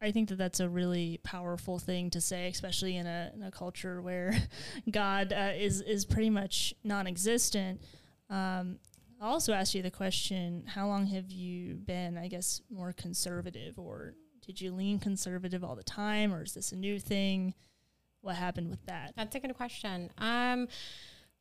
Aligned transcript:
I 0.00 0.12
think 0.12 0.28
that 0.28 0.36
that's 0.38 0.60
a 0.60 0.68
really 0.68 1.18
powerful 1.24 1.78
thing 1.78 2.10
to 2.10 2.20
say, 2.20 2.48
especially 2.48 2.96
in 2.96 3.06
a, 3.06 3.32
in 3.34 3.42
a 3.42 3.50
culture 3.50 4.00
where 4.00 4.36
God 4.90 5.32
uh, 5.32 5.52
is 5.56 5.80
is 5.80 6.04
pretty 6.04 6.30
much 6.30 6.74
non-existent. 6.84 7.82
Um, 8.30 8.78
I'll 9.20 9.32
also 9.32 9.52
ask 9.52 9.74
you 9.74 9.82
the 9.82 9.90
question: 9.90 10.64
How 10.66 10.86
long 10.86 11.06
have 11.06 11.30
you 11.30 11.74
been, 11.74 12.16
I 12.16 12.28
guess, 12.28 12.62
more 12.70 12.92
conservative, 12.92 13.78
or 13.78 14.14
did 14.46 14.60
you 14.60 14.72
lean 14.72 15.00
conservative 15.00 15.64
all 15.64 15.74
the 15.74 15.82
time, 15.82 16.32
or 16.32 16.44
is 16.44 16.54
this 16.54 16.72
a 16.72 16.76
new 16.76 17.00
thing? 17.00 17.54
What 18.20 18.36
happened 18.36 18.70
with 18.70 18.84
that? 18.86 19.14
That's 19.16 19.34
a 19.34 19.40
good 19.40 19.54
question. 19.56 20.10
Um, 20.18 20.68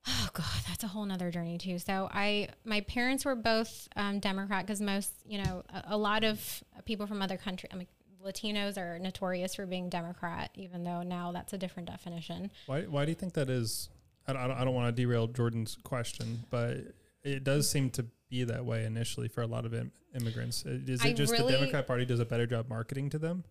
oh 0.07 0.29
god, 0.33 0.45
that's 0.67 0.83
a 0.83 0.87
whole 0.87 1.05
nother 1.05 1.29
journey 1.31 1.57
too. 1.57 1.79
So 1.79 2.09
I, 2.11 2.49
my 2.65 2.81
parents 2.81 3.25
were 3.25 3.35
both 3.35 3.87
um, 3.95 4.19
Democrat 4.19 4.65
because 4.65 4.81
most, 4.81 5.11
you 5.25 5.43
know, 5.43 5.63
a, 5.69 5.95
a, 5.95 5.97
lot 5.97 6.23
of 6.23 6.63
people 6.85 7.07
from 7.07 7.21
other 7.21 7.37
countries. 7.37 7.71
I 7.73 7.77
Latinos 8.25 8.77
are 8.77 8.99
notorious 8.99 9.55
for 9.55 9.65
being 9.65 9.89
Democrat, 9.89 10.51
even 10.55 10.83
though 10.83 11.03
now 11.03 11.31
that's 11.31 11.53
a 11.53 11.57
different 11.57 11.89
definition. 11.89 12.51
Why? 12.65 12.81
Why 12.83 13.05
do 13.05 13.11
you 13.11 13.15
think 13.15 13.33
that 13.33 13.49
is? 13.49 13.89
I 14.27 14.33
don't, 14.33 14.51
I 14.51 14.65
don't 14.65 14.73
want 14.73 14.93
to 14.93 15.01
derail 15.01 15.27
Jordan's 15.27 15.77
question, 15.83 16.43
but 16.49 16.77
it 17.23 17.43
does 17.43 17.69
seem 17.69 17.89
to 17.91 18.05
be 18.29 18.43
that 18.43 18.65
way 18.65 18.83
initially 18.83 19.29
for 19.29 19.41
a 19.41 19.47
lot 19.47 19.65
of 19.65 19.73
Im- 19.73 19.91
immigrants. 20.13 20.65
Is 20.65 21.01
it 21.01 21.07
I 21.07 21.13
just 21.13 21.31
really, 21.31 21.51
the 21.51 21.59
Democrat 21.59 21.87
Party 21.87 22.05
does 22.05 22.19
a 22.19 22.25
better 22.25 22.45
job 22.45 22.67
marketing 22.67 23.09
to 23.11 23.19
them? 23.19 23.45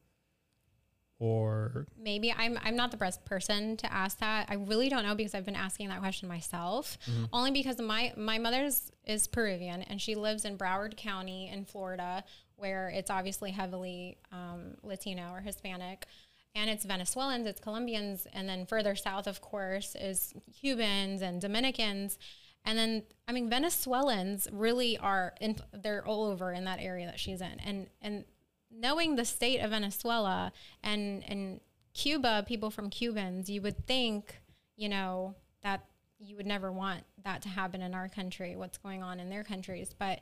or 1.19 1.87
maybe 1.98 2.33
I'm 2.33 2.59
I'm 2.62 2.77
not 2.77 2.91
the 2.91 2.96
best 2.96 3.24
person 3.24 3.77
to 3.79 3.93
ask 3.93 4.19
that. 4.19 4.46
I 4.51 4.55
really 4.55 4.88
don't 4.88 5.02
know 5.02 5.15
because 5.15 5.35
I've 5.35 5.46
been 5.46 5.57
asking 5.57 5.88
that 5.88 6.01
question 6.01 6.29
myself. 6.29 6.98
Mm-hmm. 7.10 7.24
Only 7.33 7.51
because 7.52 7.80
my 7.80 8.12
my 8.16 8.38
mother's 8.38 8.93
is 9.05 9.27
Peruvian 9.27 9.83
and 9.83 10.01
she 10.01 10.15
lives 10.15 10.45
in 10.45 10.59
Broward 10.59 10.96
County 10.96 11.48
in 11.48 11.65
Florida, 11.65 12.24
where 12.56 12.88
it's 12.88 13.10
obviously 13.10 13.51
heavily 13.51 14.19
um, 14.33 14.77
Latino 14.83 15.30
or 15.33 15.41
Hispanic. 15.41 16.06
And 16.55 16.70
it's 16.70 16.84
Venezuelans, 16.84 17.46
it's 17.46 17.60
Colombians, 17.60 18.27
and 18.32 18.48
then 18.48 18.65
further 18.65 18.96
south, 18.96 19.26
of 19.26 19.40
course, 19.43 19.95
is 19.95 20.32
Cubans 20.59 21.21
and 21.21 21.40
Dominicans. 21.40 22.18
And 22.65 22.79
then, 22.79 23.02
I 23.29 23.32
mean, 23.32 23.51
Venezuelans 23.51 24.49
really 24.51 24.96
are 24.99 25.34
in, 25.40 25.57
they're 25.73 26.07
all 26.07 26.24
over 26.24 26.52
in 26.52 26.65
that 26.65 26.80
area 26.80 27.07
that 27.07 27.21
she's 27.21 27.43
in. 27.43 27.60
And, 27.65 27.88
and 28.01 28.24
knowing 28.71 29.16
the 29.16 29.24
state 29.24 29.60
of 29.60 29.71
Venezuela 29.71 30.52
and 30.82 31.23
and 31.29 31.60
Cuba, 31.95 32.45
people 32.46 32.71
from 32.71 32.90
Cubans, 32.90 33.49
you 33.49 33.62
would 33.62 33.87
think, 33.87 34.37
you 34.77 34.88
know, 34.88 35.34
that 35.62 35.87
you 36.18 36.37
would 36.37 36.46
never 36.46 36.71
want 36.71 37.04
that 37.24 37.40
to 37.43 37.49
happen 37.49 37.80
in 37.80 37.95
our 37.95 38.09
country, 38.09 38.54
what's 38.54 38.77
going 38.77 39.02
on 39.02 39.18
in 39.18 39.30
their 39.30 39.45
countries. 39.45 39.95
But 39.99 40.21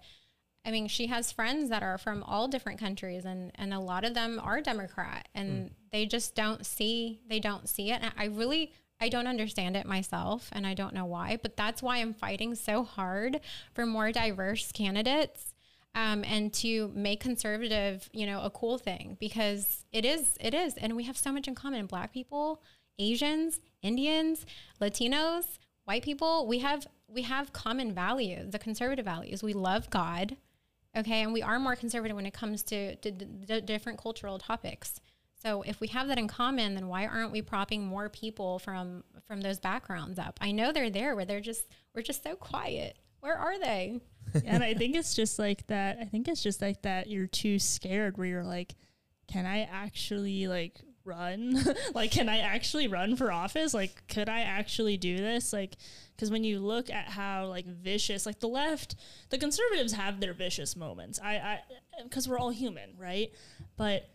I 0.65 0.71
mean, 0.71 0.89
she 0.89 1.09
has 1.09 1.31
friends 1.31 1.69
that 1.71 1.83
are 1.83 1.99
from 1.99 2.23
all 2.23 2.49
different 2.49 2.81
countries 2.81 3.25
and, 3.25 3.53
and 3.57 3.75
a 3.75 3.79
lot 3.79 4.05
of 4.05 4.15
them 4.15 4.41
are 4.43 4.61
Democrat 4.61 5.29
and 5.35 5.67
mm. 5.67 5.71
they 5.93 6.07
just 6.07 6.35
don't 6.35 6.65
see, 6.65 7.21
they 7.29 7.39
don't 7.39 7.69
see 7.69 7.91
it. 7.91 8.01
And 8.03 8.13
I 8.17 8.27
really, 8.27 8.73
I 9.01 9.11
don't 9.11 9.27
understand 9.27 9.77
it 9.77 9.87
myself 9.87 10.49
and 10.53 10.67
I 10.67 10.73
don't 10.73 10.95
know 10.95 11.05
why, 11.05 11.39
but 11.43 11.57
that's 11.57 11.83
why 11.83 11.99
I'm 11.99 12.15
fighting 12.15 12.55
so 12.55 12.83
hard 12.83 13.41
for 13.75 13.85
more 13.85 14.11
diverse 14.11 14.73
candidates 14.73 15.55
um, 15.95 16.25
and 16.25 16.53
to 16.55 16.91
make 16.95 17.21
conservative, 17.21 18.09
you 18.13 18.27
know, 18.27 18.41
a 18.41 18.51
cool 18.51 18.79
thing 18.79 19.17
because 19.21 19.85
it 19.93 20.05
is, 20.05 20.37
it 20.41 20.55
is, 20.55 20.77
and 20.77 20.97
we 20.97 21.05
have 21.05 21.17
so 21.17 21.31
much 21.31 21.47
in 21.47 21.55
common. 21.55 21.87
Black 21.87 22.13
people, 22.13 22.63
Asians, 22.99 23.61
Indians, 23.83 24.45
Latinos, 24.81 25.59
white 25.85 26.03
people, 26.03 26.47
we 26.47 26.59
have 26.61 26.87
we 27.07 27.23
have 27.23 27.53
common 27.53 27.93
values, 27.93 28.51
the 28.51 28.59
conservative 28.59 29.05
values. 29.05 29.43
We 29.43 29.53
love 29.53 29.89
God, 29.91 30.37
okay, 30.97 31.23
and 31.23 31.33
we 31.33 31.43
are 31.43 31.59
more 31.59 31.77
conservative 31.77 32.17
when 32.17 32.27
it 32.27 32.35
comes 32.35 32.63
to, 32.65 32.97
to, 32.97 33.11
to 33.47 33.61
different 33.61 33.99
cultural 33.99 34.39
topics. 34.39 35.01
So 35.43 35.63
if 35.63 35.81
we 35.81 35.89
have 35.89 36.09
that 36.09 36.19
in 36.19 36.27
common, 36.27 36.75
then 36.75 36.89
why 36.89 37.07
aren't 37.07 37.31
we 37.31 37.43
propping 37.43 37.85
more 37.85 38.09
people 38.09 38.59
from 38.59 39.05
from 39.27 39.43
those 39.43 39.61
backgrounds 39.61 40.19
up? 40.19 40.39
I 40.41 40.53
know 40.53 40.73
they're 40.73 40.91
there, 40.91 41.15
where 41.15 41.27
they're 41.27 41.41
just 41.41 41.67
we're 41.95 42.03
just 42.03 42.23
so 42.23 42.35
quiet. 42.35 42.99
Where 43.21 43.37
are 43.37 43.59
they? 43.59 44.01
and 44.47 44.65
I 44.65 44.73
think 44.75 44.97
it's 44.97 45.15
just 45.15 45.39
like 45.39 45.67
that. 45.67 45.99
I 46.01 46.05
think 46.05 46.29
it's 46.29 46.43
just 46.43 46.63
like 46.63 46.83
that. 46.83 47.09
You're 47.09 47.27
too 47.27 47.59
scared 47.59 48.17
where 48.17 48.27
you're 48.27 48.45
like, 48.45 48.75
can 49.29 49.45
I 49.45 49.69
actually 49.71 50.47
like 50.47 50.81
run? 51.05 51.59
like, 51.95 52.11
can 52.11 52.29
I 52.29 52.39
actually 52.39 52.89
run 52.89 53.17
for 53.17 53.31
office? 53.31 53.75
Like, 53.75 54.07
could 54.09 54.29
I 54.29 54.41
actually 54.41 54.97
do 54.97 55.17
this? 55.17 55.53
Like, 55.53 55.77
because 56.15 56.31
when 56.31 56.45
you 56.45 56.61
look 56.61 56.91
at 56.91 57.09
how 57.09 57.47
like 57.47 57.67
vicious, 57.67 58.27
like 58.27 58.41
the 58.41 58.49
left, 58.49 58.97
the 59.31 59.39
conservatives 59.39 59.93
have 59.93 60.21
their 60.21 60.35
vicious 60.35 60.77
moments. 60.77 61.19
I, 61.23 61.37
I, 61.37 61.61
because 62.03 62.29
we're 62.29 62.39
all 62.39 62.51
human, 62.51 62.91
right? 62.99 63.31
But 63.77 64.09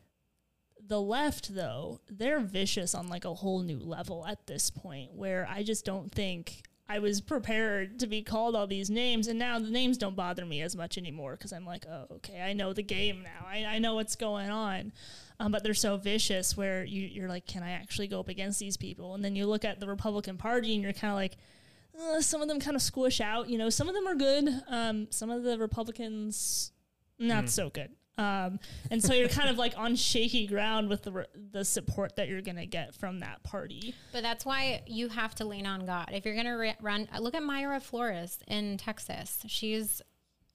the 0.85 1.01
left, 1.01 1.53
though, 1.53 2.01
they're 2.09 2.39
vicious 2.39 2.95
on 2.95 3.07
like 3.07 3.25
a 3.25 3.33
whole 3.33 3.59
new 3.59 3.79
level 3.79 4.25
at 4.25 4.47
this 4.47 4.69
point 4.69 5.13
where 5.13 5.47
I 5.49 5.63
just 5.63 5.85
don't 5.85 6.11
think 6.11 6.63
I 6.89 6.97
was 6.97 7.21
prepared 7.21 7.99
to 7.99 8.07
be 8.07 8.23
called 8.23 8.55
all 8.55 8.65
these 8.65 8.89
names, 8.89 9.27
and 9.27 9.37
now 9.37 9.59
the 9.59 9.69
names 9.69 9.99
don't 9.99 10.15
bother 10.15 10.43
me 10.43 10.63
as 10.63 10.75
much 10.75 10.97
anymore 10.97 11.33
because 11.33 11.53
I'm 11.53 11.65
like, 11.65 11.85
oh, 11.87 12.07
okay, 12.15 12.41
I 12.41 12.53
know 12.53 12.73
the 12.73 12.81
game 12.81 13.21
now. 13.21 13.45
I, 13.47 13.63
I 13.65 13.77
know 13.77 13.93
what's 13.93 14.15
going 14.15 14.49
on. 14.49 14.91
Um, 15.39 15.51
but 15.51 15.63
they're 15.63 15.73
so 15.73 15.95
vicious 15.95 16.57
where 16.57 16.83
you, 16.83 17.01
you're 17.01 17.29
like, 17.29 17.45
can 17.45 17.63
I 17.63 17.71
actually 17.71 18.07
go 18.07 18.19
up 18.19 18.27
against 18.27 18.59
these 18.59 18.75
people? 18.75 19.15
And 19.15 19.23
then 19.23 19.35
you 19.35 19.45
look 19.45 19.63
at 19.63 19.79
the 19.79 19.87
Republican 19.87 20.37
Party 20.37 20.73
and 20.73 20.83
you're 20.83 20.91
kind 20.91 21.11
of 21.11 21.15
like, 21.15 21.37
uh, 21.97 22.21
some 22.21 22.41
of 22.41 22.47
them 22.47 22.59
kind 22.59 22.75
of 22.75 22.81
squish 22.81 23.21
out. 23.21 23.49
You 23.49 23.57
know, 23.57 23.69
some 23.69 23.87
of 23.87 23.95
them 23.95 24.07
are 24.07 24.15
good. 24.15 24.49
Um, 24.67 25.07
some 25.11 25.29
of 25.29 25.43
the 25.43 25.57
Republicans, 25.57 26.71
not 27.17 27.45
mm. 27.45 27.49
so 27.49 27.69
good. 27.69 27.91
Um, 28.17 28.59
and 28.91 29.01
so 29.01 29.13
you're 29.13 29.29
kind 29.29 29.49
of 29.49 29.57
like 29.57 29.75
on 29.77 29.95
shaky 29.95 30.45
ground 30.45 30.89
with 30.89 31.03
the 31.03 31.25
the 31.51 31.63
support 31.63 32.17
that 32.17 32.27
you're 32.27 32.41
gonna 32.41 32.65
get 32.65 32.93
from 32.93 33.21
that 33.21 33.41
party. 33.43 33.95
But 34.11 34.23
that's 34.23 34.45
why 34.45 34.81
you 34.87 35.07
have 35.07 35.35
to 35.35 35.45
lean 35.45 35.65
on 35.65 35.85
God. 35.85 36.09
If 36.11 36.25
you're 36.25 36.35
gonna 36.35 36.57
re- 36.57 36.75
run, 36.81 37.07
look 37.17 37.33
at 37.33 37.41
Mayra 37.41 37.81
Flores 37.81 38.39
in 38.45 38.75
Texas. 38.77 39.39
She's 39.47 40.01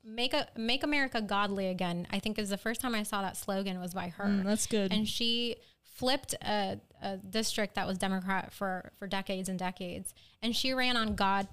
make 0.04 0.34
a 0.34 0.48
make 0.56 0.82
America 0.82 1.20
godly 1.20 1.68
again. 1.68 2.06
I 2.10 2.18
think 2.18 2.38
is 2.38 2.50
the 2.50 2.58
first 2.58 2.80
time 2.80 2.94
I 2.94 3.02
saw 3.02 3.22
that 3.22 3.36
slogan 3.36 3.80
was 3.80 3.94
by 3.94 4.08
her. 4.08 4.24
Mm, 4.24 4.44
that's 4.44 4.66
good. 4.66 4.92
And 4.92 5.08
she 5.08 5.56
flipped 5.82 6.34
a, 6.42 6.80
a 7.02 7.16
district 7.18 7.76
that 7.76 7.86
was 7.86 7.98
Democrat 7.98 8.52
for 8.52 8.92
for 8.98 9.06
decades 9.06 9.48
and 9.48 9.58
decades, 9.58 10.14
and 10.42 10.54
she 10.54 10.72
ran 10.72 10.96
on 10.96 11.14
God 11.14 11.48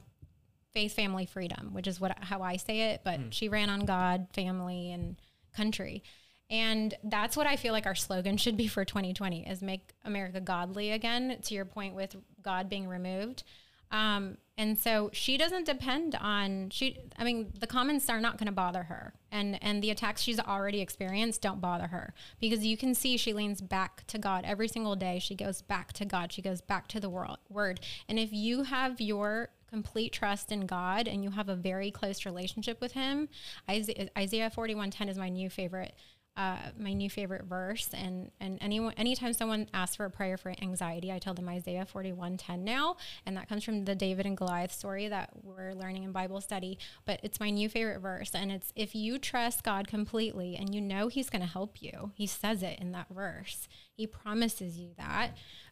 faith 0.74 0.94
family 0.94 1.26
freedom 1.26 1.74
which 1.74 1.86
is 1.86 2.00
what 2.00 2.18
how 2.22 2.42
i 2.42 2.56
say 2.56 2.92
it 2.94 3.02
but 3.04 3.20
mm. 3.20 3.28
she 3.30 3.50
ran 3.50 3.70
on 3.70 3.82
god 3.82 4.26
family 4.34 4.90
and 4.94 5.18
country. 5.56 6.04
And 6.50 6.94
that's 7.04 7.38
what 7.38 7.48
I 7.48 7.56
feel 7.56 7.72
like 7.72 7.86
our 7.86 7.96
slogan 7.96 8.38
should 8.38 8.58
be 8.58 8.68
for 8.68 8.84
2020 8.84 9.48
is 9.48 9.62
make 9.62 9.94
America 10.04 10.42
godly 10.42 10.92
again, 10.92 11.38
to 11.44 11.54
your 11.54 11.66
point 11.66 11.96
with 11.96 12.16
God 12.42 12.68
being 12.68 12.88
removed. 12.88 13.44
Um, 13.92 14.38
and 14.58 14.78
so 14.78 15.10
she 15.12 15.38
doesn't 15.38 15.66
depend 15.66 16.16
on 16.16 16.70
she 16.70 17.00
I 17.18 17.24
mean 17.24 17.52
the 17.60 17.66
comments 17.66 18.10
are 18.10 18.22
not 18.22 18.38
going 18.38 18.46
to 18.46 18.52
bother 18.52 18.84
her. 18.84 19.14
And 19.32 19.58
and 19.64 19.82
the 19.82 19.90
attacks 19.90 20.22
she's 20.22 20.40
already 20.40 20.82
experienced 20.82 21.42
don't 21.42 21.60
bother 21.60 21.88
her. 21.88 22.14
Because 22.40 22.66
you 22.66 22.78
can 22.78 22.94
see 22.94 23.18
she 23.18 23.34
leans 23.34 23.60
back 23.60 24.06
to 24.08 24.18
God 24.18 24.44
every 24.46 24.68
single 24.68 24.96
day. 24.96 25.20
She 25.20 25.36
goes 25.36 25.62
back 25.62 25.94
to 25.94 26.06
God. 26.06 26.32
She 26.32 26.42
goes 26.42 26.62
back 26.62 26.88
to 26.90 27.00
the 27.00 27.10
world, 27.10 27.40
word. 27.50 27.80
And 28.08 28.20
if 28.20 28.32
you 28.32 28.64
have 28.64 29.02
your 29.02 29.50
complete 29.70 30.12
trust 30.12 30.52
in 30.52 30.66
God 30.66 31.08
and 31.08 31.24
you 31.24 31.32
have 31.32 31.48
a 31.48 31.56
very 31.56 31.90
close 31.90 32.26
relationship 32.26 32.82
with 32.82 32.92
Him, 32.92 33.30
Isaiah, 33.70 34.10
Isaiah 34.18 34.52
41:10 34.52 35.10
is 35.10 35.18
my 35.18 35.30
new 35.30 35.50
favorite. 35.50 35.96
Uh, 36.38 36.58
my 36.78 36.94
new 36.94 37.10
favorite 37.10 37.44
verse 37.44 37.90
and 37.94 38.32
and 38.40 38.58
anyone 38.62 38.94
anytime 38.96 39.34
someone 39.34 39.68
asks 39.74 39.98
for 39.98 40.06
a 40.06 40.10
prayer 40.10 40.38
for 40.38 40.54
anxiety 40.62 41.12
i 41.12 41.20
tell 41.20 41.34
them 41.34 41.50
isaiah 41.50 41.86
41:10 41.86 42.60
now 42.60 42.96
and 43.26 43.36
that 43.36 43.50
comes 43.50 43.66
from 43.66 43.84
the 43.84 43.94
david 43.96 44.26
and 44.26 44.38
goliath 44.38 44.72
story 44.72 45.10
that 45.10 45.30
we're 45.44 45.74
learning 45.74 46.04
in 46.04 46.14
bible 46.14 46.40
study 46.40 46.80
but 47.06 47.20
it's 47.22 47.42
my 47.42 47.50
new 47.50 47.68
favorite 47.68 48.00
verse 48.00 48.32
and 48.34 48.50
it's 48.50 48.72
if 48.78 48.96
you 48.96 49.20
trust 49.20 49.62
god 49.62 49.90
completely 49.90 50.56
and 50.56 50.74
you 50.74 50.80
know 50.80 51.10
he's 51.10 51.30
going 51.30 51.42
to 51.42 51.48
help 51.48 51.82
you 51.82 52.12
he 52.16 52.26
says 52.26 52.64
it 52.64 52.80
in 52.80 52.94
that 52.94 53.08
verse 53.10 53.68
he 53.94 54.08
promises 54.08 54.78
you 54.78 54.92
that 54.98 55.32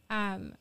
um, 0.10 0.54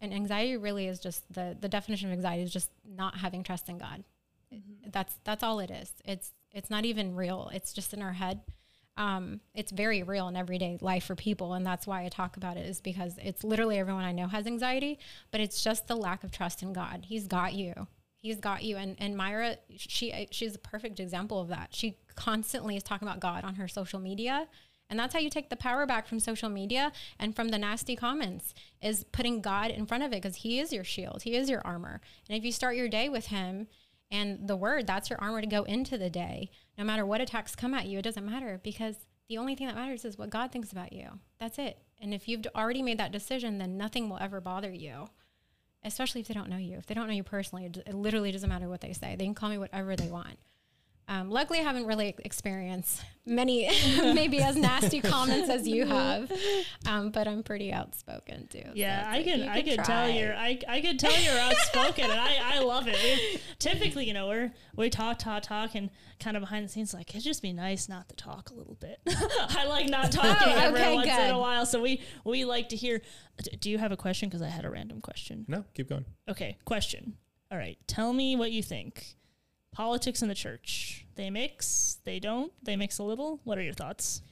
and 0.00 0.12
anxiety 0.12 0.56
really 0.56 0.86
is 0.86 1.00
just 1.00 1.30
the 1.32 1.56
the 1.58 1.68
definition 1.68 2.08
of 2.08 2.12
anxiety 2.12 2.42
is 2.42 2.52
just 2.52 2.70
not 2.86 3.16
having 3.16 3.42
trust 3.42 3.68
in 3.68 3.78
God. 3.78 4.04
Mm-hmm. 4.52 4.90
That's 4.90 5.16
that's 5.24 5.42
all 5.42 5.58
it 5.60 5.70
is. 5.70 5.92
It's 6.04 6.32
it's 6.52 6.70
not 6.70 6.84
even 6.84 7.16
real. 7.16 7.50
It's 7.52 7.72
just 7.72 7.94
in 7.94 8.02
our 8.02 8.12
head. 8.12 8.40
Um, 8.96 9.40
it's 9.54 9.72
very 9.72 10.02
real 10.02 10.28
in 10.28 10.36
everyday 10.36 10.78
life 10.80 11.04
for 11.04 11.14
people, 11.14 11.54
and 11.54 11.66
that's 11.66 11.86
why 11.86 12.04
I 12.04 12.08
talk 12.08 12.36
about 12.36 12.56
it. 12.56 12.66
Is 12.66 12.80
because 12.80 13.18
it's 13.22 13.44
literally 13.44 13.78
everyone 13.78 14.04
I 14.04 14.12
know 14.12 14.28
has 14.28 14.46
anxiety, 14.46 14.98
but 15.30 15.40
it's 15.40 15.62
just 15.62 15.88
the 15.88 15.96
lack 15.96 16.24
of 16.24 16.30
trust 16.30 16.62
in 16.62 16.72
God. 16.72 17.06
He's 17.08 17.26
got 17.26 17.54
you. 17.54 17.88
He's 18.16 18.40
got 18.40 18.62
you. 18.62 18.76
And 18.76 18.96
and 18.98 19.16
Mayra, 19.16 19.56
she 19.76 20.28
she's 20.30 20.54
a 20.54 20.60
perfect 20.60 21.00
example 21.00 21.40
of 21.40 21.48
that. 21.48 21.74
She 21.74 21.98
constantly 22.14 22.76
is 22.76 22.82
talking 22.82 23.08
about 23.08 23.20
God 23.20 23.44
on 23.44 23.56
her 23.56 23.68
social 23.68 23.98
media 23.98 24.48
and 24.90 24.98
that's 24.98 25.14
how 25.14 25.20
you 25.20 25.30
take 25.30 25.50
the 25.50 25.56
power 25.56 25.86
back 25.86 26.06
from 26.06 26.20
social 26.20 26.48
media 26.48 26.92
and 27.18 27.34
from 27.34 27.48
the 27.48 27.58
nasty 27.58 27.96
comments 27.96 28.54
is 28.82 29.04
putting 29.04 29.40
God 29.40 29.70
in 29.70 29.86
front 29.86 30.04
of 30.04 30.12
it 30.12 30.22
because 30.22 30.36
he 30.36 30.60
is 30.60 30.72
your 30.72 30.84
shield. 30.84 31.22
He 31.22 31.34
is 31.34 31.48
your 31.48 31.62
armor. 31.66 32.00
And 32.28 32.36
if 32.36 32.44
you 32.44 32.52
start 32.52 32.76
your 32.76 32.88
day 32.88 33.08
with 33.08 33.26
him 33.26 33.66
and 34.10 34.46
the 34.46 34.56
word, 34.56 34.86
that's 34.86 35.08
your 35.08 35.20
armor 35.20 35.40
to 35.40 35.46
go 35.46 35.62
into 35.64 35.96
the 35.96 36.10
day. 36.10 36.50
No 36.76 36.84
matter 36.84 37.06
what 37.06 37.20
attacks 37.20 37.54
come 37.54 37.74
at 37.74 37.86
you, 37.86 37.98
it 37.98 38.02
doesn't 38.02 38.26
matter 38.26 38.60
because 38.62 38.96
the 39.28 39.38
only 39.38 39.54
thing 39.54 39.66
that 39.66 39.76
matters 39.76 40.04
is 40.04 40.18
what 40.18 40.30
God 40.30 40.52
thinks 40.52 40.72
about 40.72 40.92
you. 40.92 41.20
That's 41.38 41.58
it. 41.58 41.78
And 42.00 42.12
if 42.12 42.28
you've 42.28 42.46
already 42.54 42.82
made 42.82 42.98
that 42.98 43.12
decision, 43.12 43.58
then 43.58 43.78
nothing 43.78 44.08
will 44.08 44.18
ever 44.18 44.40
bother 44.40 44.72
you, 44.72 45.08
especially 45.82 46.20
if 46.20 46.28
they 46.28 46.34
don't 46.34 46.50
know 46.50 46.56
you. 46.56 46.76
If 46.76 46.86
they 46.86 46.94
don't 46.94 47.06
know 47.06 47.14
you 47.14 47.22
personally, 47.22 47.66
it, 47.66 47.76
it 47.86 47.94
literally 47.94 48.32
doesn't 48.32 48.48
matter 48.48 48.68
what 48.68 48.80
they 48.80 48.92
say. 48.92 49.16
They 49.16 49.24
can 49.24 49.34
call 49.34 49.50
me 49.50 49.58
whatever 49.58 49.96
they 49.96 50.08
want. 50.08 50.38
Um, 51.06 51.30
luckily, 51.30 51.60
I 51.60 51.62
haven't 51.62 51.86
really 51.86 52.14
experienced 52.24 53.02
many, 53.26 53.68
maybe 54.14 54.40
as 54.40 54.56
nasty 54.56 55.00
comments 55.02 55.50
as 55.50 55.68
you 55.68 55.84
have, 55.86 56.32
um, 56.86 57.10
but 57.10 57.28
I'm 57.28 57.42
pretty 57.42 57.72
outspoken 57.72 58.46
too. 58.46 58.62
Yeah, 58.74 59.04
so 59.04 59.18
I 59.18 59.22
can, 59.22 59.48
I 59.48 59.62
can 59.62 59.84
tell 59.84 60.08
you're, 60.08 60.34
I, 60.34 60.58
I 60.66 60.80
can 60.80 60.96
tell 60.96 61.18
you're 61.20 61.38
outspoken, 61.38 62.04
and 62.04 62.18
I, 62.18 62.56
I 62.56 62.58
love 62.60 62.88
it. 62.88 62.96
We, 63.02 63.40
typically, 63.58 64.06
you 64.06 64.14
know, 64.14 64.28
we're 64.28 64.52
we 64.76 64.88
talk, 64.88 65.18
talk, 65.18 65.42
talk, 65.42 65.74
and 65.74 65.90
kind 66.20 66.36
of 66.38 66.40
behind 66.40 66.64
the 66.64 66.70
scenes, 66.70 66.94
like 66.94 67.10
it'd 67.10 67.22
just 67.22 67.42
be 67.42 67.52
nice 67.52 67.88
not 67.88 68.08
to 68.08 68.16
talk 68.16 68.50
a 68.50 68.54
little 68.54 68.76
bit. 68.76 68.98
I 69.06 69.66
like 69.66 69.90
not 69.90 70.10
talking 70.10 70.52
oh, 70.52 70.58
every 70.58 70.80
okay, 70.80 70.94
once 70.94 71.08
good. 71.08 71.24
in 71.24 71.34
a 71.34 71.38
while, 71.38 71.66
so 71.66 71.82
we 71.82 72.00
we 72.24 72.46
like 72.46 72.70
to 72.70 72.76
hear. 72.76 73.02
Do 73.60 73.70
you 73.70 73.76
have 73.76 73.92
a 73.92 73.96
question? 73.96 74.30
Because 74.30 74.42
I 74.42 74.48
had 74.48 74.64
a 74.64 74.70
random 74.70 75.02
question. 75.02 75.44
No, 75.48 75.64
keep 75.74 75.88
going. 75.88 76.06
Okay, 76.30 76.56
question. 76.64 77.18
All 77.50 77.58
right, 77.58 77.76
tell 77.86 78.12
me 78.14 78.36
what 78.36 78.52
you 78.52 78.62
think 78.62 79.16
politics 79.74 80.22
and 80.22 80.30
the 80.30 80.34
church. 80.34 81.06
They 81.16 81.30
mix, 81.30 81.98
they 82.04 82.18
don't, 82.18 82.52
they 82.62 82.76
mix 82.76 82.98
a 82.98 83.02
little. 83.02 83.40
What 83.44 83.58
are 83.58 83.62
your 83.62 83.74
thoughts? 83.74 84.22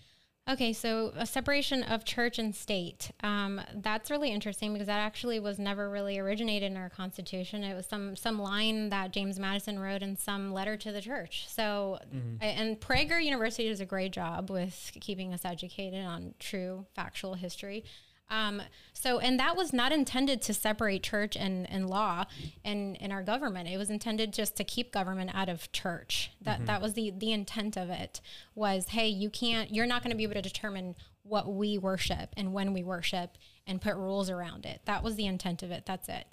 Okay, 0.51 0.73
so 0.73 1.13
a 1.17 1.25
separation 1.25 1.85
of 1.85 2.05
church 2.05 2.41
and 2.41 2.53
state. 2.53 3.13
Um, 3.23 3.61
that's 3.77 4.11
really 4.11 4.31
interesting 4.31 4.73
because 4.73 4.89
that 4.89 4.99
actually 4.99 5.39
was 5.39 5.61
never 5.61 5.89
really 5.89 6.19
originated 6.19 6.73
in 6.73 6.77
our 6.77 6.89
Constitution. 6.89 7.63
It 7.63 7.75
was 7.75 7.87
some 7.87 8.17
some 8.17 8.41
line 8.41 8.89
that 8.89 9.13
James 9.13 9.39
Madison 9.39 9.79
wrote 9.79 10.03
in 10.03 10.17
some 10.17 10.53
letter 10.53 10.77
to 10.79 10.91
the 10.91 11.01
church. 11.01 11.47
So, 11.49 12.01
mm-hmm. 12.13 12.39
and 12.41 12.81
Prager 12.81 13.23
University 13.23 13.69
does 13.69 13.81
a 13.81 13.87
great 13.87 14.11
job 14.11 14.51
with 14.51 14.91
keeping 15.01 15.33
us 15.33 15.45
educated 15.45 16.05
on 16.05 16.35
true 16.41 16.87
factual 16.93 17.35
history. 17.35 17.85
Um, 18.31 18.63
so, 18.95 19.19
and 19.19 19.39
that 19.41 19.57
was 19.57 19.73
not 19.73 19.93
intended 19.93 20.41
to 20.43 20.55
separate 20.55 21.03
church 21.03 21.37
and, 21.37 21.69
and 21.71 21.91
law 21.91 22.25
and 22.65 22.97
in 22.97 23.13
our 23.13 23.23
government. 23.23 23.69
It 23.69 23.77
was 23.77 23.91
intended 23.91 24.33
just 24.33 24.57
to 24.57 24.65
keep 24.65 24.93
government 24.93 25.33
out 25.35 25.49
of 25.49 25.71
church. 25.73 26.31
That 26.41 26.59
mm-hmm. 26.59 26.67
that 26.67 26.81
was 26.81 26.95
the 26.95 27.13
the 27.17 27.33
intent 27.33 27.77
of 27.77 27.91
it. 27.91 28.21
Was 28.55 28.89
hey, 28.89 29.09
you 29.09 29.29
can't, 29.29 29.75
you're 29.75 29.87
not 29.87 30.03
going 30.03 30.13
to 30.13 30.17
be 30.17 30.23
able 30.23 30.35
to 30.35 30.43
determine 30.43 30.95
what 31.25 31.53
we 31.53 31.79
worship 31.79 32.31
and 32.37 32.53
when 32.53 32.73
we 32.73 32.83
worship 32.83 33.37
and 33.67 33.81
put 33.81 33.97
rules 33.97 34.31
around 34.31 34.67
it. 34.67 34.81
That 34.87 35.03
was 35.03 35.17
the 35.17 35.27
intent 35.27 35.63
of 35.63 35.71
it. 35.71 35.85
That's 35.87 36.09
it. 36.09 36.27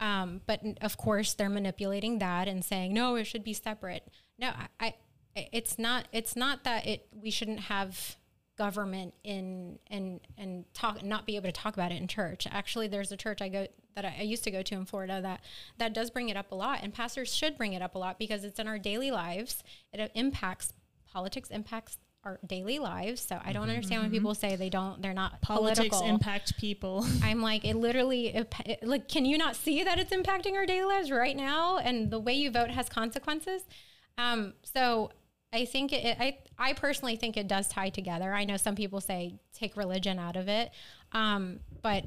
Um, 0.00 0.40
but 0.46 0.60
of 0.82 0.96
course, 0.96 1.34
they're 1.34 1.48
manipulating 1.48 2.18
that 2.18 2.48
and 2.48 2.64
saying 2.64 2.92
no, 2.92 3.14
it 3.14 3.24
should 3.24 3.44
be 3.44 3.52
separate. 3.52 4.10
No, 4.38 4.48
I, 4.48 4.68
I 4.80 4.94
it's 5.52 5.78
not. 5.78 6.08
It's 6.12 6.36
not 6.36 6.64
that 6.64 6.86
it. 6.86 7.06
We 7.12 7.30
shouldn't 7.30 7.60
have 7.60 8.16
government 8.56 9.14
in 9.24 9.78
and 9.88 10.20
and 10.38 10.64
talk 10.74 11.02
not 11.02 11.26
be 11.26 11.36
able 11.36 11.46
to 11.46 11.52
talk 11.52 11.74
about 11.74 11.92
it 11.92 12.00
in 12.00 12.08
church. 12.08 12.46
Actually, 12.50 12.88
there's 12.88 13.12
a 13.12 13.16
church 13.16 13.42
I 13.42 13.48
go 13.48 13.66
that 13.94 14.04
I, 14.04 14.16
I, 14.18 14.22
used 14.22 14.44
to 14.44 14.50
go 14.50 14.62
to 14.62 14.74
in 14.74 14.84
Florida 14.86 15.20
that 15.22 15.40
that 15.78 15.92
does 15.92 16.10
bring 16.10 16.28
it 16.28 16.36
up 16.36 16.52
a 16.52 16.54
lot, 16.54 16.80
and 16.82 16.92
pastors 16.92 17.34
should 17.34 17.56
bring 17.56 17.72
it 17.72 17.82
up 17.82 17.94
a 17.94 17.98
lot 17.98 18.18
because 18.18 18.44
it's 18.44 18.58
in 18.58 18.66
our 18.68 18.78
daily 18.78 19.10
lives. 19.10 19.62
It 19.92 20.10
impacts 20.14 20.72
politics, 21.12 21.50
impacts 21.50 21.98
our 22.24 22.40
daily 22.46 22.78
lives. 22.78 23.20
So 23.20 23.38
I 23.42 23.52
don't 23.52 23.62
mm-hmm. 23.62 23.70
understand 23.70 24.02
when 24.02 24.10
mm-hmm. 24.10 24.18
people 24.18 24.34
say 24.34 24.56
they 24.56 24.70
don't, 24.70 25.00
they're 25.02 25.12
not 25.12 25.40
politics 25.42 25.88
political. 25.90 26.08
impact 26.08 26.56
people. 26.56 27.06
I'm 27.22 27.40
like, 27.40 27.64
it 27.64 27.76
literally, 27.76 28.34
it, 28.34 28.54
it, 28.64 28.86
like, 28.86 29.08
can 29.08 29.24
you 29.24 29.38
not 29.38 29.56
see 29.56 29.84
that 29.84 29.98
it's 29.98 30.12
impacting 30.12 30.54
our 30.54 30.66
daily 30.66 30.86
lives 30.86 31.10
right 31.10 31.36
now? 31.36 31.78
And 31.78 32.10
the 32.10 32.18
way 32.18 32.32
you 32.32 32.50
vote 32.50 32.70
has 32.70 32.88
consequences. 32.88 33.62
Um, 34.16 34.54
so 34.62 35.10
I 35.54 35.64
think 35.66 35.92
it, 35.92 36.16
I 36.18 36.38
I 36.58 36.72
personally 36.72 37.16
think 37.16 37.36
it 37.36 37.46
does 37.46 37.68
tie 37.68 37.90
together. 37.90 38.34
I 38.34 38.44
know 38.44 38.56
some 38.56 38.74
people 38.74 39.00
say 39.00 39.36
take 39.52 39.76
religion 39.76 40.18
out 40.18 40.36
of 40.36 40.48
it, 40.48 40.70
um, 41.12 41.60
but 41.80 42.04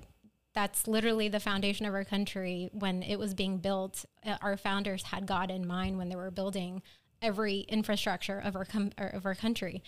that's 0.54 0.88
literally 0.88 1.30
the 1.30 1.40
foundation 1.40 1.86
of 1.86 1.94
our 1.94 2.04
country. 2.04 2.70
When 2.74 3.04
it 3.04 3.18
was 3.18 3.34
being 3.34 3.60
built, 3.60 4.06
uh, 4.26 4.38
our 4.42 4.58
founders 4.58 5.04
had 5.04 5.26
God 5.26 5.50
in 5.50 5.66
mind 5.66 5.98
when 5.98 6.10
they 6.10 6.16
were 6.16 6.32
building 6.32 6.82
every 7.22 7.60
infrastructure 7.62 8.38
of 8.38 8.56
our 8.56 8.66
com- 8.66 8.92
of 8.98 9.26
our 9.26 9.36
country. 9.36 9.82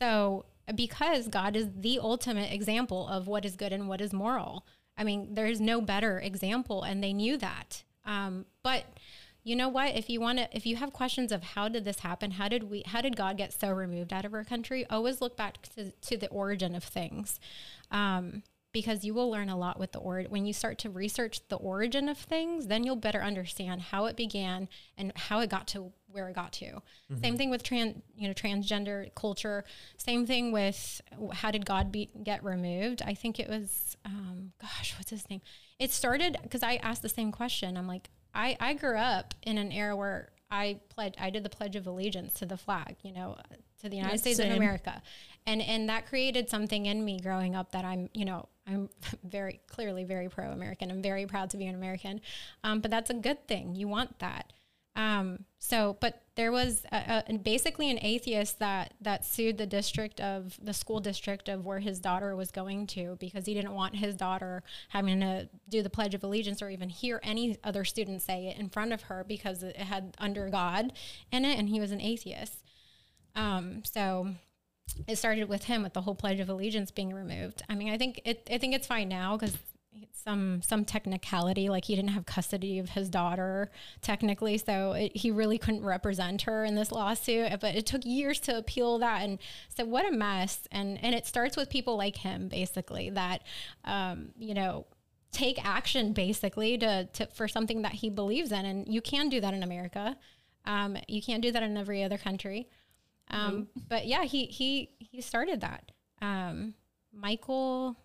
So 0.00 0.46
because 0.74 1.28
God 1.28 1.56
is 1.56 1.68
the 1.76 2.00
ultimate 2.00 2.52
example 2.52 3.06
of 3.06 3.28
what 3.28 3.44
is 3.44 3.54
good 3.54 3.72
and 3.72 3.88
what 3.88 4.00
is 4.00 4.12
moral. 4.12 4.66
I 4.96 5.04
mean, 5.04 5.34
there's 5.34 5.60
no 5.60 5.80
better 5.80 6.18
example, 6.18 6.82
and 6.82 7.02
they 7.02 7.12
knew 7.12 7.36
that. 7.36 7.84
Um, 8.04 8.46
but 8.62 8.84
you 9.44 9.54
know 9.54 9.68
what? 9.68 9.94
If 9.94 10.08
you 10.08 10.20
want 10.20 10.38
to 10.38 10.56
if 10.56 10.64
you 10.64 10.76
have 10.76 10.92
questions 10.92 11.30
of 11.30 11.42
how 11.42 11.68
did 11.68 11.84
this 11.84 12.00
happen 12.00 12.32
how 12.32 12.48
did 12.48 12.64
we 12.64 12.82
how 12.86 13.00
did 13.02 13.14
god 13.14 13.36
get 13.36 13.52
so 13.52 13.70
removed 13.70 14.12
out 14.12 14.24
of 14.24 14.32
our 14.32 14.42
country 14.42 14.86
always 14.88 15.20
look 15.20 15.36
back 15.36 15.60
to, 15.74 15.90
to 15.92 16.16
the 16.16 16.28
origin 16.28 16.74
of 16.74 16.82
things. 16.82 17.38
Um, 17.90 18.42
because 18.72 19.04
you 19.04 19.14
will 19.14 19.30
learn 19.30 19.48
a 19.48 19.56
lot 19.56 19.78
with 19.78 19.92
the 19.92 19.98
or 20.00 20.22
when 20.22 20.44
you 20.46 20.52
start 20.52 20.78
to 20.78 20.90
research 20.90 21.46
the 21.48 21.56
origin 21.56 22.08
of 22.08 22.18
things 22.18 22.66
then 22.66 22.82
you'll 22.82 22.96
better 22.96 23.22
understand 23.22 23.80
how 23.80 24.06
it 24.06 24.16
began 24.16 24.68
and 24.98 25.12
how 25.14 25.38
it 25.38 25.48
got 25.48 25.68
to 25.68 25.92
where 26.10 26.28
it 26.28 26.34
got 26.34 26.52
to. 26.52 26.66
Mm-hmm. 26.66 27.20
same 27.22 27.36
thing 27.36 27.50
with 27.50 27.62
trans 27.62 28.02
you 28.16 28.28
know 28.28 28.34
transgender 28.34 29.14
culture. 29.14 29.64
Same 29.98 30.26
thing 30.26 30.52
with 30.52 31.02
how 31.32 31.50
did 31.50 31.66
god 31.66 31.92
be, 31.92 32.08
get 32.22 32.42
removed. 32.42 33.02
I 33.02 33.14
think 33.14 33.38
it 33.38 33.48
was 33.48 33.96
um, 34.06 34.52
gosh 34.60 34.94
what's 34.96 35.10
his 35.10 35.28
name? 35.28 35.42
It 35.78 35.90
started 35.90 36.38
because 36.42 36.62
i 36.62 36.76
asked 36.76 37.02
the 37.02 37.08
same 37.08 37.30
question. 37.30 37.76
I'm 37.76 37.86
like 37.86 38.08
I, 38.34 38.56
I 38.60 38.74
grew 38.74 38.96
up 38.96 39.34
in 39.42 39.58
an 39.58 39.72
era 39.72 39.94
where 39.96 40.30
I 40.50 40.80
pledged, 40.88 41.16
I 41.18 41.30
did 41.30 41.44
the 41.44 41.50
Pledge 41.50 41.76
of 41.76 41.86
Allegiance 41.86 42.34
to 42.34 42.46
the 42.46 42.56
flag, 42.56 42.96
you 43.02 43.12
know, 43.12 43.36
to 43.80 43.88
the 43.88 43.96
United 43.96 44.18
States 44.18 44.38
same. 44.38 44.50
of 44.50 44.56
America. 44.56 45.02
And, 45.46 45.60
and 45.60 45.88
that 45.88 46.06
created 46.06 46.48
something 46.48 46.86
in 46.86 47.04
me 47.04 47.20
growing 47.20 47.54
up 47.54 47.72
that 47.72 47.84
I'm, 47.84 48.08
you 48.14 48.24
know, 48.24 48.48
I'm 48.66 48.88
very 49.24 49.60
clearly 49.66 50.04
very 50.04 50.28
pro 50.28 50.50
American. 50.50 50.90
I'm 50.90 51.02
very 51.02 51.26
proud 51.26 51.50
to 51.50 51.56
be 51.56 51.66
an 51.66 51.74
American. 51.74 52.20
Um, 52.62 52.80
but 52.80 52.90
that's 52.90 53.10
a 53.10 53.14
good 53.14 53.46
thing. 53.46 53.74
You 53.74 53.88
want 53.88 54.18
that. 54.20 54.52
Um, 54.96 55.44
so, 55.58 55.96
but 56.00 56.22
there 56.36 56.52
was 56.52 56.84
a, 56.92 57.24
a, 57.28 57.38
basically 57.38 57.90
an 57.90 57.98
atheist 58.00 58.58
that 58.60 58.94
that 59.00 59.24
sued 59.24 59.58
the 59.58 59.66
district 59.66 60.20
of 60.20 60.56
the 60.62 60.72
school 60.72 61.00
district 61.00 61.48
of 61.48 61.64
where 61.64 61.80
his 61.80 61.98
daughter 61.98 62.36
was 62.36 62.50
going 62.50 62.86
to 62.88 63.16
because 63.18 63.46
he 63.46 63.54
didn't 63.54 63.74
want 63.74 63.96
his 63.96 64.14
daughter 64.14 64.62
having 64.90 65.20
to 65.20 65.48
do 65.68 65.82
the 65.82 65.90
Pledge 65.90 66.14
of 66.14 66.22
Allegiance 66.22 66.62
or 66.62 66.70
even 66.70 66.88
hear 66.88 67.20
any 67.22 67.58
other 67.64 67.84
student 67.84 68.22
say 68.22 68.46
it 68.46 68.58
in 68.58 68.68
front 68.68 68.92
of 68.92 69.02
her 69.02 69.24
because 69.26 69.62
it 69.62 69.76
had 69.76 70.14
under 70.18 70.48
God 70.48 70.92
in 71.32 71.44
it, 71.44 71.58
and 71.58 71.68
he 71.68 71.80
was 71.80 71.90
an 71.90 72.00
atheist. 72.00 72.62
Um, 73.34 73.82
so 73.84 74.28
it 75.08 75.16
started 75.16 75.48
with 75.48 75.64
him 75.64 75.82
with 75.82 75.92
the 75.92 76.02
whole 76.02 76.14
Pledge 76.14 76.40
of 76.40 76.48
Allegiance 76.48 76.90
being 76.90 77.12
removed. 77.12 77.62
I 77.68 77.74
mean, 77.74 77.92
I 77.92 77.98
think 77.98 78.20
it, 78.24 78.46
I 78.50 78.58
think 78.58 78.74
it's 78.74 78.86
fine 78.86 79.08
now 79.08 79.36
because 79.36 79.56
some 80.12 80.62
some 80.62 80.84
technicality 80.84 81.68
like 81.68 81.84
he 81.84 81.94
didn't 81.94 82.10
have 82.10 82.24
custody 82.24 82.78
of 82.78 82.90
his 82.90 83.08
daughter 83.08 83.70
technically 84.00 84.56
so 84.56 84.92
it, 84.92 85.14
he 85.16 85.30
really 85.30 85.58
couldn't 85.58 85.84
represent 85.84 86.42
her 86.42 86.64
in 86.64 86.74
this 86.74 86.90
lawsuit 86.90 87.50
but 87.60 87.74
it 87.74 87.84
took 87.84 88.04
years 88.04 88.40
to 88.40 88.56
appeal 88.56 88.98
that 88.98 89.22
and 89.22 89.38
so 89.68 89.84
what 89.84 90.06
a 90.06 90.10
mess 90.10 90.66
and 90.72 91.02
and 91.04 91.14
it 91.14 91.26
starts 91.26 91.56
with 91.56 91.68
people 91.68 91.96
like 91.96 92.16
him 92.16 92.48
basically 92.48 93.10
that 93.10 93.42
um, 93.84 94.30
you 94.38 94.54
know 94.54 94.86
take 95.34 95.62
action 95.64 96.12
basically 96.12 96.78
to, 96.78 97.04
to 97.12 97.26
for 97.26 97.48
something 97.48 97.82
that 97.82 97.92
he 97.92 98.08
believes 98.08 98.52
in 98.52 98.64
and 98.64 98.92
you 98.92 99.02
can 99.02 99.28
do 99.28 99.40
that 99.40 99.52
in 99.52 99.62
america. 99.62 100.16
Um, 100.66 100.96
you 101.08 101.20
can't 101.20 101.42
do 101.42 101.52
that 101.52 101.62
in 101.62 101.76
every 101.76 102.02
other 102.02 102.16
country. 102.16 102.70
Um, 103.28 103.52
mm-hmm. 103.52 103.80
but 103.88 104.06
yeah 104.06 104.24
he 104.24 104.46
he 104.46 104.90
he 104.98 105.20
started 105.20 105.60
that. 105.60 105.92
Um, 106.22 106.74
michael 107.12 107.96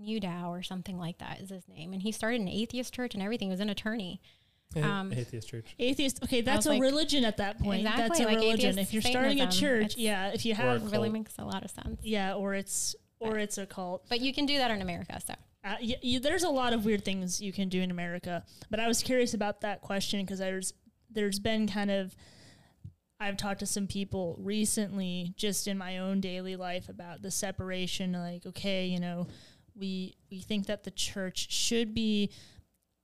Newdow 0.00 0.48
or 0.48 0.62
something 0.62 0.98
like 0.98 1.18
that 1.18 1.40
is 1.40 1.50
his 1.50 1.68
name, 1.68 1.92
and 1.92 2.02
he 2.02 2.12
started 2.12 2.40
an 2.40 2.48
atheist 2.48 2.94
church 2.94 3.14
and 3.14 3.22
everything. 3.22 3.48
He 3.48 3.52
was 3.52 3.60
an 3.60 3.70
attorney. 3.70 4.20
Um, 4.76 5.12
atheist 5.12 5.48
church. 5.48 5.74
Atheist. 5.78 6.22
Okay, 6.22 6.42
that's 6.42 6.66
a 6.66 6.70
like, 6.70 6.80
religion 6.80 7.24
at 7.24 7.38
that 7.38 7.58
point. 7.58 7.80
Exactly, 7.80 8.08
that's 8.08 8.20
a 8.20 8.24
like 8.24 8.36
religion. 8.36 8.78
If 8.78 8.92
you're 8.92 9.02
starting 9.02 9.40
a 9.40 9.50
church, 9.50 9.96
yeah. 9.96 10.28
If 10.28 10.46
you 10.46 10.54
have, 10.54 10.92
really 10.92 11.08
makes 11.08 11.34
a 11.38 11.44
lot 11.44 11.64
of 11.64 11.70
sense. 11.70 12.00
Yeah, 12.02 12.34
or 12.34 12.54
it's 12.54 12.94
or 13.18 13.32
but, 13.32 13.40
it's 13.40 13.58
a 13.58 13.66
cult. 13.66 14.04
But 14.08 14.20
you 14.20 14.32
can 14.32 14.46
do 14.46 14.58
that 14.58 14.70
in 14.70 14.80
America, 14.80 15.20
so. 15.24 15.34
Uh, 15.62 15.76
y- 15.82 15.96
y- 16.02 16.20
there's 16.22 16.44
a 16.44 16.48
lot 16.48 16.72
of 16.72 16.86
weird 16.86 17.04
things 17.04 17.40
you 17.42 17.52
can 17.52 17.68
do 17.68 17.82
in 17.82 17.90
America, 17.90 18.44
but 18.70 18.80
I 18.80 18.88
was 18.88 19.02
curious 19.02 19.34
about 19.34 19.60
that 19.60 19.82
question 19.82 20.20
because 20.20 20.38
there's 20.38 20.72
there's 21.10 21.38
been 21.38 21.66
kind 21.66 21.90
of 21.90 22.16
I've 23.18 23.36
talked 23.36 23.60
to 23.60 23.66
some 23.66 23.86
people 23.86 24.36
recently 24.38 25.34
just 25.36 25.68
in 25.68 25.76
my 25.76 25.98
own 25.98 26.20
daily 26.22 26.56
life 26.56 26.88
about 26.88 27.20
the 27.20 27.30
separation 27.30 28.12
like 28.12 28.46
okay, 28.46 28.86
you 28.86 29.00
know, 29.00 29.26
we 29.80 30.14
we 30.30 30.40
think 30.40 30.66
that 30.66 30.84
the 30.84 30.90
church 30.90 31.50
should 31.50 31.94
be 31.94 32.30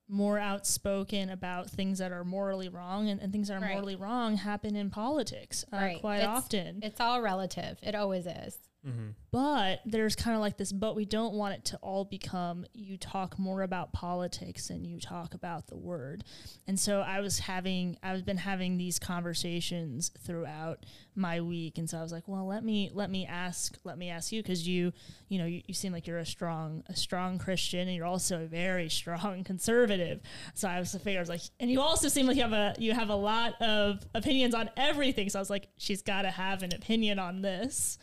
more 0.09 0.39
outspoken 0.39 1.31
about 1.31 1.69
things 1.69 1.99
that 1.99 2.13
are 2.13 2.23
morally 2.23 2.69
wrong 2.69 3.09
and, 3.09 3.21
and 3.21 3.33
things 3.33 3.49
that 3.49 3.55
are 3.55 3.61
right. 3.61 3.73
morally 3.73 3.97
wrong 3.97 4.37
happen 4.37 4.77
in 4.77 4.89
politics 4.89 5.65
uh, 5.73 5.77
right. 5.77 6.01
quite 6.01 6.19
it's, 6.19 6.27
often 6.27 6.79
it's 6.83 7.01
all 7.01 7.21
relative 7.21 7.77
it 7.83 7.97
always 7.97 8.27
is 8.27 8.57
Mm-hmm. 8.87 9.09
But 9.33 9.81
there's 9.85 10.15
kind 10.15 10.37
of 10.37 10.41
like 10.41 10.57
this, 10.57 10.73
but 10.73 10.95
we 10.95 11.05
don't 11.05 11.35
want 11.35 11.55
it 11.55 11.65
to 11.67 11.77
all 11.79 12.05
become 12.05 12.65
you 12.73 12.97
talk 12.97 13.39
more 13.39 13.63
about 13.63 13.93
politics 13.93 14.71
and 14.71 14.87
you 14.87 15.01
talk 15.01 15.35
about 15.35 15.67
the 15.67 15.77
word. 15.77 16.25
And 16.67 16.79
so 16.79 17.01
I 17.01 17.21
was 17.21 17.41
having, 17.41 17.99
I've 18.03 18.25
been 18.25 18.37
having 18.37 18.79
these 18.79 18.99
conversations 18.99 20.11
throughout 20.21 20.87
my 21.15 21.41
week. 21.41 21.79
And 21.79 21.91
so 21.91 21.99
I 21.99 22.03
was 22.03 22.13
like, 22.13 22.29
well, 22.29 22.47
let 22.47 22.65
me, 22.65 22.91
let 22.95 23.11
me 23.11 23.27
ask, 23.27 23.77
let 23.85 23.99
me 23.99 24.09
ask 24.09 24.33
you, 24.33 24.43
cause 24.43 24.67
you, 24.67 24.93
you 25.29 25.39
know, 25.39 25.47
you, 25.47 25.63
you 25.67 25.75
seem 25.75 25.93
like 25.93 26.07
you're 26.07 26.19
a 26.19 26.27
strong, 26.27 26.85
a 26.89 26.95
strong 26.95 27.39
Christian 27.39 27.89
and 27.89 27.97
you're 27.97 28.07
also 28.07 28.43
a 28.43 28.47
very 28.47 28.89
strong 28.97 29.43
conservative. 29.45 30.21
So 30.55 30.69
I 30.69 30.79
was 30.79 30.93
figuring, 30.93 31.19
I 31.19 31.21
was 31.21 31.29
like, 31.29 31.43
and 31.59 31.71
you 31.71 31.81
also 31.81 32.09
seem 32.09 32.27
like 32.27 32.37
you 32.37 32.43
have 32.43 32.53
a, 32.53 32.75
you 32.79 32.93
have 32.93 33.11
a 33.11 33.17
lot 33.17 33.61
of 33.61 34.07
opinions 34.15 34.55
on 34.55 34.71
everything. 34.77 35.29
So 35.29 35.39
I 35.39 35.43
was 35.43 35.51
like, 35.51 35.69
she's 35.77 36.03
got 36.03 36.23
to 36.23 36.31
have 36.31 36.63
an 36.63 36.73
opinion 36.75 37.19
on 37.19 37.43
this. 37.43 37.99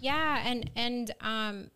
Yeah, 0.00 0.42
and 0.44 0.70
and 0.76 1.14
um, 1.20 1.70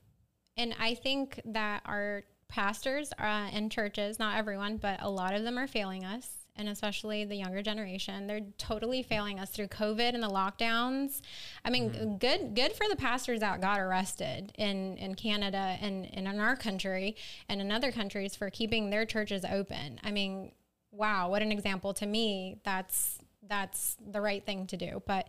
and 0.57 0.75
I 0.79 0.95
think 0.95 1.41
that 1.45 1.83
our 1.85 2.25
pastors 2.49 3.13
uh, 3.19 3.49
in 3.53 3.71
churches, 3.71 4.19
not 4.19 4.37
everyone, 4.37 4.77
but 4.77 5.03
a 5.03 5.09
lot 5.09 5.35
of 5.35 5.43
them 5.43 5.59
are 5.59 5.67
failing 5.67 6.05
us, 6.05 6.29
and 6.55 6.69
especially 6.69 7.25
the 7.25 7.35
younger 7.35 7.63
generation. 7.63 8.27
They're 8.27 8.47
totally 8.59 9.03
failing 9.03 9.41
us 9.41 9.51
through 9.51 9.69
COVID 9.69 10.15
and 10.15 10.23
the 10.23 10.29
lockdowns. 10.29 11.21
I 11.65 11.71
mean, 11.71 11.91
mm-hmm. 11.91 12.17
good 12.17 12.55
good 12.55 12.73
for 12.73 12.87
the 12.89 12.97
pastors 12.97 13.41
that 13.41 13.61
got 13.61 13.81
arrested 13.81 14.53
in 14.57 14.97
in 14.99 15.15
Canada 15.15 15.77
and, 15.81 16.09
and 16.13 16.29
in 16.29 16.39
our 16.39 16.57
country 16.57 17.17
and 17.49 17.61
in 17.61 17.73
other 17.73 17.91
countries 17.91 18.37
for 18.37 18.51
keeping 18.51 18.91
their 18.91 19.07
churches 19.07 19.45
open. 19.45 19.99
I 20.05 20.11
mean, 20.11 20.53
wow, 20.91 21.31
what 21.31 21.43
an 21.43 21.51
example 21.51 21.95
to 21.95 22.07
me. 22.07 22.61
That's 22.65 23.19
that's 23.49 23.97
the 24.07 24.21
right 24.21 24.45
thing 24.45 24.67
to 24.69 24.77
do, 24.77 25.03
but. 25.07 25.29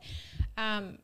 Um, 0.57 0.99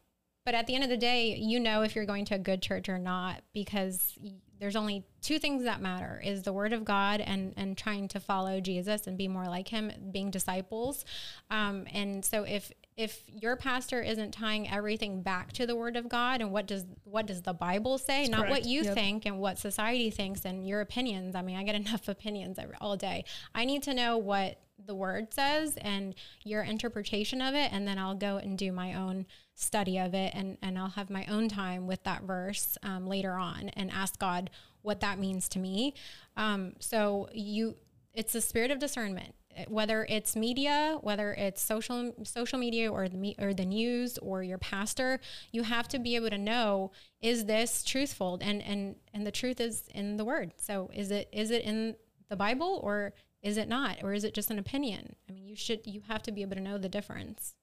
but 0.50 0.56
at 0.56 0.66
the 0.66 0.74
end 0.74 0.84
of 0.84 0.90
the 0.90 0.98
day, 0.98 1.36
you 1.36 1.60
know 1.60 1.84
if 1.84 1.96
you're 1.96 2.08
going 2.08 2.26
to 2.26 2.34
a 2.34 2.40
good 2.40 2.60
church 2.60 2.90
or 2.90 2.98
not 2.98 3.44
because 3.54 4.18
there's 4.60 4.76
only 4.76 5.06
two 5.22 5.38
things 5.38 5.64
that 5.64 5.80
matter 5.80 6.20
is 6.26 6.42
the 6.42 6.52
word 6.52 6.74
of 6.74 6.84
God 6.84 7.22
and 7.22 7.54
and 7.56 7.78
trying 7.78 8.08
to 8.08 8.20
follow 8.20 8.60
Jesus 8.60 9.06
and 9.06 9.16
be 9.16 9.28
more 9.28 9.46
like 9.46 9.68
him, 9.68 9.92
being 10.12 10.32
disciples. 10.32 11.06
Um, 11.52 11.86
and 11.94 12.26
so 12.26 12.46
if 12.46 12.72
if 12.98 13.22
your 13.28 13.58
pastor 13.58 14.02
isn't 14.02 14.32
tying 14.32 14.68
everything 14.68 15.22
back 15.22 15.54
to 15.54 15.68
the 15.68 15.76
word 15.76 15.96
of 15.96 16.10
God 16.10 16.42
and 16.42 16.52
what 16.52 16.66
does 16.66 16.84
what 17.04 17.28
does 17.28 17.44
the 17.44 17.54
Bible 17.54 18.00
say, 18.00 18.22
That's 18.22 18.30
not 18.32 18.38
correct. 18.48 18.52
what 18.52 18.66
you 18.66 18.82
yep. 18.82 18.96
think 18.96 19.28
and 19.28 19.38
what 19.40 19.60
society 19.60 20.10
thinks 20.10 20.46
and 20.46 20.68
your 20.68 20.82
opinions. 20.82 21.36
I 21.36 21.44
mean, 21.44 21.58
I 21.58 21.64
get 21.64 21.76
enough 21.88 22.08
opinions 22.08 22.58
every, 22.58 22.74
all 22.82 22.98
day. 22.98 23.24
I 23.54 23.66
need 23.66 23.84
to 23.84 23.94
know 23.94 24.18
what 24.18 24.60
the 24.84 24.96
word 24.96 25.32
says 25.32 25.78
and 25.78 26.16
your 26.44 26.64
interpretation 26.64 27.40
of 27.40 27.54
it 27.54 27.72
and 27.72 27.88
then 27.88 28.00
I'll 28.00 28.16
go 28.16 28.38
and 28.38 28.58
do 28.58 28.72
my 28.72 28.94
own 28.94 29.26
study 29.60 29.98
of 29.98 30.14
it 30.14 30.34
and, 30.34 30.58
and 30.62 30.80
I'll 30.80 30.90
have 30.90 31.10
my 31.10 31.26
own 31.26 31.50
time 31.50 31.86
with 31.86 32.04
that 32.04 32.24
verse 32.24 32.78
um, 32.82 33.08
later 33.08 33.34
on 33.34 33.70
and 33.70 33.92
ask 33.92 34.18
God 34.18 34.50
what 34.82 35.02
that 35.02 35.20
means 35.20 35.50
to 35.50 35.60
me. 35.60 35.94
Um, 36.38 36.74
so 36.80 37.28
you, 37.34 37.76
it's 38.14 38.34
a 38.36 38.42
spirit 38.42 38.72
of 38.72 38.80
discernment. 38.80 39.36
Whether 39.68 40.06
it's 40.08 40.38
media, 40.38 41.00
whether 41.02 41.34
it's 41.34 41.62
social 41.62 42.14
social 42.24 42.58
media 42.58 42.90
or 42.90 43.10
the 43.10 43.18
me, 43.18 43.36
or 43.40 43.54
the 43.54 43.66
news 43.66 44.18
or 44.20 44.42
your 44.42 44.60
pastor, 44.60 45.20
you 45.52 45.64
have 45.64 45.90
to 45.90 46.00
be 46.00 46.16
able 46.16 46.30
to 46.30 46.38
know 46.38 46.92
is 47.20 47.44
this 47.46 47.84
truthful 47.84 48.38
and 48.42 48.62
and 48.62 48.96
and 49.14 49.28
the 49.28 49.32
truth 49.32 49.60
is 49.60 49.84
in 49.94 50.16
the 50.16 50.24
word. 50.24 50.54
So 50.56 50.90
is 50.94 51.12
it 51.12 51.28
is 51.34 51.52
it 51.52 51.64
in 51.64 51.96
the 52.30 52.38
Bible 52.38 52.80
or 52.84 53.14
is 53.42 53.58
it 53.58 53.68
not 53.68 53.98
or 54.02 54.14
is 54.14 54.24
it 54.24 54.34
just 54.34 54.50
an 54.50 54.60
opinion? 54.60 55.16
I 55.28 55.34
mean, 55.34 55.46
you 55.46 55.58
should 55.58 55.86
you 55.86 56.04
have 56.08 56.24
to 56.24 56.32
be 56.32 56.42
able 56.42 56.56
to 56.56 56.62
know 56.62 56.78
the 56.78 56.88
difference. 56.88 57.56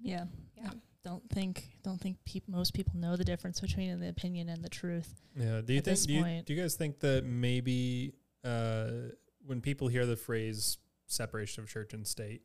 Yeah. 0.00 0.24
Yeah. 1.04 1.10
Don't 1.10 1.30
think 1.30 1.70
don't 1.82 2.00
think 2.00 2.16
pe- 2.24 2.40
most 2.46 2.74
people 2.74 2.94
know 2.96 3.16
the 3.16 3.24
difference 3.24 3.60
between 3.60 4.00
the 4.00 4.08
opinion 4.08 4.48
and 4.48 4.62
the 4.62 4.68
truth. 4.68 5.20
Yeah. 5.36 5.60
Do 5.64 5.72
you 5.72 5.80
think 5.80 6.00
do 6.02 6.12
you, 6.12 6.42
do 6.44 6.54
you 6.54 6.60
guys 6.60 6.74
think 6.74 7.00
that 7.00 7.24
maybe 7.24 8.14
uh, 8.44 8.90
when 9.44 9.60
people 9.60 9.88
hear 9.88 10.06
the 10.06 10.16
phrase 10.16 10.78
separation 11.06 11.62
of 11.62 11.68
church 11.68 11.92
and 11.92 12.06
state, 12.06 12.42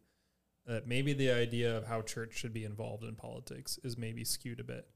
that 0.65 0.87
maybe 0.87 1.13
the 1.13 1.31
idea 1.31 1.77
of 1.77 1.85
how 1.85 2.01
church 2.01 2.33
should 2.35 2.53
be 2.53 2.65
involved 2.65 3.03
in 3.03 3.15
politics 3.15 3.79
is 3.83 3.97
maybe 3.97 4.23
skewed 4.23 4.59
a 4.59 4.63
bit. 4.63 4.87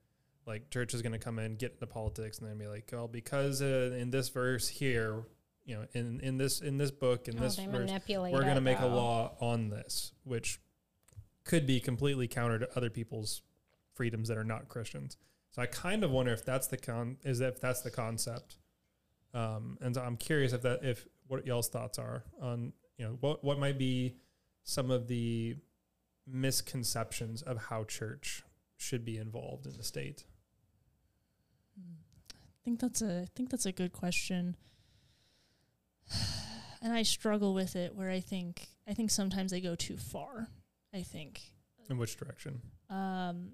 Like 0.46 0.70
church 0.70 0.94
is 0.94 1.02
going 1.02 1.14
to 1.14 1.20
come 1.20 1.38
in, 1.38 1.56
get 1.56 1.74
into 1.74 1.86
politics, 1.86 2.40
and 2.40 2.50
then 2.50 2.58
be 2.58 2.68
like, 2.68 2.92
"Oh, 2.94 3.08
because 3.08 3.62
uh, 3.62 3.96
in 3.98 4.10
this 4.10 4.30
verse 4.30 4.68
here, 4.68 5.24
you 5.66 5.76
know, 5.76 5.86
in 5.94 6.20
in 6.22 6.38
this 6.38 6.62
in 6.62 6.78
this 6.78 6.92
book 6.92 7.28
in 7.28 7.38
oh, 7.38 7.42
this 7.42 7.58
verse, 7.58 7.92
we're 8.10 8.42
going 8.42 8.56
to 8.56 8.62
make 8.62 8.80
though. 8.80 8.88
a 8.88 8.96
law 8.96 9.34
on 9.40 9.70
this," 9.70 10.12
which 10.24 10.60
could 11.44 11.68
be 11.68 11.80
completely 11.80 12.28
counter 12.28 12.60
to 12.60 12.78
other 12.78 12.90
people's 12.90 13.44
freedoms 14.00 14.30
that 14.30 14.38
are 14.38 14.46
not 14.46 14.70
Christians. 14.70 15.18
So 15.52 15.62
I 15.62 15.66
kind 15.66 16.06
of 16.06 16.12
wonder 16.12 16.32
if 16.32 16.46
that's 16.46 16.68
the 16.68 16.78
con 16.78 17.18
is 17.26 17.42
if 17.42 17.60
that's 17.60 17.82
the 17.82 17.92
concept. 17.92 18.56
Um, 19.34 19.78
and 19.82 19.94
so 19.94 20.02
I'm 20.02 20.16
curious 20.16 20.54
if 20.54 20.62
that 20.62 20.86
if 20.86 21.06
what 21.28 21.46
y'all's 21.46 21.68
thoughts 21.68 22.00
are 22.00 22.24
on 22.42 22.72
you 22.98 23.04
know 23.04 23.18
what 23.20 23.44
what 23.44 23.60
might 23.60 23.78
be 23.78 24.16
some 24.64 24.90
of 24.90 25.10
the 25.10 25.58
misconceptions 26.26 27.42
of 27.42 27.58
how 27.58 27.84
church 27.84 28.44
should 28.78 29.04
be 29.04 29.18
involved 29.18 29.66
in 29.66 29.76
the 29.76 29.84
state. 29.84 30.24
I 31.78 32.64
think 32.64 32.80
that's 32.80 33.02
a 33.02 33.24
I 33.24 33.28
think 33.36 33.50
that's 33.50 33.66
a 33.66 33.74
good 33.74 33.92
question. 33.92 34.56
And 36.82 36.94
I 36.94 37.04
struggle 37.04 37.54
with 37.54 37.76
it 37.76 37.94
where 37.94 38.10
I 38.10 38.22
think 38.22 38.70
I 38.88 38.94
think 38.94 39.12
sometimes 39.12 39.52
they 39.52 39.60
go 39.60 39.76
too 39.76 39.98
far. 39.98 40.48
I 40.94 41.02
think. 41.02 41.42
In 41.90 41.98
which 41.98 42.16
direction? 42.16 42.62
Um, 42.90 43.52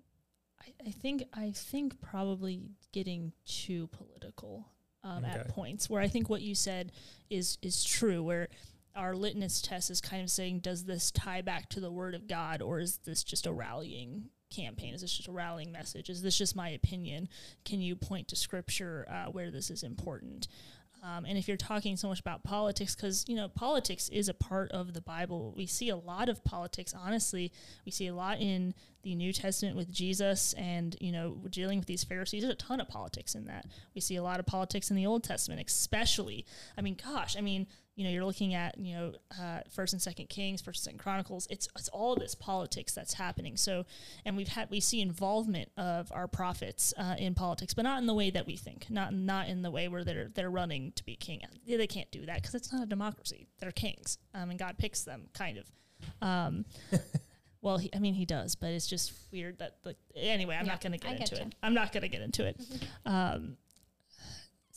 I, 0.66 0.88
I 0.88 0.92
think 0.92 1.24
I 1.34 1.52
think 1.52 2.02
probably 2.02 2.62
getting 2.92 3.34
too 3.46 3.88
political 3.88 4.70
um, 5.04 5.24
okay. 5.24 5.40
at 5.40 5.50
points 5.50 5.90
where 5.90 6.02
I 6.02 6.08
think 6.08 6.30
what 6.30 6.42
you 6.42 6.56
said 6.56 6.92
is 7.30 7.58
is 7.62 7.84
true. 7.84 8.24
Where 8.24 8.50
our 8.96 9.16
litmus 9.16 9.62
test 9.62 9.92
is 9.92 10.02
kind 10.02 10.22
of 10.22 10.30
saying, 10.30 10.60
does 10.60 10.86
this 10.86 11.12
tie 11.12 11.42
back 11.42 11.70
to 11.70 11.80
the 11.80 11.92
Word 11.92 12.16
of 12.16 12.28
God, 12.28 12.62
or 12.62 12.80
is 12.80 12.98
this 13.06 13.24
just 13.24 13.46
a 13.46 13.52
rallying 13.52 14.30
campaign? 14.50 14.94
Is 14.94 15.02
this 15.02 15.16
just 15.16 15.28
a 15.28 15.34
rallying 15.34 15.72
message? 15.72 16.10
Is 16.10 16.22
this 16.22 16.38
just 16.38 16.56
my 16.56 16.70
opinion? 16.70 17.28
Can 17.66 17.82
you 17.82 17.96
point 17.96 18.30
to 18.30 18.36
Scripture 18.36 19.06
uh, 19.10 19.32
where 19.32 19.52
this 19.52 19.70
is 19.70 19.84
important? 19.84 20.48
Um, 21.04 21.26
and 21.26 21.38
if 21.38 21.48
you're 21.48 21.58
talking 21.58 21.98
so 21.98 22.08
much 22.08 22.20
about 22.20 22.44
politics, 22.44 22.96
because 22.96 23.26
you 23.28 23.36
know 23.36 23.48
politics 23.48 24.10
is 24.10 24.28
a 24.30 24.34
part 24.34 24.72
of 24.72 24.94
the 24.94 25.02
Bible, 25.02 25.54
we 25.56 25.66
see 25.66 25.90
a 25.90 25.96
lot 25.96 26.30
of 26.30 26.44
politics. 26.44 26.94
Honestly, 26.98 27.52
we 27.86 27.92
see 27.92 28.08
a 28.08 28.16
lot 28.16 28.40
in 28.40 28.74
the 29.04 29.16
New 29.16 29.32
Testament 29.32 29.76
with 29.76 29.92
Jesus, 29.92 30.54
and 30.54 30.96
you 31.00 31.12
know 31.12 31.38
dealing 31.50 31.80
with 31.80 31.88
these 31.88 32.04
Pharisees. 32.04 32.42
There's 32.42 32.54
a 32.54 32.58
ton 32.58 32.80
of 32.80 32.88
politics 32.88 33.36
in 33.36 33.46
that. 33.46 33.66
We 33.94 34.02
see 34.02 34.16
a 34.16 34.24
lot 34.24 34.40
of 34.40 34.46
politics 34.46 34.90
in 34.90 34.96
the 34.96 35.06
Old 35.06 35.24
Testament, 35.24 35.62
especially. 35.68 36.46
I 36.78 36.82
mean, 36.82 36.98
gosh, 37.04 37.38
I 37.38 37.42
mean, 37.42 37.68
you 37.96 38.04
know, 38.04 38.10
you're 38.10 38.26
looking 38.26 38.54
at, 38.54 38.78
you 38.78 38.94
know, 38.94 39.14
uh, 39.40 39.60
First 39.70 39.94
and 39.94 40.02
Second 40.02 40.28
Kings, 40.28 40.62
First 40.62 40.82
and 40.82 40.86
Second 40.86 41.00
Chronicles. 41.00 41.48
It's 41.50 41.68
it's 41.78 41.88
all 41.90 42.16
this 42.16 42.36
politics 42.36 42.94
that's 42.94 43.14
happening. 43.14 43.56
So, 43.56 43.86
and 44.26 44.36
we've 44.36 44.50
had 44.50 44.70
we 44.70 44.82
see 44.82 45.02
involvement 45.02 45.70
of 45.78 46.12
our 46.12 46.28
prophets 46.28 46.94
uh, 46.98 47.16
in 47.18 47.36
politics, 47.36 47.74
but 47.74 47.84
not 47.84 48.00
in 48.00 48.06
the 48.06 48.14
way 48.14 48.30
that 48.30 48.46
we 48.46 48.58
think. 48.58 48.88
Not 48.90 49.14
not 49.14 49.48
in 49.48 49.62
the 49.62 49.72
way 49.72 49.88
where 49.88 50.04
they're 50.04 50.30
they're 50.34 50.50
running 50.50 50.92
to 50.94 51.06
be 51.06 51.16
king. 51.16 51.42
They 51.66 51.88
can't 51.88 52.12
do 52.12 52.26
that 52.26 52.42
because 52.42 52.54
it's 52.54 52.74
not 52.74 52.84
a 52.84 52.86
democracy. 52.86 53.48
They're 53.60 53.72
kings, 53.72 54.18
um, 54.34 54.50
and 54.50 54.60
God 54.60 54.78
picks 54.78 55.04
them, 55.04 55.28
kind 55.34 55.58
of. 55.58 55.72
Um, 56.22 56.66
well, 57.62 57.78
he, 57.78 57.90
I 57.96 58.00
mean, 58.00 58.14
he 58.14 58.26
does, 58.26 58.56
but 58.56 58.72
it's 58.72 58.88
just 58.88 59.14
weird 59.32 59.60
that 59.60 59.78
like. 59.86 59.98
Anyway, 60.16 60.56
I'm 60.56 60.66
yeah, 60.66 60.72
not 60.74 60.82
going 60.82 60.92
to 60.92 60.98
get 60.98 61.12
I 61.12 61.16
into 61.16 61.36
it. 61.42 61.56
I'm 61.64 61.74
not 61.74 61.94
going 61.94 62.04
to 62.04 62.10
get 62.10 62.22
into 62.22 62.46
it. 62.46 62.62
Um, 63.06 63.56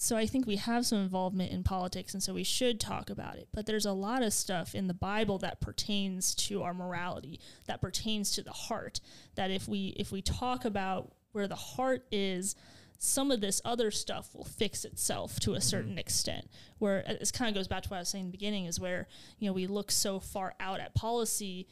so 0.00 0.16
I 0.16 0.26
think 0.26 0.46
we 0.46 0.54
have 0.56 0.86
some 0.86 0.98
involvement 0.98 1.50
in 1.50 1.64
politics, 1.64 2.14
and 2.14 2.22
so 2.22 2.32
we 2.32 2.44
should 2.44 2.78
talk 2.78 3.10
about 3.10 3.34
it. 3.34 3.48
But 3.52 3.66
there's 3.66 3.84
a 3.84 3.92
lot 3.92 4.22
of 4.22 4.32
stuff 4.32 4.72
in 4.72 4.86
the 4.86 4.94
Bible 4.94 5.38
that 5.38 5.60
pertains 5.60 6.36
to 6.36 6.62
our 6.62 6.72
morality, 6.72 7.40
that 7.66 7.80
pertains 7.80 8.30
to 8.36 8.44
the 8.44 8.52
heart. 8.52 9.00
That 9.34 9.50
if 9.50 9.66
we 9.66 9.88
if 9.96 10.12
we 10.12 10.22
talk 10.22 10.64
about 10.64 11.10
where 11.32 11.48
the 11.48 11.56
heart 11.56 12.06
is, 12.12 12.54
some 12.98 13.32
of 13.32 13.40
this 13.40 13.60
other 13.64 13.90
stuff 13.90 14.36
will 14.36 14.44
fix 14.44 14.84
itself 14.84 15.40
to 15.40 15.54
a 15.54 15.60
certain 15.60 15.90
mm-hmm. 15.90 15.98
extent. 15.98 16.48
Where 16.78 17.02
uh, 17.04 17.14
this 17.18 17.32
kind 17.32 17.48
of 17.48 17.56
goes 17.56 17.66
back 17.66 17.82
to 17.82 17.88
what 17.88 17.96
I 17.96 18.00
was 18.00 18.08
saying 18.08 18.26
in 18.26 18.30
the 18.30 18.38
beginning, 18.38 18.66
is 18.66 18.78
where 18.78 19.08
you 19.40 19.48
know 19.48 19.52
we 19.52 19.66
look 19.66 19.90
so 19.90 20.20
far 20.20 20.54
out 20.60 20.78
at 20.78 20.94
policy 20.94 21.66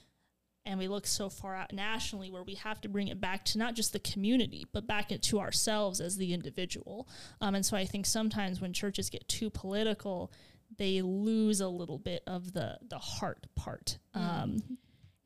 and 0.66 0.78
we 0.78 0.88
look 0.88 1.06
so 1.06 1.30
far 1.30 1.54
out 1.54 1.72
nationally 1.72 2.30
where 2.30 2.42
we 2.42 2.54
have 2.54 2.80
to 2.80 2.88
bring 2.88 3.08
it 3.08 3.20
back 3.20 3.44
to 3.44 3.58
not 3.58 3.74
just 3.74 3.92
the 3.92 3.98
community 4.00 4.66
but 4.72 4.86
back 4.86 5.12
it 5.12 5.22
to 5.22 5.38
ourselves 5.38 6.00
as 6.00 6.16
the 6.16 6.32
individual 6.34 7.08
um, 7.40 7.54
and 7.54 7.64
so 7.64 7.76
i 7.76 7.84
think 7.84 8.04
sometimes 8.04 8.60
when 8.60 8.72
churches 8.72 9.08
get 9.08 9.26
too 9.28 9.48
political 9.48 10.32
they 10.76 11.00
lose 11.00 11.60
a 11.60 11.68
little 11.68 11.98
bit 11.98 12.22
of 12.26 12.52
the 12.52 12.76
the 12.88 12.98
heart 12.98 13.46
part 13.54 13.98
mm. 14.14 14.20
um, 14.20 14.62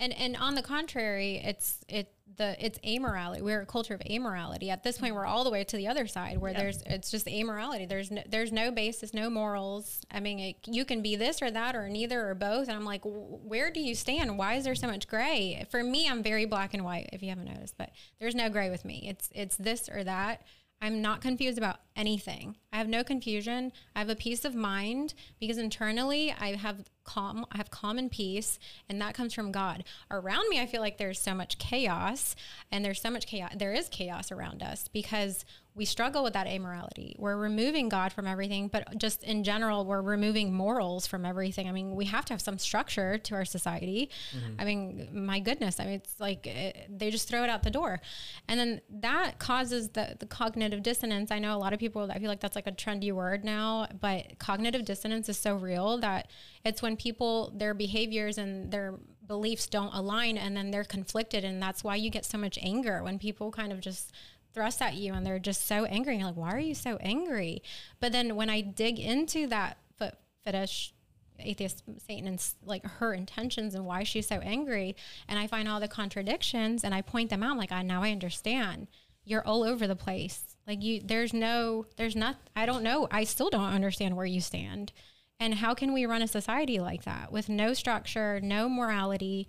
and 0.01 0.13
and 0.19 0.37
on 0.37 0.57
the 0.57 0.63
contrary 0.63 1.41
it's 1.45 1.79
it 1.89 2.13
the 2.41 2.57
it's 2.65 2.79
amorality. 2.79 3.43
We're 3.43 3.61
a 3.61 3.67
culture 3.67 3.95
of 3.95 4.01
amorality. 4.01 4.71
At 4.71 4.83
this 4.83 4.97
point, 4.97 5.15
we're 5.15 5.27
all 5.27 5.45
the 5.45 5.51
way 5.51 5.63
to 5.63 5.77
the 5.77 5.89
other 5.89 6.07
side 6.07 6.39
where 6.39 6.53
yeah. 6.53 6.59
there's 6.59 6.83
it's 6.87 7.11
just 7.11 7.27
amorality. 7.27 7.87
There's 7.87 8.11
no, 8.11 8.23
there's 8.29 8.51
no 8.51 8.71
basis, 8.71 9.13
no 9.13 9.29
morals. 9.29 10.01
I 10.11 10.21
mean, 10.21 10.39
it, 10.39 10.57
you 10.67 10.87
can 10.87 11.03
be 11.03 11.17
this 11.17 11.43
or 11.43 11.51
that 11.51 11.77
or 11.77 11.89
neither 11.91 12.29
or 12.29 12.35
both. 12.35 12.69
And 12.69 12.77
I'm 12.77 12.85
like, 12.85 13.03
where 13.05 13.71
do 13.71 13.81
you 13.81 13.95
stand? 13.95 14.39
Why 14.39 14.55
is 14.55 14.65
there 14.65 14.75
so 14.75 14.87
much 14.87 15.07
gray? 15.07 15.67
For 15.71 15.85
me, 15.85 16.09
I'm 16.09 16.23
very 16.23 16.47
black 16.47 16.73
and 16.73 16.83
white. 16.83 17.11
If 17.13 17.23
you 17.23 17.29
haven't 17.29 17.45
noticed, 17.45 17.77
but 17.77 17.91
there's 18.19 18.35
no 18.35 18.49
gray 18.49 18.71
with 18.71 18.87
me. 18.87 19.07
It's 19.07 19.29
it's 19.35 19.57
this 19.57 19.91
or 19.91 20.03
that. 20.05 20.43
I'm 20.83 21.03
not 21.03 21.21
confused 21.21 21.59
about 21.59 21.81
anything. 21.95 22.57
I 22.73 22.79
have 22.79 22.89
no 22.89 23.05
confusion. 23.05 23.71
I 23.95 23.99
have 23.99 24.09
a 24.09 24.17
peace 24.17 24.47
of 24.47 24.55
mind 24.55 25.13
because 25.39 25.59
internally 25.59 26.35
I 26.39 26.57
have 26.57 26.89
calm, 27.05 27.45
I 27.53 27.59
have 27.59 27.71
calm 27.71 27.99
and 27.99 28.11
peace, 28.11 28.59
and 28.89 29.01
that 29.03 29.15
comes 29.15 29.35
from 29.35 29.53
God. 29.53 29.85
Around 30.11 30.49
me, 30.49 30.59
I 30.59 30.67
feel 30.67 30.81
like 30.81 30.97
there's 30.97 31.21
so 31.21 31.35
much 31.35 31.59
chaos, 31.59 32.35
and 32.73 32.83
there's 32.83 33.01
so 33.03 33.11
much 33.11 33.27
chaos. 33.27 33.53
There 33.55 33.75
is 33.75 33.91
chaos 33.91 34.33
around 34.33 34.63
us 34.63 34.89
because 34.89 35.45
we 35.81 35.87
struggle 35.87 36.23
with 36.23 36.35
that 36.35 36.47
amorality. 36.47 37.19
We're 37.19 37.39
removing 37.39 37.89
God 37.89 38.13
from 38.13 38.27
everything, 38.27 38.69
but 38.69 38.99
just 38.99 39.25
in 39.25 39.45
general, 39.45 39.87
we're 39.87 40.03
removing 40.03 40.53
morals 40.53 41.07
from 41.07 41.25
everything. 41.25 41.71
I 41.71 41.73
mean, 41.73 41.97
we 41.97 42.05
have 42.05 42.27
to 42.27 42.35
have 42.35 42.43
some 42.43 42.59
structure 42.59 43.17
to 43.17 43.35
our 43.35 43.47
society. 43.47 44.11
Mm-hmm. 44.37 44.61
I 44.61 44.65
mean, 44.67 45.09
my 45.11 45.41
goodness, 45.41 45.81
I 45.81 45.85
mean, 45.85 45.95
it's 45.95 46.21
like 46.21 46.47
it, 46.47 46.77
eh, 46.77 46.83
they 46.91 47.11
just 47.11 47.29
throw 47.29 47.45
it 47.45 47.49
out 47.49 47.63
the 47.63 47.71
door. 47.71 48.03
And 48.47 48.61
then 48.61 48.83
that 48.91 49.39
causes 49.39 49.89
the, 49.89 50.17
the 50.19 50.27
cognitive 50.27 50.83
dissonance. 50.83 51.31
I 51.31 51.39
know 51.39 51.57
a 51.57 51.61
lot 51.65 51.73
of 51.73 51.79
people, 51.79 52.13
I 52.13 52.19
feel 52.19 52.29
like 52.29 52.41
that's 52.41 52.57
like 52.57 52.67
a 52.67 52.73
trendy 52.73 53.11
word 53.11 53.43
now, 53.43 53.87
but 53.99 54.39
cognitive 54.39 54.85
dissonance 54.85 55.31
is 55.31 55.39
so 55.39 55.57
real 55.57 55.97
that 56.01 56.29
it's 56.63 56.83
when 56.83 56.95
people, 56.95 57.55
their 57.57 57.73
behaviors 57.73 58.37
and 58.37 58.71
their 58.71 58.97
beliefs 59.27 59.67
don't 59.67 59.95
align 59.95 60.37
and 60.37 60.55
then 60.55 60.73
they're 60.73 60.85
conflicted. 60.85 61.43
And 61.43 61.63
that's 61.63 61.83
why 61.83 61.97
you 61.97 62.11
get 62.11 62.27
so 62.27 62.37
much 62.37 62.59
anger 62.61 63.03
when 63.03 63.19
people 63.19 63.51
kind 63.51 63.73
of 63.73 63.81
just 63.81 64.13
thrust 64.53 64.83
at 64.83 64.95
you 64.95 65.13
and 65.13 65.25
they're 65.25 65.39
just 65.39 65.67
so 65.67 65.85
angry. 65.87 66.17
You're 66.17 66.27
like, 66.27 66.37
why 66.37 66.53
are 66.53 66.59
you 66.59 66.75
so 66.75 66.97
angry? 67.01 67.63
But 68.01 68.13
then 68.13 68.37
when 68.37 68.51
I 68.51 68.61
dig 68.61 68.99
into 68.99 69.47
that 69.49 69.79
foot 69.97 70.15
fetish 70.45 70.95
atheist 71.39 71.83
Satan 72.07 72.29
and 72.29 72.45
like 72.65 72.85
her 72.85 73.15
intentions 73.15 73.75
and 73.75 73.87
why 73.87 74.03
she's 74.03 74.27
so 74.27 74.37
angry, 74.37 74.97
and 75.29 75.39
I 75.39 75.47
find 75.47 75.69
all 75.69 75.81
the 75.81 75.89
contradictions 75.89 76.85
and 76.85 76.95
I 76.95 77.03
point 77.03 77.31
them 77.31 77.43
out, 77.43 77.53
I'm 77.53 77.59
like, 77.59 77.73
I 77.73 77.83
now 77.83 78.03
I 78.03 78.11
understand. 78.11 78.89
You're 79.25 79.47
all 79.47 79.63
over 79.63 79.87
the 79.87 79.97
place. 79.97 80.57
Like 80.67 80.83
you, 80.83 81.01
there's 81.05 81.33
no, 81.33 81.87
there's 81.97 82.17
not. 82.17 82.37
I 82.57 82.67
don't 82.67 82.83
know. 82.83 83.09
I 83.11 83.25
still 83.25 83.51
don't 83.51 83.63
understand 83.73 84.17
where 84.17 84.27
you 84.27 84.41
stand. 84.41 84.93
And 85.39 85.55
how 85.55 85.75
can 85.75 85.93
we 85.93 86.05
run 86.05 86.23
a 86.23 86.29
society 86.29 86.79
like 86.81 87.05
that 87.05 87.33
with 87.33 87.49
no 87.49 87.73
structure, 87.73 88.41
no 88.43 88.69
morality? 88.69 89.49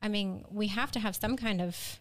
I 0.00 0.08
mean, 0.08 0.44
we 0.50 0.68
have 0.68 0.90
to 0.92 1.00
have 1.00 1.16
some 1.16 1.36
kind 1.36 1.60
of 1.60 2.00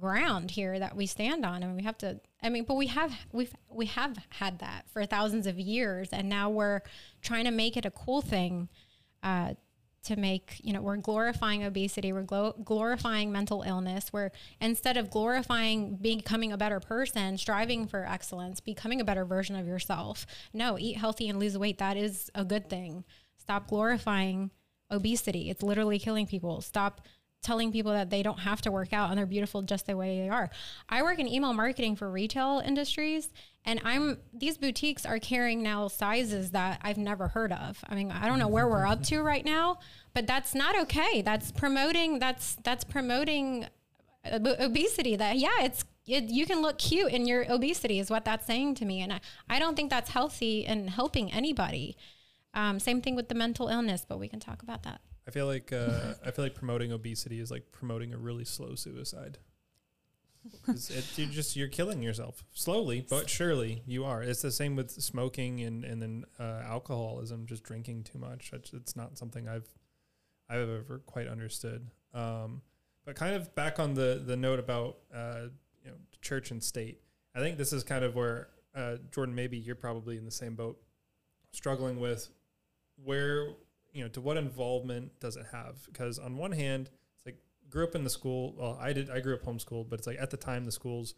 ground 0.00 0.50
here 0.50 0.78
that 0.78 0.96
we 0.96 1.06
stand 1.06 1.44
on 1.44 1.62
and 1.62 1.76
we 1.76 1.82
have 1.82 1.96
to 1.98 2.20
i 2.42 2.48
mean 2.48 2.64
but 2.64 2.74
we 2.74 2.86
have 2.86 3.12
we've 3.32 3.54
we 3.68 3.86
have 3.86 4.16
had 4.30 4.58
that 4.58 4.84
for 4.90 5.04
thousands 5.06 5.46
of 5.46 5.58
years 5.58 6.08
and 6.12 6.28
now 6.28 6.50
we're 6.50 6.80
trying 7.22 7.44
to 7.44 7.50
make 7.50 7.76
it 7.76 7.84
a 7.84 7.90
cool 7.90 8.20
thing 8.20 8.68
uh, 9.22 9.54
to 10.02 10.16
make 10.16 10.60
you 10.62 10.72
know 10.72 10.80
we're 10.80 10.96
glorifying 10.96 11.64
obesity 11.64 12.12
we're 12.12 12.22
glo- 12.22 12.54
glorifying 12.64 13.32
mental 13.32 13.62
illness 13.62 14.12
we're 14.12 14.30
instead 14.60 14.96
of 14.96 15.10
glorifying 15.10 15.96
becoming 15.96 16.52
a 16.52 16.56
better 16.56 16.78
person 16.78 17.36
striving 17.36 17.86
for 17.88 18.06
excellence 18.06 18.60
becoming 18.60 19.00
a 19.00 19.04
better 19.04 19.24
version 19.24 19.56
of 19.56 19.66
yourself. 19.66 20.26
No 20.52 20.78
eat 20.78 20.96
healthy 20.96 21.28
and 21.28 21.40
lose 21.40 21.58
weight 21.58 21.78
that 21.78 21.96
is 21.96 22.30
a 22.34 22.44
good 22.44 22.70
thing. 22.70 23.04
Stop 23.36 23.68
glorifying 23.68 24.50
obesity. 24.90 25.50
It's 25.50 25.62
literally 25.62 25.98
killing 25.98 26.26
people. 26.26 26.60
Stop 26.60 27.00
telling 27.42 27.70
people 27.70 27.92
that 27.92 28.10
they 28.10 28.22
don't 28.22 28.40
have 28.40 28.60
to 28.62 28.72
work 28.72 28.92
out 28.92 29.10
and 29.10 29.18
they're 29.18 29.26
beautiful 29.26 29.62
just 29.62 29.86
the 29.86 29.96
way 29.96 30.20
they 30.20 30.28
are. 30.28 30.50
I 30.88 31.02
work 31.02 31.18
in 31.18 31.28
email 31.28 31.52
marketing 31.52 31.96
for 31.96 32.10
retail 32.10 32.60
industries 32.64 33.30
and 33.64 33.80
I'm 33.84 34.18
these 34.32 34.58
boutiques 34.58 35.04
are 35.04 35.18
carrying 35.18 35.62
now 35.62 35.88
sizes 35.88 36.52
that 36.52 36.80
I've 36.82 36.98
never 36.98 37.28
heard 37.28 37.52
of. 37.52 37.78
I 37.88 37.94
mean, 37.94 38.10
I 38.10 38.26
don't 38.26 38.38
know 38.38 38.48
where 38.48 38.68
we're 38.68 38.86
up 38.86 39.02
to 39.04 39.22
right 39.22 39.44
now, 39.44 39.78
but 40.14 40.26
that's 40.26 40.54
not 40.54 40.78
okay. 40.82 41.22
That's 41.22 41.52
promoting 41.52 42.18
that's 42.18 42.56
that's 42.62 42.84
promoting 42.84 43.66
obesity 44.24 45.16
that 45.16 45.36
yeah, 45.36 45.62
it's 45.62 45.84
it, 46.06 46.24
you 46.24 46.46
can 46.46 46.62
look 46.62 46.78
cute 46.78 47.12
in 47.12 47.26
your 47.26 47.50
obesity 47.52 47.98
is 47.98 48.10
what 48.10 48.24
that's 48.24 48.46
saying 48.46 48.76
to 48.76 48.84
me 48.84 49.00
and 49.00 49.12
I, 49.12 49.20
I 49.48 49.58
don't 49.58 49.74
think 49.74 49.90
that's 49.90 50.10
healthy 50.10 50.64
and 50.64 50.88
helping 50.88 51.32
anybody. 51.32 51.96
Um, 52.54 52.78
same 52.78 53.02
thing 53.02 53.16
with 53.16 53.28
the 53.28 53.34
mental 53.34 53.68
illness, 53.68 54.06
but 54.08 54.18
we 54.18 54.28
can 54.28 54.40
talk 54.40 54.62
about 54.62 54.84
that. 54.84 55.00
I 55.26 55.30
feel 55.30 55.46
like 55.46 55.72
uh, 55.72 56.14
I 56.24 56.30
feel 56.30 56.44
like 56.44 56.54
promoting 56.54 56.92
obesity 56.92 57.40
is 57.40 57.50
like 57.50 57.72
promoting 57.72 58.14
a 58.14 58.18
really 58.18 58.44
slow 58.44 58.74
suicide. 58.74 59.38
it, 60.68 61.04
you're 61.16 61.26
just 61.26 61.56
you're 61.56 61.66
killing 61.66 62.02
yourself 62.02 62.44
slowly 62.52 63.04
but 63.08 63.28
surely. 63.28 63.82
You 63.86 64.04
are. 64.04 64.22
It's 64.22 64.42
the 64.42 64.52
same 64.52 64.76
with 64.76 64.90
smoking 64.90 65.60
and 65.60 65.84
and 65.84 66.00
then 66.00 66.24
uh, 66.38 66.62
alcoholism, 66.64 67.46
just 67.46 67.64
drinking 67.64 68.04
too 68.04 68.18
much. 68.18 68.50
It's, 68.52 68.72
it's, 68.72 68.94
not 68.94 69.18
something 69.18 69.48
I've 69.48 69.68
I've 70.48 70.60
ever 70.60 71.02
quite 71.06 71.26
understood. 71.26 71.90
Um, 72.14 72.62
but 73.04 73.16
kind 73.16 73.34
of 73.34 73.54
back 73.54 73.80
on 73.80 73.94
the 73.94 74.22
the 74.24 74.36
note 74.36 74.60
about 74.60 74.98
uh, 75.12 75.46
you 75.82 75.90
know 75.90 75.96
church 76.20 76.52
and 76.52 76.62
state. 76.62 77.00
I 77.34 77.40
think 77.40 77.58
this 77.58 77.72
is 77.72 77.82
kind 77.82 78.04
of 78.04 78.14
where 78.14 78.48
uh, 78.76 78.96
Jordan. 79.10 79.34
Maybe 79.34 79.58
you're 79.58 79.74
probably 79.74 80.16
in 80.16 80.24
the 80.24 80.30
same 80.30 80.54
boat, 80.54 80.80
struggling 81.50 81.98
with 81.98 82.28
where 83.02 83.48
you 83.96 84.02
know, 84.02 84.08
to 84.10 84.20
what 84.20 84.36
involvement 84.36 85.18
does 85.20 85.36
it 85.36 85.46
have? 85.52 85.76
Because 85.86 86.18
on 86.18 86.36
one 86.36 86.52
hand, 86.52 86.90
it's 87.16 87.24
like 87.24 87.38
grew 87.70 87.82
up 87.82 87.94
in 87.94 88.04
the 88.04 88.10
school. 88.10 88.54
Well, 88.58 88.78
I 88.78 88.92
did. 88.92 89.08
I 89.08 89.20
grew 89.20 89.34
up 89.34 89.42
homeschooled, 89.42 89.88
but 89.88 89.98
it's 89.98 90.06
like 90.06 90.18
at 90.20 90.30
the 90.30 90.36
time 90.36 90.66
the 90.66 90.72
schools, 90.72 91.14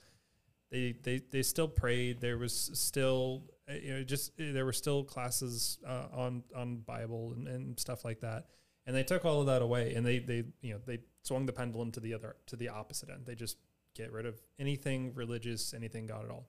they 0.71 0.95
they 1.03 1.21
they 1.33 1.43
still 1.43 1.67
prayed. 1.67 2.21
There 2.21 2.39
was 2.39 2.71
still 2.75 3.43
uh, 3.69 3.75
you 3.75 3.95
know 3.95 4.05
just 4.05 4.31
uh, 4.41 4.53
there 4.53 4.65
were 4.65 4.73
still 4.73 5.03
classes 5.03 5.79
uh, 5.85 6.05
on 6.13 6.45
on 6.55 6.77
Bible 6.77 7.33
and, 7.37 7.49
and 7.49 7.81
stuff 7.81 8.05
like 8.05 8.21
that. 8.21 8.47
And 8.87 8.95
they 8.95 9.03
took 9.03 9.25
all 9.25 9.41
of 9.41 9.47
that 9.47 9.61
away, 9.61 9.95
and 9.95 10.07
they 10.07 10.21
they 10.21 10.45
you 10.61 10.75
know 10.75 10.81
they 10.87 11.01
swung 11.25 11.47
the 11.47 11.53
pendulum 11.53 11.91
to 11.93 12.01
the 12.01 12.15
other 12.15 12.37
to 12.47 12.55
the 12.55 12.69
opposite 12.69 13.11
end. 13.11 13.27
They 13.27 13.35
just 13.35 13.57
get 13.97 14.13
rid 14.13 14.25
of 14.25 14.41
anything 14.57 15.15
religious, 15.15 15.75
anything 15.75 16.07
God 16.07 16.27
at 16.27 16.31
all. 16.31 16.47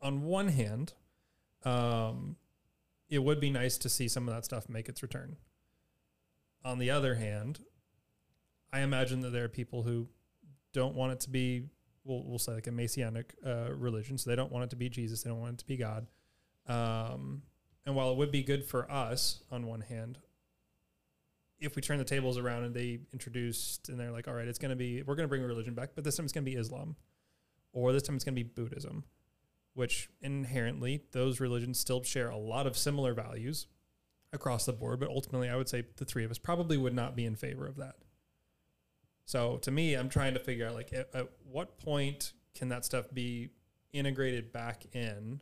On 0.00 0.22
one 0.22 0.46
hand, 0.46 0.92
um, 1.64 2.36
it 3.08 3.20
would 3.20 3.40
be 3.40 3.50
nice 3.50 3.78
to 3.78 3.88
see 3.88 4.08
some 4.08 4.28
of 4.28 4.34
that 4.34 4.44
stuff 4.44 4.68
make 4.68 4.88
its 4.88 5.02
return. 5.02 5.36
On 6.64 6.78
the 6.78 6.90
other 6.90 7.14
hand, 7.14 7.60
I 8.72 8.80
imagine 8.80 9.20
that 9.22 9.30
there 9.30 9.44
are 9.44 9.48
people 9.48 9.82
who 9.82 10.08
don't 10.72 10.94
want 10.94 11.12
it 11.12 11.20
to 11.20 11.30
be, 11.30 11.64
we'll, 12.04 12.22
we'll 12.24 12.38
say 12.38 12.52
like 12.52 12.66
a 12.66 12.72
messianic 12.72 13.34
uh, 13.46 13.72
religion. 13.72 14.18
So 14.18 14.28
they 14.28 14.36
don't 14.36 14.52
want 14.52 14.64
it 14.64 14.70
to 14.70 14.76
be 14.76 14.88
Jesus. 14.88 15.22
They 15.22 15.30
don't 15.30 15.40
want 15.40 15.54
it 15.54 15.58
to 15.58 15.66
be 15.66 15.76
God. 15.76 16.06
Um, 16.66 17.42
and 17.86 17.94
while 17.94 18.10
it 18.10 18.18
would 18.18 18.30
be 18.30 18.42
good 18.42 18.64
for 18.64 18.90
us 18.90 19.42
on 19.50 19.66
one 19.66 19.80
hand, 19.80 20.18
if 21.58 21.74
we 21.74 21.82
turn 21.82 21.98
the 21.98 22.04
tables 22.04 22.36
around 22.36 22.64
and 22.64 22.74
they 22.74 23.00
introduced 23.12 23.88
and 23.88 23.98
they're 23.98 24.12
like, 24.12 24.28
all 24.28 24.34
right, 24.34 24.46
it's 24.46 24.58
going 24.58 24.70
to 24.70 24.76
be, 24.76 25.02
we're 25.02 25.14
going 25.14 25.24
to 25.24 25.28
bring 25.28 25.42
a 25.42 25.46
religion 25.46 25.74
back, 25.74 25.90
but 25.94 26.04
this 26.04 26.16
time 26.16 26.24
it's 26.24 26.32
going 26.32 26.44
to 26.44 26.50
be 26.50 26.56
Islam 26.56 26.94
or 27.72 27.92
this 27.92 28.02
time 28.02 28.16
it's 28.16 28.24
going 28.24 28.34
to 28.34 28.44
be 28.44 28.48
Buddhism 28.48 29.04
which 29.74 30.08
inherently 30.20 31.04
those 31.12 31.40
religions 31.40 31.78
still 31.78 32.02
share 32.02 32.30
a 32.30 32.36
lot 32.36 32.66
of 32.66 32.76
similar 32.76 33.14
values 33.14 33.66
across 34.32 34.66
the 34.66 34.72
board. 34.72 35.00
But 35.00 35.08
ultimately, 35.08 35.48
I 35.48 35.56
would 35.56 35.68
say 35.68 35.84
the 35.96 36.04
three 36.04 36.24
of 36.24 36.30
us 36.30 36.38
probably 36.38 36.76
would 36.76 36.94
not 36.94 37.16
be 37.16 37.24
in 37.24 37.36
favor 37.36 37.66
of 37.66 37.76
that. 37.76 37.96
So 39.24 39.58
to 39.58 39.70
me, 39.70 39.94
I'm 39.94 40.08
trying 40.08 40.34
to 40.34 40.40
figure 40.40 40.66
out 40.66 40.74
like 40.74 40.92
at, 40.92 41.10
at 41.14 41.28
what 41.50 41.78
point 41.78 42.32
can 42.54 42.70
that 42.70 42.84
stuff 42.84 43.06
be 43.12 43.50
integrated 43.92 44.52
back 44.52 44.86
in 44.92 45.40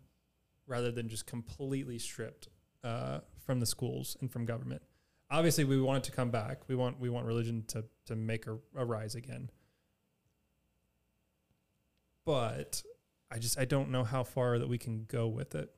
rather 0.67 0.91
than 0.91 1.09
just 1.09 1.27
completely 1.27 1.99
stripped 1.99 2.49
uh, 2.85 3.21
from 3.45 3.61
the 3.61 3.67
schools 3.67 4.17
and 4.21 4.31
from 4.31 4.45
government. 4.45 4.83
Obviously, 5.31 5.65
we 5.65 5.81
want 5.81 5.99
it 5.99 6.11
to 6.11 6.13
come 6.15 6.31
back. 6.31 6.63
We 6.69 6.77
want 6.77 7.01
we 7.01 7.11
want 7.11 7.27
religion 7.27 7.65
to 7.69 7.85
to 8.07 8.17
make 8.17 8.47
a, 8.47 8.59
a 8.77 8.85
rise 8.85 9.15
again. 9.15 9.51
But 12.25 12.83
I 13.31 13.39
just 13.39 13.59
I 13.59 13.65
don't 13.65 13.91
know 13.91 14.05
how 14.05 14.23
far 14.23 14.59
that 14.59 14.69
we 14.69 14.79
can 14.79 15.05
go 15.09 15.27
with 15.27 15.55
it. 15.55 15.73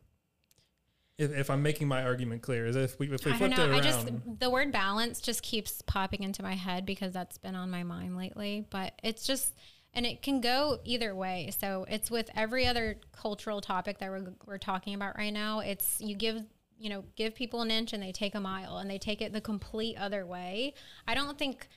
If, 1.17 1.33
if 1.33 1.51
I'm 1.51 1.63
making 1.63 1.89
my 1.89 2.05
argument 2.05 2.43
clear, 2.43 2.67
is 2.67 2.77
if 2.77 2.99
we 2.99 3.07
if 3.13 3.25
we 3.25 3.33
flipped 3.33 3.59
it 3.59 3.59
around. 3.59 3.75
I 3.75 3.81
just 3.81 4.09
the 4.39 4.51
word 4.51 4.71
balance 4.71 5.21
just 5.21 5.43
keeps 5.43 5.83
popping 5.83 6.23
into 6.23 6.43
my 6.43 6.55
head 6.55 6.87
because 6.87 7.13
that's 7.13 7.39
been 7.39 7.57
on 7.57 7.71
my 7.71 7.83
mind 7.83 8.17
lately. 8.17 8.67
But 8.71 8.95
it's 9.03 9.27
just 9.27 9.55
and 9.95 10.07
it 10.07 10.23
can 10.23 10.41
go 10.41 10.79
either 10.85 11.15
way. 11.15 11.51
So 11.59 11.87
it's 11.89 12.11
with 12.11 12.31
every 12.37 12.67
other 12.67 13.01
cultural 13.13 13.61
topic 13.61 13.99
that 13.99 14.11
we're 14.11 14.33
we're 14.47 14.59
talking 14.59 14.95
about 14.95 15.17
right 15.17 15.33
now. 15.33 15.61
It's 15.61 16.01
you 16.01 16.15
give 16.15 16.45
you 16.79 16.91
know 16.91 17.05
give 17.17 17.35
people 17.35 17.63
an 17.63 17.71
inch 17.71 17.93
and 17.93 18.03
they 18.03 18.13
take 18.13 18.35
a 18.35 18.41
mile 18.41 18.79
and 18.79 18.91
they 18.91 18.99
take 18.99 19.21
it 19.21 19.33
the 19.33 19.41
complete 19.41 19.97
other 19.97 20.25
way. 20.25 20.75
I 21.07 21.15
don't 21.15 21.39
think 21.39 21.69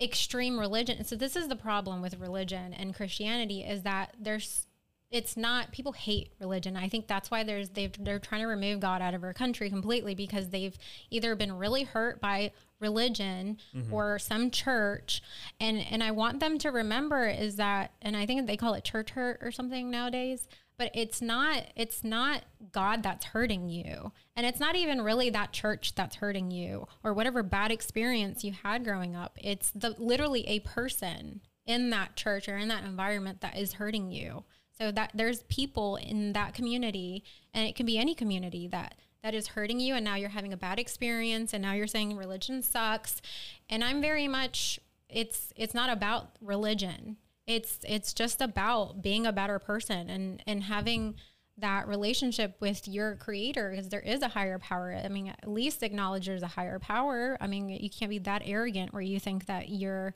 extreme 0.00 0.58
religion. 0.58 1.04
So 1.04 1.14
this 1.14 1.36
is 1.36 1.48
the 1.48 1.56
problem 1.56 2.00
with 2.00 2.18
religion 2.18 2.72
and 2.72 2.94
Christianity 2.94 3.62
is 3.62 3.82
that 3.82 4.16
there's 4.18 4.66
it's 5.10 5.36
not 5.36 5.72
people 5.72 5.92
hate 5.92 6.32
religion. 6.38 6.76
I 6.76 6.88
think 6.88 7.08
that's 7.08 7.30
why 7.30 7.42
there's 7.42 7.70
they've 7.70 7.92
they're 7.98 8.20
trying 8.20 8.42
to 8.42 8.46
remove 8.46 8.80
God 8.80 9.02
out 9.02 9.14
of 9.14 9.24
our 9.24 9.32
country 9.32 9.68
completely 9.68 10.14
because 10.14 10.50
they've 10.50 10.76
either 11.10 11.34
been 11.34 11.52
really 11.58 11.82
hurt 11.82 12.20
by 12.20 12.52
religion 12.78 13.58
mm-hmm. 13.74 13.92
or 13.92 14.18
some 14.18 14.50
church 14.50 15.22
and 15.58 15.78
and 15.90 16.02
I 16.02 16.12
want 16.12 16.40
them 16.40 16.58
to 16.58 16.70
remember 16.70 17.26
is 17.26 17.56
that 17.56 17.92
and 18.00 18.16
I 18.16 18.24
think 18.24 18.46
they 18.46 18.56
call 18.56 18.74
it 18.74 18.84
church 18.84 19.10
hurt 19.10 19.38
or 19.42 19.50
something 19.50 19.90
nowadays 19.90 20.48
but 20.78 20.90
it's 20.94 21.20
not 21.20 21.64
it's 21.76 22.02
not 22.02 22.42
God 22.72 23.02
that's 23.02 23.26
hurting 23.26 23.68
you 23.68 24.12
and 24.34 24.46
it's 24.46 24.60
not 24.60 24.76
even 24.76 25.02
really 25.02 25.28
that 25.30 25.52
church 25.52 25.94
that's 25.94 26.16
hurting 26.16 26.50
you 26.50 26.86
or 27.04 27.12
whatever 27.12 27.42
bad 27.42 27.70
experience 27.70 28.44
you 28.44 28.52
had 28.52 28.84
growing 28.84 29.14
up 29.14 29.36
it's 29.42 29.72
the 29.72 29.94
literally 29.98 30.46
a 30.48 30.60
person 30.60 31.40
in 31.66 31.90
that 31.90 32.16
church 32.16 32.48
or 32.48 32.56
in 32.56 32.68
that 32.68 32.84
environment 32.84 33.42
that 33.42 33.58
is 33.58 33.74
hurting 33.74 34.10
you 34.10 34.44
So 34.80 34.90
that 34.92 35.10
there's 35.14 35.42
people 35.44 35.96
in 35.96 36.32
that 36.32 36.54
community, 36.54 37.22
and 37.52 37.68
it 37.68 37.76
can 37.76 37.84
be 37.84 37.98
any 37.98 38.14
community 38.14 38.66
that 38.68 38.94
that 39.22 39.34
is 39.34 39.48
hurting 39.48 39.78
you, 39.78 39.94
and 39.94 40.04
now 40.04 40.14
you're 40.14 40.30
having 40.30 40.52
a 40.52 40.56
bad 40.56 40.78
experience, 40.78 41.52
and 41.52 41.60
now 41.60 41.74
you're 41.74 41.86
saying 41.86 42.16
religion 42.16 42.62
sucks. 42.62 43.20
And 43.68 43.84
I'm 43.84 44.00
very 44.00 44.26
much 44.26 44.80
it's 45.08 45.52
it's 45.56 45.74
not 45.74 45.90
about 45.90 46.36
religion. 46.40 47.16
It's 47.46 47.80
it's 47.86 48.14
just 48.14 48.40
about 48.40 49.02
being 49.02 49.26
a 49.26 49.32
better 49.32 49.58
person 49.58 50.08
and 50.08 50.42
and 50.46 50.62
having 50.62 51.16
that 51.58 51.86
relationship 51.86 52.56
with 52.60 52.88
your 52.88 53.16
creator 53.16 53.70
because 53.70 53.88
there 53.88 54.00
is 54.00 54.22
a 54.22 54.28
higher 54.28 54.58
power. 54.58 54.98
I 55.04 55.08
mean, 55.08 55.28
at 55.28 55.46
least 55.48 55.82
acknowledge 55.82 56.26
there's 56.26 56.42
a 56.42 56.46
higher 56.48 56.78
power. 56.78 57.36
I 57.40 57.46
mean, 57.46 57.68
you 57.68 57.90
can't 57.90 58.08
be 58.08 58.18
that 58.20 58.42
arrogant 58.44 58.92
where 58.92 59.02
you 59.02 59.20
think 59.20 59.46
that 59.46 59.68
you're 59.68 60.14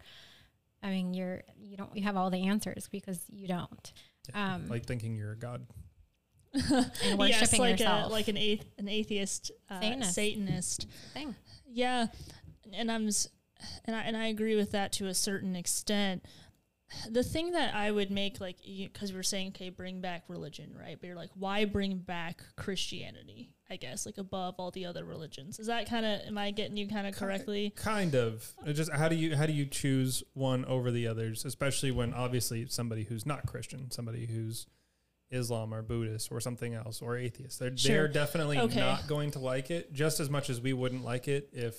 I 0.83 0.91
mean, 0.91 1.15
you're 1.15 1.43
you 1.59 1.77
don't 1.77 1.95
you 1.97 2.03
have 2.05 2.17
all 2.17 2.31
the 2.31 2.47
answers 2.47 2.89
because 2.91 3.21
you 3.29 3.49
don't. 3.49 3.93
Yeah, 4.31 4.55
um, 4.55 4.69
like 4.69 4.87
thinking 4.87 5.17
you're 5.17 5.33
a 5.33 5.39
god. 5.39 5.67
and 6.55 7.19
worshiping 7.19 7.29
yes, 7.29 7.59
like 7.59 7.81
yourself. 7.81 8.11
A, 8.11 8.13
like 8.13 8.29
an 8.29 8.37
ath- 8.37 8.67
an 8.79 8.89
atheist 8.89 9.51
uh, 9.69 9.81
Satanist. 9.81 10.15
Satanist. 10.15 10.87
Thing. 11.13 11.35
Yeah, 11.67 12.07
and 12.73 12.91
I'm 12.91 13.11
and 13.85 13.97
I 13.97 14.03
and 14.03 14.17
I 14.17 14.27
agree 14.27 14.57
with 14.57 14.73
that 14.73 14.93
to 14.93 15.07
a 15.07 15.15
certain 15.15 15.57
extent. 15.57 16.25
The 17.11 17.25
thing 17.25 17.53
that 17.53 17.75
I 17.75 17.91
would 17.91 18.11
make 18.11 18.41
like 18.41 18.59
because 18.65 19.13
we're 19.13 19.25
saying 19.25 19.49
okay, 19.49 19.71
bring 19.71 20.01
back 20.01 20.25
religion, 20.29 20.77
right? 20.79 20.97
But 21.01 21.09
you're 21.09 21.17
like, 21.17 21.31
why 21.35 21.65
bring 21.65 21.99
back 21.99 22.43
Christianity? 22.57 23.51
I 23.71 23.77
guess 23.77 24.05
like 24.05 24.19
above 24.19 24.57
all 24.59 24.71
the 24.71 24.87
other 24.87 25.05
religions. 25.05 25.59
Is 25.59 25.69
that 25.69 25.89
kind 25.89 26.05
of 26.05 26.21
am 26.27 26.37
I 26.37 26.51
getting 26.51 26.77
you 26.77 26.87
kind 26.87 27.07
of 27.07 27.17
correctly? 27.17 27.73
Kind 27.75 28.15
of. 28.15 28.55
It 28.67 28.75
just 28.75 28.93
how 28.93 29.09
do 29.09 29.17
you 29.17 29.37
how 29.37 29.47
do 29.47 29.53
you 29.53 29.67
choose 29.67 30.23
one 30.35 30.65
over 30.67 30.91
the 30.91 31.07
others, 31.07 31.45
especially 31.45 31.91
when 31.91 32.13
obviously 32.13 32.67
somebody 32.69 33.05
who's 33.05 33.25
not 33.25 33.47
Christian, 33.47 33.91
somebody 33.91 34.27
who's 34.27 34.67
Islam 35.31 35.75
or 35.75 35.83
Buddhist 35.83 36.31
or 36.31 36.41
something 36.41 36.75
else 36.75 37.03
or 37.03 37.17
atheist. 37.17 37.59
They're, 37.59 37.77
sure. 37.77 37.93
they're 37.93 38.09
definitely 38.09 38.59
okay. 38.59 38.81
not 38.81 39.07
going 39.09 39.33
to 39.33 39.39
like 39.39 39.71
it 39.71 39.93
just 39.93 40.21
as 40.21 40.31
much 40.31 40.51
as 40.51 40.61
we 40.61 40.73
wouldn't 40.73 41.05
like 41.05 41.29
it 41.29 41.49
if 41.53 41.77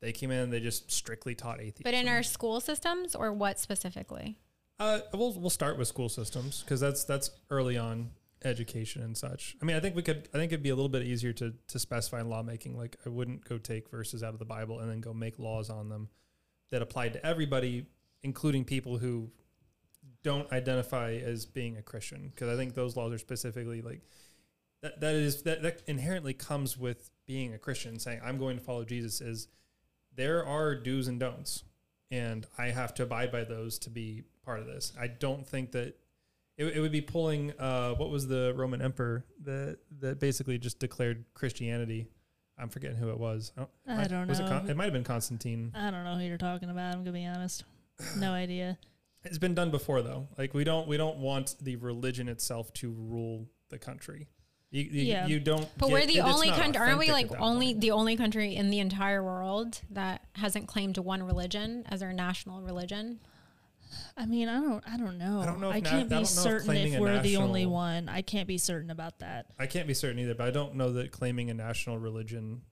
they 0.00 0.12
came 0.12 0.30
in 0.30 0.38
and 0.40 0.52
they 0.52 0.60
just 0.60 0.90
strictly 0.92 1.34
taught 1.34 1.60
atheism. 1.60 1.82
But 1.84 1.94
in 1.94 2.08
our 2.08 2.22
school 2.22 2.60
systems 2.60 3.14
or 3.14 3.32
what 3.32 3.58
specifically? 3.58 4.36
Uh, 4.78 5.00
we'll 5.12 5.32
we'll 5.32 5.50
start 5.50 5.78
with 5.78 5.88
school 5.88 6.08
systems 6.08 6.62
because 6.62 6.80
that's 6.80 7.04
that's 7.04 7.30
early 7.48 7.78
on 7.78 8.10
education 8.44 9.02
and 9.02 9.16
such. 9.16 9.56
I 9.60 9.64
mean, 9.64 9.76
I 9.76 9.80
think 9.80 9.96
we 9.96 10.02
could. 10.02 10.28
I 10.34 10.38
think 10.38 10.52
it'd 10.52 10.62
be 10.62 10.70
a 10.70 10.74
little 10.74 10.88
bit 10.88 11.02
easier 11.02 11.32
to 11.34 11.54
to 11.68 11.78
specify 11.78 12.20
in 12.20 12.28
lawmaking. 12.28 12.76
Like, 12.76 12.96
I 13.04 13.08
wouldn't 13.08 13.48
go 13.48 13.58
take 13.58 13.88
verses 13.90 14.22
out 14.22 14.32
of 14.32 14.38
the 14.38 14.44
Bible 14.44 14.80
and 14.80 14.90
then 14.90 15.00
go 15.00 15.12
make 15.14 15.38
laws 15.38 15.70
on 15.70 15.88
them 15.88 16.08
that 16.70 16.82
applied 16.82 17.12
to 17.14 17.26
everybody, 17.26 17.86
including 18.22 18.64
people 18.64 18.98
who 18.98 19.30
don't 20.22 20.50
identify 20.52 21.12
as 21.14 21.46
being 21.46 21.76
a 21.76 21.82
Christian. 21.82 22.32
Because 22.34 22.48
I 22.48 22.56
think 22.56 22.74
those 22.74 22.96
laws 22.96 23.12
are 23.12 23.18
specifically 23.18 23.82
like 23.82 24.02
that. 24.82 25.00
That 25.00 25.14
is 25.14 25.42
that 25.42 25.62
that 25.62 25.82
inherently 25.86 26.34
comes 26.34 26.76
with 26.76 27.10
being 27.26 27.54
a 27.54 27.58
Christian. 27.58 27.98
Saying 27.98 28.20
I'm 28.24 28.38
going 28.38 28.58
to 28.58 28.62
follow 28.62 28.84
Jesus 28.84 29.20
is 29.20 29.48
there 30.14 30.44
are 30.46 30.74
do's 30.74 31.08
and 31.08 31.18
don'ts, 31.18 31.64
and 32.10 32.46
I 32.58 32.66
have 32.66 32.94
to 32.94 33.02
abide 33.02 33.32
by 33.32 33.44
those 33.44 33.78
to 33.80 33.90
be 33.90 34.22
part 34.44 34.60
of 34.60 34.66
this. 34.66 34.92
I 34.98 35.06
don't 35.08 35.46
think 35.46 35.72
that 35.72 35.96
it, 36.56 36.76
it 36.76 36.80
would 36.80 36.92
be 36.92 37.00
pulling 37.00 37.52
uh, 37.58 37.94
what 37.94 38.10
was 38.10 38.26
the 38.26 38.52
Roman 38.56 38.80
emperor 38.80 39.24
that 39.44 39.78
that 40.00 40.20
basically 40.20 40.58
just 40.58 40.78
declared 40.78 41.24
Christianity. 41.34 42.06
I'm 42.56 42.68
forgetting 42.68 42.96
who 42.96 43.10
it 43.10 43.18
was. 43.18 43.52
I 43.56 43.60
don't, 43.60 43.98
I 43.98 44.06
don't 44.06 44.28
was 44.28 44.38
know. 44.38 44.46
It, 44.46 44.48
Con- 44.48 44.70
it 44.70 44.76
might 44.76 44.84
have 44.84 44.92
been 44.92 45.04
Constantine. 45.04 45.72
I 45.74 45.90
don't 45.90 46.04
know 46.04 46.14
who 46.14 46.24
you're 46.24 46.38
talking 46.38 46.70
about. 46.70 46.94
I'm 46.94 47.00
gonna 47.00 47.12
be 47.12 47.26
honest. 47.26 47.64
No 48.16 48.32
idea. 48.32 48.78
It's 49.24 49.38
been 49.38 49.54
done 49.54 49.70
before 49.70 50.02
though. 50.02 50.28
Like 50.38 50.54
we 50.54 50.64
don't 50.64 50.86
we 50.86 50.96
don't 50.96 51.18
want 51.18 51.56
the 51.60 51.76
religion 51.76 52.28
itself 52.28 52.72
to 52.74 52.90
rule 52.90 53.48
the 53.70 53.78
country. 53.78 54.28
You, 54.70 54.82
you, 54.82 55.02
yeah. 55.04 55.26
you 55.26 55.38
don't. 55.38 55.68
But 55.78 55.90
we're 55.90 56.04
the 56.04 56.20
only 56.20 56.50
country, 56.50 56.80
aren't 56.80 56.98
we? 56.98 57.12
Like 57.12 57.30
only 57.38 57.68
point. 57.68 57.80
the 57.80 57.92
only 57.92 58.16
country 58.16 58.56
in 58.56 58.70
the 58.70 58.80
entire 58.80 59.22
world 59.22 59.80
that 59.90 60.22
hasn't 60.34 60.66
claimed 60.66 60.98
one 60.98 61.22
religion 61.22 61.84
as 61.88 62.02
our 62.02 62.12
national 62.12 62.60
religion. 62.60 63.20
I 64.16 64.26
mean, 64.26 64.48
I 64.48 64.60
don't, 64.60 64.84
I 64.86 64.96
don't 64.96 65.18
know. 65.18 65.40
I 65.40 65.46
don't 65.46 65.60
know. 65.60 65.70
I 65.70 65.80
can't 65.80 66.08
na- 66.08 66.20
be 66.20 66.24
certain 66.24 66.76
if, 66.76 66.94
if 66.94 67.00
we're 67.00 67.20
the 67.22 67.36
only 67.36 67.66
one. 67.66 68.08
I 68.08 68.22
can't 68.22 68.48
be 68.48 68.58
certain 68.58 68.90
about 68.90 69.18
that. 69.20 69.46
I 69.58 69.66
can't 69.66 69.86
be 69.86 69.94
certain 69.94 70.18
either, 70.18 70.34
but 70.34 70.46
I 70.46 70.50
don't 70.50 70.74
know 70.74 70.92
that 70.92 71.10
claiming 71.10 71.50
a 71.50 71.54
national 71.54 71.98
religion 71.98 72.62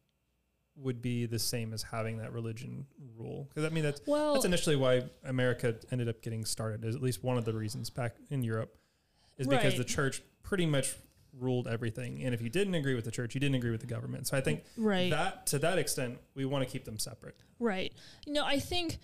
would 0.76 1.02
be 1.02 1.26
the 1.26 1.38
same 1.38 1.72
as 1.72 1.82
having 1.82 2.18
that 2.18 2.32
religion 2.32 2.86
rule. 3.16 3.46
Because 3.48 3.64
I 3.64 3.74
mean, 3.74 3.84
that's 3.84 4.00
well, 4.06 4.34
that's 4.34 4.44
initially 4.44 4.76
why 4.76 5.04
America 5.24 5.76
ended 5.90 6.08
up 6.08 6.22
getting 6.22 6.44
started. 6.44 6.84
Is 6.84 6.96
at 6.96 7.02
least 7.02 7.22
one 7.22 7.36
of 7.36 7.44
the 7.44 7.52
reasons 7.52 7.90
back 7.90 8.16
in 8.30 8.42
Europe 8.42 8.74
is 9.38 9.46
right. 9.46 9.58
because 9.58 9.76
the 9.76 9.84
church 9.84 10.22
pretty 10.42 10.66
much 10.66 10.94
ruled 11.38 11.66
everything. 11.66 12.22
And 12.22 12.34
if 12.34 12.42
you 12.42 12.48
didn't 12.48 12.74
agree 12.74 12.94
with 12.94 13.04
the 13.04 13.10
church, 13.10 13.34
you 13.34 13.40
didn't 13.40 13.56
agree 13.56 13.70
with 13.70 13.80
the 13.80 13.86
government. 13.86 14.26
So 14.26 14.36
I 14.36 14.40
think 14.40 14.64
right. 14.76 15.10
that 15.10 15.46
to 15.46 15.58
that 15.60 15.78
extent, 15.78 16.18
we 16.34 16.44
want 16.44 16.66
to 16.66 16.70
keep 16.70 16.84
them 16.84 16.98
separate. 16.98 17.36
Right. 17.58 17.92
You 18.26 18.32
know, 18.32 18.44
I 18.44 18.58
think 18.58 18.98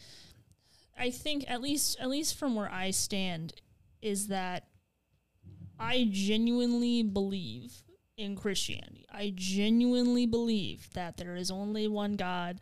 I 0.98 1.10
think 1.10 1.44
at 1.48 1.60
least 1.60 1.98
at 2.00 2.08
least 2.08 2.36
from 2.36 2.54
where 2.54 2.70
I 2.70 2.90
stand 2.90 3.54
is 4.02 4.28
that 4.28 4.64
I 5.78 6.08
genuinely 6.10 7.02
believe 7.02 7.82
in 8.16 8.34
Christianity. 8.34 9.06
I 9.10 9.32
genuinely 9.34 10.26
believe 10.26 10.88
that 10.94 11.16
there 11.16 11.36
is 11.36 11.50
only 11.50 11.86
one 11.86 12.16
God, 12.16 12.60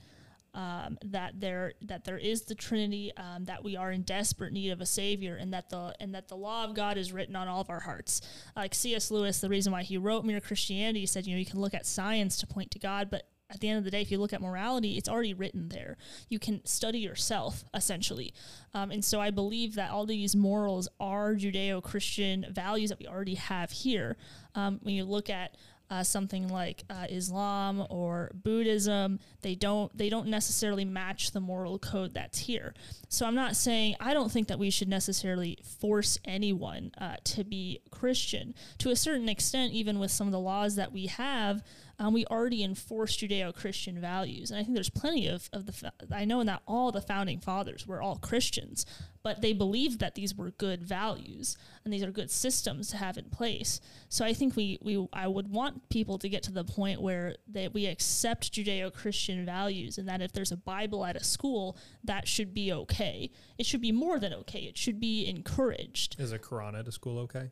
um, 0.52 0.98
that 1.04 1.40
there 1.40 1.72
that 1.82 2.04
there 2.04 2.18
is 2.18 2.42
the 2.42 2.54
Trinity, 2.54 3.10
um, 3.16 3.46
that 3.46 3.64
we 3.64 3.74
are 3.74 3.90
in 3.90 4.02
desperate 4.02 4.52
need 4.52 4.70
of 4.70 4.82
a 4.82 4.86
Savior, 4.86 5.36
and 5.36 5.52
that 5.54 5.70
the 5.70 5.94
and 5.98 6.14
that 6.14 6.28
the 6.28 6.36
law 6.36 6.64
of 6.64 6.74
God 6.74 6.98
is 6.98 7.12
written 7.12 7.34
on 7.34 7.48
all 7.48 7.62
of 7.62 7.70
our 7.70 7.80
hearts. 7.80 8.20
Like 8.54 8.74
C.S. 8.74 9.10
Lewis, 9.10 9.40
the 9.40 9.48
reason 9.48 9.72
why 9.72 9.82
he 9.82 9.96
wrote 9.96 10.24
Mere 10.24 10.40
Christianity 10.40 11.06
said, 11.06 11.26
you 11.26 11.34
know, 11.34 11.40
you 11.40 11.46
can 11.46 11.60
look 11.60 11.74
at 11.74 11.86
science 11.86 12.36
to 12.38 12.46
point 12.46 12.70
to 12.72 12.78
God, 12.78 13.08
but 13.10 13.26
at 13.48 13.60
the 13.60 13.68
end 13.68 13.78
of 13.78 13.84
the 13.84 13.90
day, 13.90 14.02
if 14.02 14.10
you 14.10 14.18
look 14.18 14.32
at 14.32 14.40
morality, 14.40 14.96
it's 14.96 15.08
already 15.08 15.34
written 15.34 15.68
there. 15.68 15.96
You 16.28 16.38
can 16.38 16.64
study 16.64 16.98
yourself, 16.98 17.64
essentially. 17.74 18.34
Um, 18.74 18.90
and 18.90 19.04
so 19.04 19.20
I 19.20 19.30
believe 19.30 19.76
that 19.76 19.90
all 19.90 20.06
these 20.06 20.34
morals 20.34 20.88
are 20.98 21.34
Judeo 21.34 21.82
Christian 21.82 22.46
values 22.50 22.90
that 22.90 22.98
we 22.98 23.06
already 23.06 23.34
have 23.34 23.70
here. 23.70 24.16
Um, 24.54 24.80
when 24.82 24.94
you 24.94 25.04
look 25.04 25.30
at 25.30 25.56
uh, 25.90 26.02
something 26.02 26.48
like 26.48 26.82
uh, 26.90 27.06
Islam 27.08 27.86
or 27.90 28.30
Buddhism, 28.34 29.20
they 29.42 29.54
don't 29.54 29.96
they 29.96 30.08
don't 30.08 30.26
necessarily 30.26 30.84
match 30.84 31.30
the 31.30 31.40
moral 31.40 31.78
code 31.78 32.14
that's 32.14 32.38
here. 32.38 32.74
So 33.08 33.26
I'm 33.26 33.34
not 33.34 33.54
saying 33.54 33.94
I 34.00 34.12
don't 34.12 34.30
think 34.30 34.48
that 34.48 34.58
we 34.58 34.70
should 34.70 34.88
necessarily 34.88 35.58
force 35.80 36.18
anyone 36.24 36.90
uh, 36.98 37.16
to 37.24 37.44
be 37.44 37.80
Christian. 37.90 38.54
To 38.78 38.90
a 38.90 38.96
certain 38.96 39.28
extent, 39.28 39.72
even 39.72 39.98
with 39.98 40.10
some 40.10 40.26
of 40.26 40.32
the 40.32 40.40
laws 40.40 40.74
that 40.76 40.92
we 40.92 41.06
have, 41.06 41.62
um, 41.98 42.12
we 42.12 42.26
already 42.26 42.62
enforce 42.62 43.16
Judeo-Christian 43.16 44.00
values, 44.00 44.50
and 44.50 44.60
I 44.60 44.62
think 44.62 44.74
there's 44.74 44.90
plenty 44.90 45.28
of 45.28 45.48
of 45.52 45.66
the. 45.66 45.92
I 46.12 46.24
know 46.24 46.42
that 46.44 46.62
all 46.66 46.92
the 46.92 47.00
founding 47.00 47.40
fathers 47.40 47.86
were 47.86 48.02
all 48.02 48.16
Christians, 48.16 48.84
but 49.22 49.40
they 49.40 49.52
believed 49.52 50.00
that 50.00 50.14
these 50.14 50.34
were 50.34 50.50
good 50.52 50.84
values 50.84 51.56
and 51.84 51.92
these 51.92 52.02
are 52.02 52.10
good 52.10 52.30
systems 52.30 52.90
to 52.90 52.96
have 52.96 53.16
in 53.16 53.24
place. 53.24 53.80
So 54.08 54.24
I 54.24 54.34
think 54.34 54.56
we 54.56 54.78
we 54.82 55.06
I 55.12 55.26
would 55.26 55.48
want 55.48 55.88
people 55.88 56.18
to 56.18 56.28
get 56.28 56.42
to 56.44 56.52
the 56.52 56.64
point 56.64 57.00
where 57.00 57.36
that 57.48 57.72
we 57.72 57.86
accept 57.86 58.52
Judeo-Christian 58.52 59.46
values, 59.46 59.98
and 59.98 60.08
that 60.08 60.20
if 60.20 60.32
there's 60.32 60.52
a 60.52 60.56
Bible 60.56 61.04
at 61.04 61.16
a 61.16 61.24
school, 61.24 61.78
that 62.04 62.28
should 62.28 62.52
be 62.52 62.72
okay. 62.72 63.30
It 63.58 63.64
should 63.64 63.80
be 63.80 63.92
more 63.92 64.18
than 64.18 64.34
okay. 64.34 64.60
It 64.60 64.76
should 64.76 65.00
be 65.00 65.26
encouraged. 65.26 66.16
Is 66.18 66.32
a 66.32 66.38
Quran 66.38 66.78
at 66.78 66.86
a 66.86 66.92
school 66.92 67.18
okay? 67.20 67.50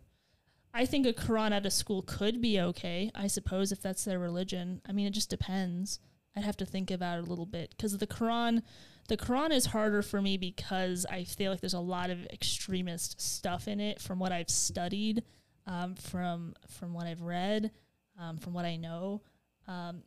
I 0.76 0.86
think 0.86 1.06
a 1.06 1.12
Quran 1.12 1.52
at 1.52 1.64
a 1.64 1.70
school 1.70 2.02
could 2.02 2.40
be 2.40 2.60
okay, 2.60 3.10
I 3.14 3.28
suppose, 3.28 3.70
if 3.70 3.80
that's 3.80 4.04
their 4.04 4.18
religion. 4.18 4.80
I 4.86 4.92
mean, 4.92 5.06
it 5.06 5.12
just 5.12 5.30
depends. 5.30 6.00
I'd 6.36 6.42
have 6.42 6.56
to 6.56 6.66
think 6.66 6.90
about 6.90 7.20
it 7.20 7.26
a 7.26 7.30
little 7.30 7.46
bit 7.46 7.70
because 7.70 7.96
the 7.96 8.08
Quran, 8.08 8.62
the 9.06 9.16
Quran 9.16 9.52
is 9.52 9.66
harder 9.66 10.02
for 10.02 10.20
me 10.20 10.36
because 10.36 11.06
I 11.08 11.22
feel 11.22 11.52
like 11.52 11.60
there's 11.60 11.74
a 11.74 11.80
lot 11.80 12.10
of 12.10 12.26
extremist 12.26 13.20
stuff 13.20 13.68
in 13.68 13.78
it 13.78 14.00
from 14.00 14.18
what 14.18 14.32
I've 14.32 14.50
studied, 14.50 15.22
um, 15.68 15.94
from 15.94 16.54
from 16.68 16.92
what 16.92 17.06
I've 17.06 17.22
read, 17.22 17.70
um, 18.18 18.38
from 18.38 18.52
what 18.52 18.64
I 18.64 18.74
know. 18.74 19.22
Um, 19.68 20.02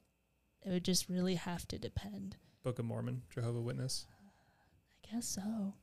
it 0.65 0.69
would 0.69 0.83
just 0.83 1.07
really 1.07 1.35
have 1.35 1.65
to 1.69 1.79
depend. 1.79 2.35
Book 2.63 2.77
of 2.77 2.83
Mormon, 2.83 3.21
Jehovah 3.29 3.61
Witness. 3.61 4.05
I 5.09 5.15
guess 5.15 5.27
so. 5.27 5.73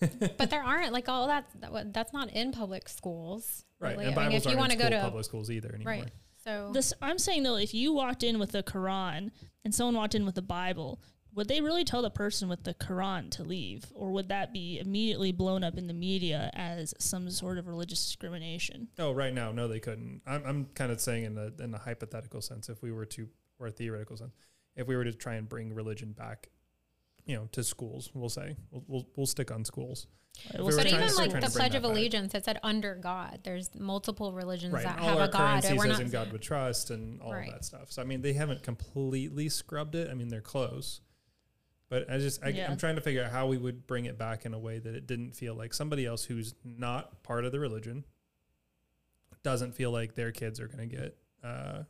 but 0.38 0.50
there 0.50 0.62
aren't 0.62 0.92
like 0.92 1.08
all 1.08 1.26
that, 1.26 1.46
that 1.60 1.92
that's 1.92 2.12
not 2.12 2.30
in 2.30 2.52
public 2.52 2.88
schools. 2.88 3.64
Right. 3.78 3.92
Really. 3.92 4.06
And 4.06 4.14
Bibles 4.14 4.26
I 4.26 4.28
mean, 4.28 4.36
if 4.38 4.46
you 4.46 4.56
want 4.56 4.72
to 4.72 4.78
go 4.78 4.88
to 4.88 5.00
public 5.00 5.24
schools 5.24 5.50
either 5.50 5.74
anymore. 5.74 5.92
Right. 5.92 6.10
So 6.44 6.70
this, 6.72 6.92
I'm 7.00 7.18
saying 7.18 7.42
though, 7.42 7.56
if 7.56 7.72
you 7.72 7.92
walked 7.92 8.22
in 8.22 8.38
with 8.38 8.52
the 8.52 8.62
Quran 8.62 9.30
and 9.64 9.74
someone 9.74 9.94
walked 9.94 10.14
in 10.14 10.26
with 10.26 10.34
the 10.34 10.42
Bible, 10.42 11.00
would 11.34 11.48
they 11.48 11.60
really 11.60 11.84
tell 11.84 12.02
the 12.02 12.10
person 12.10 12.48
with 12.48 12.62
the 12.62 12.74
Quran 12.74 13.30
to 13.32 13.42
leave, 13.42 13.86
or 13.92 14.12
would 14.12 14.28
that 14.28 14.52
be 14.52 14.78
immediately 14.78 15.32
blown 15.32 15.64
up 15.64 15.76
in 15.76 15.88
the 15.88 15.94
media 15.94 16.50
as 16.54 16.94
some 16.98 17.28
sort 17.30 17.58
of 17.58 17.66
religious 17.66 18.04
discrimination? 18.04 18.88
Oh, 18.98 19.10
right 19.12 19.34
now, 19.34 19.50
no, 19.50 19.66
they 19.66 19.80
couldn't. 19.80 20.22
I'm, 20.26 20.42
I'm 20.44 20.64
kind 20.74 20.92
of 20.92 21.00
saying 21.00 21.24
in 21.24 21.34
the 21.34 21.52
in 21.58 21.72
the 21.72 21.78
hypothetical 21.78 22.40
sense, 22.40 22.68
if 22.68 22.82
we 22.82 22.92
were 22.92 23.06
to, 23.06 23.28
or 23.58 23.66
a 23.66 23.70
theoretical 23.72 24.16
sense, 24.16 24.34
if 24.76 24.86
we 24.86 24.96
were 24.96 25.04
to 25.04 25.12
try 25.12 25.34
and 25.34 25.48
bring 25.48 25.74
religion 25.74 26.12
back 26.12 26.50
you 27.26 27.36
know, 27.36 27.48
to 27.52 27.64
schools. 27.64 28.10
We'll 28.14 28.28
say 28.28 28.56
we'll 28.70 28.84
we'll, 28.86 29.08
we'll 29.16 29.26
stick 29.26 29.50
on 29.50 29.64
schools. 29.64 30.06
Well, 30.58 30.76
but 30.76 30.86
even 30.86 31.14
like 31.14 31.30
the 31.30 31.50
Pledge 31.50 31.76
of 31.76 31.84
Allegiance, 31.84 32.34
it 32.34 32.44
said 32.44 32.58
under 32.62 32.96
God. 32.96 33.40
There's 33.44 33.70
multiple 33.74 34.32
religions 34.32 34.74
right. 34.74 34.82
that 34.82 34.98
all 34.98 35.10
have 35.10 35.18
our 35.18 35.24
a 35.24 35.28
God. 35.28 35.62
Currencies 35.62 35.78
we're 35.78 35.86
not 35.86 36.00
in 36.00 36.10
God 36.10 36.32
would 36.32 36.42
trust 36.42 36.90
and 36.90 37.20
all 37.22 37.32
right. 37.32 37.46
of 37.46 37.54
that 37.54 37.64
stuff. 37.64 37.92
So 37.92 38.02
I 38.02 38.04
mean, 38.04 38.20
they 38.20 38.32
haven't 38.32 38.62
completely 38.62 39.48
scrubbed 39.48 39.94
it. 39.94 40.10
I 40.10 40.14
mean, 40.14 40.28
they're 40.28 40.40
close. 40.40 41.00
But 41.88 42.10
I 42.10 42.18
just 42.18 42.44
I, 42.44 42.48
yeah. 42.48 42.68
I'm 42.68 42.76
trying 42.76 42.96
to 42.96 43.00
figure 43.00 43.22
out 43.22 43.30
how 43.30 43.46
we 43.46 43.58
would 43.58 43.86
bring 43.86 44.06
it 44.06 44.18
back 44.18 44.44
in 44.44 44.54
a 44.54 44.58
way 44.58 44.78
that 44.78 44.94
it 44.94 45.06
didn't 45.06 45.32
feel 45.36 45.54
like 45.54 45.72
somebody 45.72 46.04
else 46.04 46.24
who's 46.24 46.54
not 46.64 47.22
part 47.22 47.44
of 47.44 47.52
the 47.52 47.60
religion 47.60 48.04
doesn't 49.42 49.74
feel 49.76 49.92
like 49.92 50.14
their 50.14 50.32
kids 50.32 50.58
are 50.58 50.66
going 50.66 50.88
to 50.88 50.96
get 50.96 51.16
uh, 51.44 51.82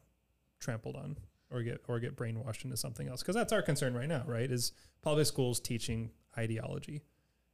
trampled 0.60 0.96
on 0.96 1.16
or 1.50 1.62
get 1.62 1.82
or 1.88 2.00
get 2.00 2.16
brainwashed 2.16 2.64
into 2.64 2.76
something 2.76 3.08
else. 3.08 3.22
Because 3.22 3.34
that's 3.34 3.52
our 3.52 3.62
concern 3.62 3.94
right 3.94 4.08
now 4.08 4.22
right 4.26 4.50
is 4.50 4.72
public 5.02 5.26
schools 5.26 5.60
teaching 5.60 6.10
ideology. 6.36 7.02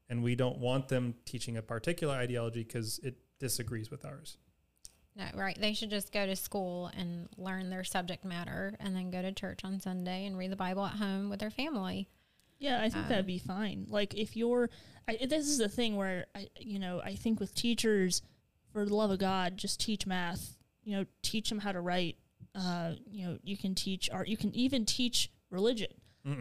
And 0.09 0.23
we 0.25 0.35
don't 0.35 0.59
want 0.59 0.89
them 0.89 1.15
teaching 1.25 1.57
a 1.57 1.63
particular 1.63 2.15
ideology 2.15 2.65
because 2.65 2.99
it 3.03 3.17
disagrees 3.39 3.91
with 3.91 4.05
ours. 4.05 4.39
No 5.17 5.25
right 5.35 5.59
they 5.61 5.75
should 5.75 5.91
just 5.91 6.13
go 6.13 6.25
to 6.25 6.37
school 6.37 6.91
and 6.97 7.29
learn 7.37 7.71
their 7.71 7.85
subject 7.85 8.25
matter 8.25 8.77
and 8.81 8.95
then 8.95 9.11
go 9.11 9.23
to 9.23 9.33
church 9.33 9.65
on 9.65 9.81
sunday 9.81 10.25
and 10.25 10.39
read 10.39 10.53
the 10.53 10.57
bible 10.57 10.87
at 10.87 10.93
home 10.93 11.29
with 11.29 11.41
their 11.41 11.51
family. 11.51 12.09
Yeah 12.59 12.79
i 12.81 12.89
think 12.89 13.05
um, 13.05 13.09
that'd 13.09 13.27
be 13.27 13.39
fine. 13.39 13.87
Like 13.89 14.15
if 14.15 14.37
you're 14.37 14.71
I, 15.09 15.27
this 15.29 15.49
is 15.49 15.59
the 15.59 15.69
thing 15.69 15.97
where 15.97 16.27
i 16.35 16.49
you 16.59 16.79
know 16.79 17.01
i 17.05 17.15
think 17.15 17.41
with 17.41 17.55
teachers 17.55 18.23
for 18.73 18.85
the 18.85 18.95
love 18.95 19.11
of 19.11 19.19
god 19.19 19.57
just 19.57 19.81
teach 19.81 20.07
math 20.07 20.57
you 20.85 20.97
know 20.97 21.05
teach 21.23 21.49
them 21.49 21.59
how 21.59 21.73
to 21.73 21.81
write 21.81 22.17
uh, 22.55 22.93
you 23.11 23.27
know, 23.27 23.39
you 23.43 23.57
can 23.57 23.75
teach 23.75 24.11
art. 24.11 24.29
You 24.29 24.37
can 24.37 24.55
even 24.55 24.85
teach 24.85 25.31
religion. 25.51 25.89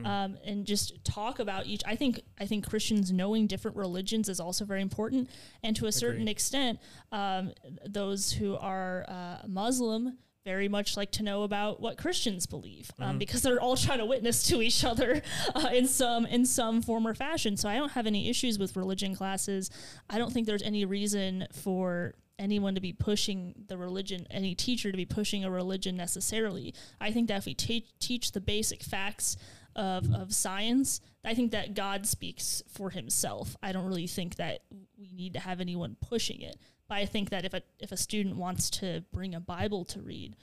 Um, 0.06 0.38
and 0.46 0.66
just 0.66 1.04
talk 1.06 1.40
about 1.40 1.66
each. 1.66 1.82
I 1.86 1.96
think 1.96 2.20
I 2.38 2.46
think 2.46 2.70
Christians 2.70 3.14
knowing 3.14 3.48
different 3.48 3.78
religions 3.78 4.28
is 4.28 4.42
also 4.42 4.66
very 4.66 4.82
important, 4.82 5.30
and 5.64 5.74
to 5.78 5.86
a 5.86 5.92
certain 5.92 6.24
Agreed. 6.24 6.32
extent, 6.32 6.80
um, 7.14 7.54
those 7.88 8.34
who 8.34 8.58
are 8.58 9.06
uh, 9.08 9.48
Muslim 9.48 10.18
very 10.46 10.68
much 10.68 10.98
like 10.98 11.12
to 11.12 11.24
know 11.24 11.44
about 11.44 11.80
what 11.80 11.98
Christians 11.98 12.46
believe 12.46 12.92
um, 13.00 13.10
mm-hmm. 13.10 13.18
because 13.20 13.42
they're 13.42 13.62
all 13.62 13.78
trying 13.86 14.00
to 14.00 14.06
witness 14.06 14.44
to 14.44 14.62
each 14.62 14.84
other 14.84 15.22
uh, 15.56 15.70
in 15.72 15.88
some 15.88 16.26
in 16.26 16.46
some 16.46 16.82
form 16.82 17.08
or 17.08 17.14
fashion. 17.14 17.56
So 17.56 17.70
I 17.70 17.76
don't 17.76 17.92
have 17.92 18.08
any 18.08 18.30
issues 18.30 18.58
with 18.58 18.76
religion 18.76 19.16
classes. 19.16 19.70
I 20.10 20.18
don't 20.18 20.32
think 20.34 20.48
there's 20.48 20.64
any 20.64 20.86
reason 20.86 21.48
for 21.54 22.16
anyone 22.40 22.76
to 22.76 22.82
be 22.82 22.94
pushing 22.94 23.54
the 23.68 23.78
religion, 23.78 24.26
any 24.32 24.56
teacher 24.56 24.92
to 24.92 24.98
be 24.98 25.06
pushing 25.06 25.44
a 25.44 25.52
religion 25.52 25.96
necessarily. 25.96 26.74
I 27.00 27.12
think 27.12 27.28
that 27.28 27.38
if 27.38 27.46
we 27.46 27.54
te- 27.54 27.88
teach 28.00 28.32
the 28.32 28.42
basic 28.42 28.82
facts 28.82 29.38
of, 29.76 30.12
of 30.14 30.34
science, 30.34 31.02
I 31.24 31.34
think 31.36 31.52
that 31.52 31.74
God 31.74 32.08
speaks 32.08 32.64
for 32.68 32.90
himself. 32.90 33.56
I 33.62 33.72
don't 33.72 33.86
really 33.86 34.08
think 34.08 34.36
that 34.38 34.62
we 34.98 35.12
need 35.14 35.34
to 35.34 35.40
have 35.40 35.62
anyone 35.62 35.98
pushing 36.02 36.42
it. 36.42 36.58
But 36.88 36.96
I 36.96 37.06
think 37.06 37.30
that 37.30 37.46
if 37.46 37.54
a, 37.54 37.62
if 37.80 37.92
a 37.92 37.98
student 37.98 38.38
wants 38.38 38.70
to 38.72 39.04
bring 39.14 39.36
a 39.36 39.40
Bible 39.40 39.86
to 39.86 40.02
read, 40.02 40.36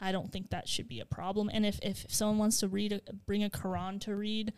I 0.00 0.12
don't 0.12 0.32
think 0.32 0.50
that 0.50 0.68
should 0.68 0.88
be 0.88 1.00
a 1.00 1.06
problem. 1.06 1.50
And 1.52 1.64
if, 1.64 1.78
if 1.82 2.06
someone 2.08 2.38
wants 2.38 2.58
to 2.60 2.68
read, 2.68 2.92
a, 2.92 3.00
bring 3.26 3.44
a 3.44 3.50
Quran 3.50 4.00
to 4.00 4.16
read, 4.16 4.52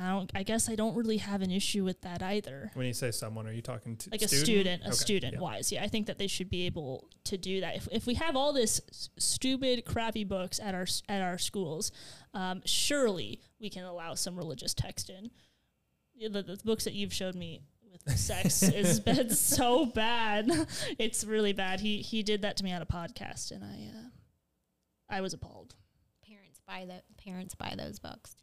I 0.00 0.10
don't. 0.10 0.30
I 0.34 0.42
guess 0.44 0.68
I 0.68 0.76
don't 0.76 0.94
really 0.94 1.16
have 1.16 1.42
an 1.42 1.50
issue 1.50 1.84
with 1.84 2.00
that 2.02 2.22
either. 2.22 2.70
When 2.74 2.86
you 2.86 2.92
say 2.92 3.10
someone, 3.10 3.48
are 3.48 3.52
you 3.52 3.62
talking 3.62 3.96
to 3.96 4.10
like 4.10 4.20
student? 4.20 4.42
a 4.42 4.44
student, 4.44 4.82
a 4.82 4.86
okay. 4.86 4.94
student 4.94 5.34
yeah. 5.34 5.40
wise? 5.40 5.72
Yeah, 5.72 5.82
I 5.82 5.88
think 5.88 6.06
that 6.06 6.18
they 6.18 6.28
should 6.28 6.48
be 6.48 6.66
able 6.66 7.08
to 7.24 7.36
do 7.36 7.60
that. 7.60 7.76
If, 7.76 7.88
if 7.90 8.06
we 8.06 8.14
have 8.14 8.36
all 8.36 8.52
this 8.52 8.80
s- 8.90 9.10
stupid, 9.18 9.84
crappy 9.84 10.22
books 10.22 10.60
at 10.60 10.74
our 10.74 10.86
at 11.08 11.20
our 11.20 11.36
schools, 11.36 11.90
um, 12.32 12.62
surely 12.64 13.40
we 13.60 13.70
can 13.70 13.84
allow 13.84 14.14
some 14.14 14.36
religious 14.36 14.72
text 14.72 15.10
in. 15.10 15.30
The, 16.20 16.42
the 16.42 16.60
books 16.64 16.84
that 16.84 16.94
you've 16.94 17.12
showed 17.12 17.34
me 17.34 17.62
with 17.90 18.16
sex 18.18 18.60
has 18.60 19.00
been 19.00 19.30
so 19.30 19.84
bad. 19.84 20.48
it's 20.98 21.24
really 21.24 21.52
bad. 21.52 21.80
He 21.80 22.02
he 22.02 22.22
did 22.22 22.42
that 22.42 22.56
to 22.58 22.64
me 22.64 22.72
on 22.72 22.82
a 22.82 22.86
podcast, 22.86 23.50
and 23.50 23.64
I 23.64 23.98
uh, 23.98 24.08
I 25.10 25.20
was 25.22 25.34
appalled. 25.34 25.74
Parents 26.24 26.60
buy 26.64 26.84
the 26.86 27.02
parents 27.20 27.56
buy 27.56 27.74
those 27.76 27.98
books 27.98 28.34
too. 28.34 28.37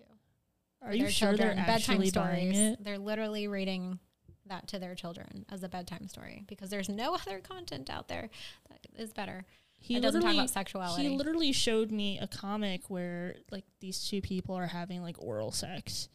Are 0.86 0.94
you 0.94 1.10
sure 1.10 1.30
children. 1.30 1.58
they're 1.58 1.66
actually 1.68 2.10
bedtime 2.10 2.30
stories? 2.30 2.60
It? 2.60 2.84
They're 2.84 2.98
literally 2.98 3.48
reading 3.48 4.00
that 4.48 4.68
to 4.70 4.80
their 4.80 4.96
children 4.96 5.46
as 5.52 5.64
a 5.64 5.70
bedtime 5.70 6.08
story 6.08 6.44
because 6.48 6.70
there's 6.70 6.90
no 6.90 7.16
other 7.28 7.40
content 7.40 7.90
out 7.90 8.08
there 8.08 8.30
that 8.70 8.80
is 8.98 9.14
better. 9.14 9.46
He 9.80 9.98
it 9.98 10.02
doesn't 10.02 10.22
talk 10.22 10.34
about 10.34 10.50
sexuality. 10.50 11.10
He 11.10 11.10
literally 11.10 11.52
showed 11.52 11.92
me 11.92 12.18
a 12.20 12.28
comic 12.28 12.90
where 12.90 13.36
like 13.52 13.66
these 13.82 14.08
two 14.08 14.22
people 14.22 14.56
are 14.56 14.68
having 14.68 15.02
like 15.02 15.16
oral 15.20 15.52
sex. 15.52 16.10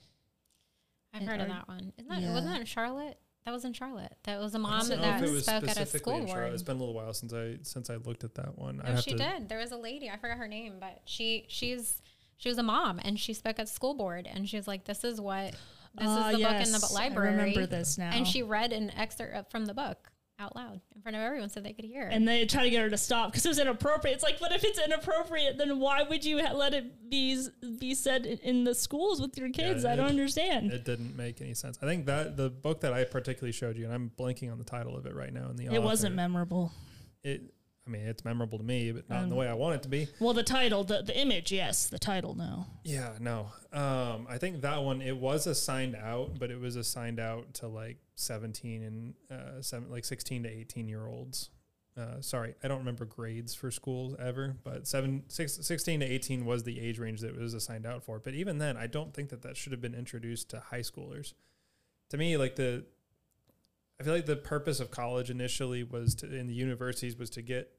I've 1.15 1.23
heard 1.23 1.41
are, 1.41 1.45
of 1.45 1.49
that 1.49 1.69
one. 1.69 1.93
Isn't 1.99 2.09
that 2.09 2.21
yeah. 2.21 2.33
wasn't 2.33 2.53
that 2.53 2.61
in 2.61 2.67
Charlotte? 2.67 3.19
That 3.45 3.53
was 3.53 3.65
in 3.65 3.73
Charlotte. 3.73 4.15
That 4.25 4.39
was 4.39 4.55
a 4.55 4.59
mom 4.59 4.87
that, 4.89 5.01
that 5.01 5.29
spoke 5.43 5.69
at 5.69 5.79
a 5.79 5.87
school 5.87 6.25
board. 6.25 6.53
It's 6.53 6.63
been 6.63 6.77
a 6.77 6.79
little 6.79 6.95
while 6.95 7.15
since 7.15 7.33
I 7.33 7.59
since 7.63 7.91
I 7.91 7.97
looked 7.97 8.23
at 8.25 8.35
that 8.35 8.59
one. 8.59 8.83
No, 8.85 8.97
she 8.97 9.15
did. 9.15 9.49
There 9.49 9.59
was 9.59 9.73
a 9.73 9.77
lady. 9.77 10.11
I 10.11 10.17
forgot 10.19 10.37
her 10.39 10.49
name, 10.49 10.75
but 10.79 11.01
she 11.05 11.47
she's 11.49 12.03
she 12.41 12.49
was 12.49 12.57
a 12.57 12.63
mom 12.63 12.99
and 13.05 13.21
she 13.21 13.35
spoke 13.35 13.59
at 13.59 13.69
school 13.69 13.95
board 13.95 14.27
and 14.27 14.49
she 14.49 14.57
was 14.57 14.67
like, 14.67 14.85
"This 14.85 15.05
is 15.05 15.21
what 15.21 15.53
this 15.95 16.09
uh, 16.09 16.25
is 16.29 16.35
the 16.35 16.41
yes, 16.41 16.51
book 16.51 16.67
in 16.67 16.73
the 16.73 16.95
library." 16.95 17.29
I 17.29 17.33
remember 17.33 17.67
this 17.67 17.99
now. 17.99 18.11
And 18.13 18.27
she 18.27 18.43
read 18.43 18.73
an 18.73 18.91
excerpt 18.97 19.51
from 19.51 19.67
the 19.67 19.75
book 19.75 20.11
out 20.39 20.57
loud 20.57 20.81
in 20.97 21.03
front 21.03 21.17
of 21.17 21.23
everyone 21.23 21.51
so 21.51 21.61
they 21.61 21.75
could 21.75 21.85
hear. 21.85 22.09
And 22.11 22.27
they 22.27 22.47
try 22.47 22.63
to 22.63 22.71
get 22.71 22.81
her 22.81 22.89
to 22.89 22.97
stop 22.97 23.31
because 23.31 23.45
it 23.45 23.51
was 23.51 23.59
inappropriate. 23.59 24.15
It's 24.15 24.25
like, 24.25 24.41
but 24.41 24.53
if 24.53 24.65
it's 24.65 24.79
inappropriate, 24.79 25.59
then 25.59 25.79
why 25.79 26.03
would 26.03 26.25
you 26.25 26.43
ha- 26.43 26.55
let 26.55 26.73
it 26.73 27.11
be 27.11 27.47
be 27.79 27.95
said 27.95 28.25
in 28.25 28.65
the 28.65 28.75
schools 28.75 29.21
with 29.21 29.37
your 29.37 29.51
kids? 29.51 29.85
Yeah, 29.85 29.93
I 29.93 29.97
don't 29.97 30.09
understand. 30.09 30.73
It 30.73 30.87
didn't 30.87 31.15
make 31.19 31.43
any 31.43 31.53
sense. 31.53 31.79
I 31.83 31.85
think 31.85 32.07
that 32.07 32.39
the 32.39 32.49
book 32.49 32.81
that 32.81 32.95
I 32.95 33.05
particularly 33.05 33.53
showed 33.53 33.77
you, 33.77 33.85
and 33.85 33.93
I'm 33.93 34.11
blanking 34.19 34.51
on 34.51 34.57
the 34.57 34.65
title 34.65 34.97
of 34.97 35.05
it 35.05 35.15
right 35.15 35.33
now. 35.33 35.51
In 35.51 35.57
the 35.57 35.67
it 35.67 35.69
author, 35.73 35.81
wasn't 35.83 36.15
memorable. 36.15 36.73
It 37.23 37.43
I 37.43 37.60
mean, 37.91 38.07
it's 38.07 38.25
memorable 38.25 38.59
to 38.59 38.65
me, 38.65 38.93
but 38.93 39.09
not 39.09 39.19
um, 39.19 39.25
in 39.25 39.31
the 39.31 39.37
way 39.37 39.49
I 39.49 39.55
want 39.55 39.77
it 39.77 39.83
to 39.83 39.89
be. 39.89 40.09
Well, 40.19 40.33
the 40.33 40.43
title, 40.43 40.85
the, 40.85 41.03
the 41.03 41.19
image, 41.19 41.53
yes. 41.53 41.87
The 41.89 41.99
title, 41.99 42.35
no. 42.35 42.67
Yeah, 42.85 43.13
no. 43.21 43.51
Um, 43.73 44.27
I 44.29 44.39
think 44.39 44.63
that 44.63 44.83
one 44.83 45.03
it 45.03 45.17
was 45.17 45.47
assigned 45.47 45.97
out, 45.97 46.39
but 46.39 46.51
it 46.51 46.61
was 46.61 46.77
assigned 46.77 47.21
out 47.21 47.55
to 47.55 47.69
like 47.69 47.99
seventeen 48.15 48.83
and 48.83 49.15
uh, 49.31 49.63
seven, 49.63 49.91
like 49.91 50.05
sixteen 50.05 50.43
to 50.45 50.49
eighteen 50.49 50.89
year 50.89 51.07
olds. 51.07 51.51
Uh, 51.97 52.21
sorry, 52.21 52.55
I 52.63 52.69
don't 52.69 52.79
remember 52.79 53.05
grades 53.05 53.55
for 53.55 53.71
schools 53.71 54.15
ever, 54.19 54.57
but 54.63 54.87
seven, 54.87 55.25
six, 55.29 55.59
16 55.61 56.01
to 56.01 56.07
18 56.07 56.47
was 56.47 56.63
the 56.63 56.81
age 56.81 56.99
range 56.99 57.21
that 57.21 57.31
it 57.31 57.41
was 57.41 57.53
assigned 57.53 57.85
out 57.85 58.05
for. 58.05 58.19
But 58.21 58.35
even 58.35 58.59
then, 58.59 58.77
I 58.77 58.87
don't 58.87 59.13
think 59.13 59.29
that 59.31 59.43
that 59.43 59.57
should 59.57 59.73
have 59.73 59.81
been 59.81 59.95
introduced 59.95 60.51
to 60.51 60.61
high 60.61 60.81
schoolers. 60.81 61.35
To 62.11 62.17
me, 62.17 62.37
like 62.37 62.57
the, 62.57 62.85
I 64.01 64.05
feel 64.05 64.15
like 64.15 64.27
the 64.27 64.37
purpose 64.37 64.81
of 64.81 64.91
college 64.91 65.31
initially 65.31 65.83
was 65.83 66.15
to, 66.17 66.35
in 66.35 66.47
the 66.47 66.55
universities 66.55 67.19
was 67.19 67.29
to 67.31 67.43
get 67.43 67.71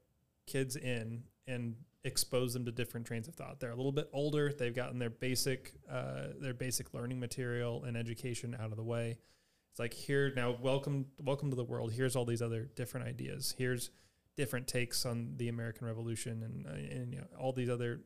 kids 0.46 0.76
in 0.76 1.24
and 1.46 1.76
expose 2.04 2.52
them 2.52 2.64
to 2.64 2.72
different 2.72 3.06
trains 3.06 3.28
of 3.28 3.34
thought. 3.34 3.60
They're 3.60 3.70
a 3.70 3.76
little 3.76 3.92
bit 3.92 4.08
older. 4.12 4.52
They've 4.52 4.74
gotten 4.74 4.98
their 4.98 5.10
basic 5.10 5.72
uh, 5.90 6.28
their 6.40 6.54
basic 6.54 6.94
learning 6.94 7.20
material 7.20 7.84
and 7.84 7.96
education 7.96 8.56
out 8.58 8.70
of 8.70 8.76
the 8.76 8.82
way. 8.82 9.18
It's 9.70 9.78
like 9.78 9.94
here 9.94 10.32
now, 10.34 10.56
welcome 10.60 11.06
welcome 11.18 11.50
to 11.50 11.56
the 11.56 11.64
world. 11.64 11.92
Here's 11.92 12.16
all 12.16 12.24
these 12.24 12.42
other 12.42 12.68
different 12.74 13.06
ideas. 13.06 13.54
Here's 13.56 13.90
different 14.36 14.66
takes 14.66 15.04
on 15.04 15.34
the 15.36 15.48
American 15.48 15.86
Revolution 15.86 16.42
and 16.42 16.66
uh, 16.66 16.94
and 16.94 17.12
you 17.14 17.20
know, 17.20 17.26
all 17.38 17.52
these 17.52 17.70
other 17.70 18.00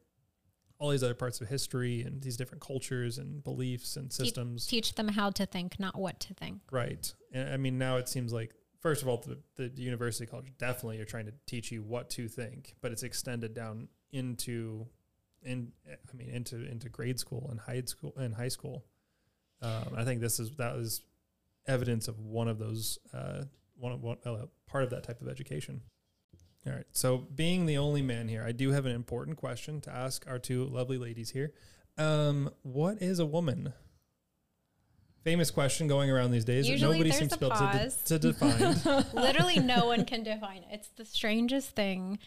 all 0.78 0.90
these 0.90 1.02
other 1.02 1.14
parts 1.14 1.40
of 1.40 1.48
history 1.48 2.02
and 2.02 2.22
these 2.22 2.36
different 2.36 2.62
cultures 2.62 3.16
and 3.18 3.42
beliefs 3.42 3.96
and 3.96 4.12
systems. 4.12 4.66
Teach 4.66 4.94
them 4.94 5.08
how 5.08 5.30
to 5.30 5.46
think, 5.46 5.80
not 5.80 5.98
what 5.98 6.20
to 6.20 6.34
think. 6.34 6.60
Right. 6.70 7.12
And 7.32 7.48
I 7.48 7.56
mean, 7.56 7.78
now 7.78 7.96
it 7.96 8.08
seems 8.08 8.32
like 8.32 8.52
first 8.86 9.02
of 9.02 9.08
all, 9.08 9.20
the, 9.26 9.36
the 9.56 9.82
university 9.82 10.26
college 10.26 10.52
definitely 10.58 11.00
are 11.00 11.04
trying 11.04 11.26
to 11.26 11.32
teach 11.44 11.72
you 11.72 11.82
what 11.82 12.08
to 12.08 12.28
think, 12.28 12.76
but 12.80 12.92
it's 12.92 13.02
extended 13.02 13.52
down 13.52 13.88
into, 14.12 14.86
in 15.42 15.72
I 15.88 16.16
mean, 16.16 16.30
into 16.30 16.64
into 16.70 16.88
grade 16.88 17.18
school 17.18 17.48
and 17.50 17.58
high 17.58 17.82
school 17.84 18.14
and 18.16 18.32
high 18.32 18.46
school. 18.46 18.84
Um, 19.60 19.94
I 19.96 20.04
think 20.04 20.20
this 20.20 20.38
is 20.38 20.52
that 20.58 20.76
is 20.76 21.02
evidence 21.66 22.06
of 22.06 22.20
one 22.20 22.46
of 22.46 22.60
those 22.60 23.00
uh, 23.12 23.42
one 23.76 23.90
of 23.90 24.04
one 24.04 24.18
uh, 24.24 24.46
part 24.68 24.84
of 24.84 24.90
that 24.90 25.02
type 25.02 25.20
of 25.20 25.26
education. 25.28 25.80
All 26.64 26.72
right. 26.72 26.86
So, 26.92 27.18
being 27.18 27.66
the 27.66 27.78
only 27.78 28.02
man 28.02 28.28
here, 28.28 28.44
I 28.46 28.52
do 28.52 28.70
have 28.70 28.86
an 28.86 28.92
important 28.92 29.36
question 29.36 29.80
to 29.80 29.90
ask 29.90 30.24
our 30.28 30.38
two 30.38 30.64
lovely 30.66 30.96
ladies 30.96 31.30
here. 31.30 31.54
Um, 31.98 32.50
what 32.62 33.02
is 33.02 33.18
a 33.18 33.26
woman? 33.26 33.72
Famous 35.26 35.50
question 35.50 35.88
going 35.88 36.08
around 36.08 36.30
these 36.30 36.44
days 36.44 36.68
Usually 36.68 36.98
that 36.98 37.04
nobody 37.04 37.10
seems 37.10 37.32
to 37.32 37.38
be 37.38 37.46
able 37.46 37.56
to, 37.56 37.90
to 38.04 38.18
define. 38.20 39.04
Literally, 39.12 39.58
no 39.58 39.86
one 39.86 40.04
can 40.04 40.22
define 40.22 40.58
it. 40.58 40.68
It's 40.70 40.88
the 40.90 41.04
strangest 41.04 41.70
thing 41.70 42.20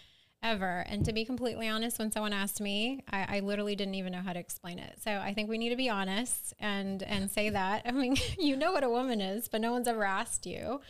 ever. 0.44 0.84
And 0.86 1.06
to 1.06 1.14
be 1.14 1.24
completely 1.24 1.70
honest, 1.70 1.98
when 1.98 2.12
someone 2.12 2.34
asked 2.34 2.60
me, 2.60 3.06
I, 3.10 3.38
I, 3.38 3.40
literally 3.40 3.78
didn't 3.78 3.96
even 3.96 4.12
know 4.12 4.20
how 4.20 4.34
to 4.34 4.40
explain 4.40 4.80
it. 4.80 5.00
So 5.02 5.12
I 5.12 5.34
think 5.34 5.50
we 5.50 5.58
need 5.58 5.70
to 5.70 5.78
be 5.78 5.88
honest 5.90 6.54
and 6.60 7.02
and 7.04 7.32
say 7.32 7.50
that. 7.52 7.84
I 7.86 7.92
mean, 7.92 8.18
you 8.38 8.58
know 8.58 8.74
what 8.74 8.84
a 8.84 8.90
woman 8.90 9.22
is, 9.22 9.48
but 9.48 9.62
no 9.62 9.72
one's 9.72 9.88
ever 9.88 10.04
asked 10.04 10.46
you. 10.46 10.82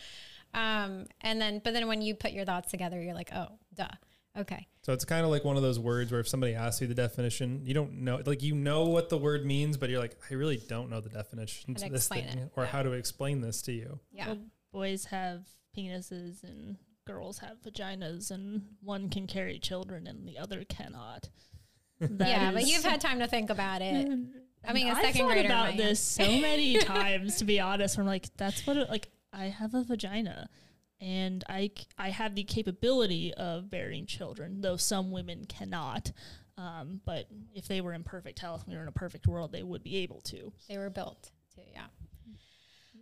Um, 0.55 1.05
and 1.21 1.39
then, 1.39 1.61
but 1.63 1.73
then 1.73 1.87
when 1.87 2.01
you 2.01 2.15
put 2.15 2.31
your 2.31 2.43
thoughts 2.43 2.71
together, 2.71 2.99
you're 2.99 3.13
like, 3.13 3.29
oh, 3.35 3.49
duh. 3.75 3.87
Okay. 4.35 4.67
So 4.89 4.93
it's 4.93 5.06
kind 5.06 5.23
of 5.23 5.30
like 5.30 5.43
one 5.43 5.56
of 5.56 5.62
those 5.62 5.78
words 5.78 6.12
where 6.12 6.19
if 6.19 6.28
somebody 6.28 6.56
asks 6.56 6.82
you 6.82 6.88
the 6.88 6.95
definition, 6.95 7.62
you 7.63 7.75
don't 7.75 8.02
know, 8.02 8.23
like 8.25 8.41
you 8.41 8.56
know 8.56 8.86
what 8.86 9.10
the 9.10 9.19
word 9.19 9.45
means, 9.45 9.78
but 9.78 9.91
you're 9.91 9.99
like, 9.99 10.17
I 10.32 10.34
really 10.34 10.58
don't 10.58 10.89
know 10.89 10.99
the 10.99 11.10
definition 11.10 11.75
to 11.75 11.89
this 11.91 12.08
thing, 12.08 12.23
it. 12.23 12.52
or 12.56 12.63
yeah. 12.63 12.69
how 12.71 12.82
to 12.82 12.93
explain 12.93 13.39
this 13.39 13.62
to 13.62 13.71
you. 13.71 13.99
Yeah, 14.12 14.30
well, 14.30 14.38
boys 14.73 15.06
have 15.06 15.41
penises 15.78 16.43
and 16.43 16.78
girls 17.06 17.38
have 17.38 17.62
vaginas, 17.62 18.32
and 18.32 18.63
one 18.82 19.10
can 19.10 19.28
carry 19.28 19.60
children 19.60 20.08
and 20.08 20.28
the 20.28 20.39
other 20.39 20.63
cannot. 20.63 21.30
That 21.99 22.28
yeah, 22.28 22.52
but 22.52 22.65
you've 22.65 22.84
had 22.84 22.99
time 22.99 23.19
to 23.19 23.28
think 23.28 23.52
about 23.52 23.84
it. 23.84 24.10
I 24.67 24.73
mean, 24.73 24.88
a 24.88 24.93
I've 24.93 25.06
second 25.06 25.28
grader 25.28 25.49
about 25.49 25.78
this 25.78 25.99
so 25.99 26.23
many 26.23 26.78
times, 26.80 27.36
to 27.38 27.45
be 27.45 27.60
honest. 27.60 27.99
I'm 27.99 28.08
like, 28.08 28.36
that's 28.38 28.65
what 28.65 28.75
it, 28.75 28.89
like 28.89 29.10
I 29.32 29.49
have 29.49 29.75
a 29.75 29.84
vagina 29.84 30.49
and 31.01 31.43
I, 31.47 31.71
I 31.97 32.09
have 32.09 32.35
the 32.35 32.43
capability 32.43 33.33
of 33.33 33.69
bearing 33.69 34.05
children, 34.05 34.62
though 34.62 34.77
some 34.77 35.12
women 35.12 35.45
cannot. 35.45 36.12
Um, 36.57 36.99
but 37.05 37.27
if 37.53 37.67
they 37.67 37.79
were 37.79 37.93
in 37.93 38.03
perfect 38.03 38.39
health, 38.39 38.65
we 38.67 38.75
were 38.75 38.81
in 38.81 38.88
a 38.89 38.93
perfect 38.93 39.27
world, 39.27 39.51
they 39.51 39.63
would 39.63 39.83
be 39.83 39.97
able 39.97 40.19
to. 40.21 40.51
They 40.67 40.77
were 40.77 40.89
built 40.89 41.31
to, 41.55 41.62
yeah. 41.71 41.85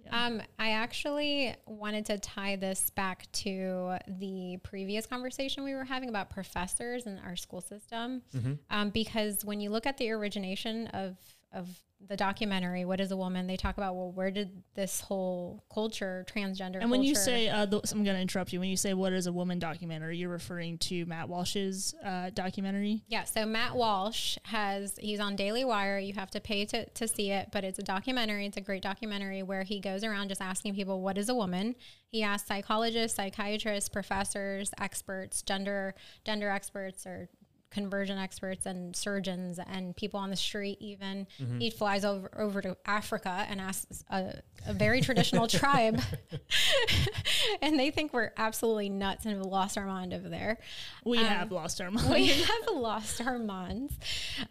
yeah. 0.04 0.26
Um, 0.26 0.42
I 0.60 0.72
actually 0.72 1.56
wanted 1.66 2.06
to 2.06 2.20
tie 2.20 2.56
this 2.56 2.92
back 2.92 3.32
to 3.32 3.98
the 4.08 4.60
previous 4.64 5.08
conversation 5.08 5.64
we 5.64 5.74
were 5.74 5.86
having 5.86 6.10
about 6.10 6.30
professors 6.30 7.08
in 7.08 7.18
our 7.26 7.36
school 7.36 7.62
system, 7.62 8.22
mm-hmm. 8.36 8.54
um, 8.70 8.92
because 8.92 9.44
when 9.44 9.60
you 9.60 9.72
look 9.72 9.88
at 9.88 9.98
the 9.98 10.12
origination 10.12 10.88
of 10.88 11.18
of 11.52 11.68
the 12.06 12.16
documentary 12.16 12.86
what 12.86 13.00
is 13.00 13.12
a 13.12 13.18
woman? 13.18 13.48
They 13.48 13.58
talk 13.58 13.78
about 13.78 13.96
well 13.96 14.12
where 14.12 14.30
did 14.30 14.64
this 14.76 15.02
whole 15.02 15.64
culture 15.74 16.26
transgender 16.30 16.78
and 16.80 16.92
when 16.92 17.04
you 17.04 17.16
say 17.16 17.50
uh, 17.50 17.66
the, 17.66 17.82
i'm 17.92 18.04
going 18.04 18.16
to 18.16 18.22
interrupt 18.22 18.54
you. 18.54 18.60
When 18.60 18.70
you 18.70 18.78
say 18.78 18.94
what 18.94 19.14
is 19.14 19.28
a 19.28 19.34
woman 19.34 19.60
documentary 19.60 20.18
you're 20.18 20.30
referring 20.30 20.78
to 20.80 21.06
matt 21.06 21.28
walsh's 21.28 21.96
uh, 22.06 22.30
documentary? 22.34 23.04
Yeah 23.08 23.24
so 23.24 23.46
matt 23.46 23.76
walsh 23.76 24.38
has 24.44 24.96
he's 25.00 25.20
on 25.20 25.36
daily 25.36 25.66
wire. 25.66 25.98
You 25.98 26.14
have 26.14 26.32
to 26.32 26.40
pay 26.40 26.66
to, 26.66 26.88
to 26.88 27.08
see 27.08 27.32
it 27.32 27.50
but 27.52 27.64
it's 27.64 27.80
a 27.80 27.84
documentary. 27.84 28.46
It's 28.46 28.58
a 28.58 28.62
great 28.62 28.84
documentary 28.84 29.44
where 29.44 29.64
he 29.64 29.80
goes 29.80 30.04
around 30.04 30.30
just 30.30 30.42
asking 30.42 30.76
people 30.76 31.02
what 31.02 31.18
is 31.18 31.30
a 31.30 31.36
woman? 31.36 31.76
He 32.10 32.24
asks 32.24 32.48
psychologists 32.48 33.18
psychiatrists 33.18 33.90
professors 33.90 34.72
experts 34.78 35.42
gender 35.42 35.96
gender 36.26 36.50
experts 36.50 37.06
or 37.06 37.30
conversion 37.70 38.18
experts 38.18 38.66
and 38.66 38.96
surgeons 38.96 39.60
and 39.60 39.96
people 39.96 40.20
on 40.20 40.30
the 40.30 40.36
street 40.36 40.78
even 40.80 41.28
mm-hmm. 41.40 41.60
he 41.60 41.70
flies 41.70 42.06
over 42.06 42.30
over 42.40 42.62
to 42.62 42.76
africa 42.86 43.46
and 43.50 43.60
asks 43.60 44.04
a, 44.10 44.34
a 44.66 44.74
very 44.74 45.02
traditional 45.02 45.48
tribe. 45.48 46.02
And 47.62 47.80
they 47.80 47.92
think 47.92 48.14
we're 48.14 48.32
absolutely 48.38 48.90
nuts 48.90 49.26
and 49.26 49.36
have 49.36 49.46
lost 49.46 49.78
our 49.78 49.86
mind 49.86 50.14
over 50.14 50.30
there. 50.30 50.60
We 51.06 51.20
um, 51.20 51.26
have 51.26 51.52
lost 51.52 51.82
our 51.82 51.90
mind. 51.90 52.10
we 52.10 52.28
have 52.28 52.68
lost 52.74 53.22
our 53.22 53.40
minds. 53.40 53.98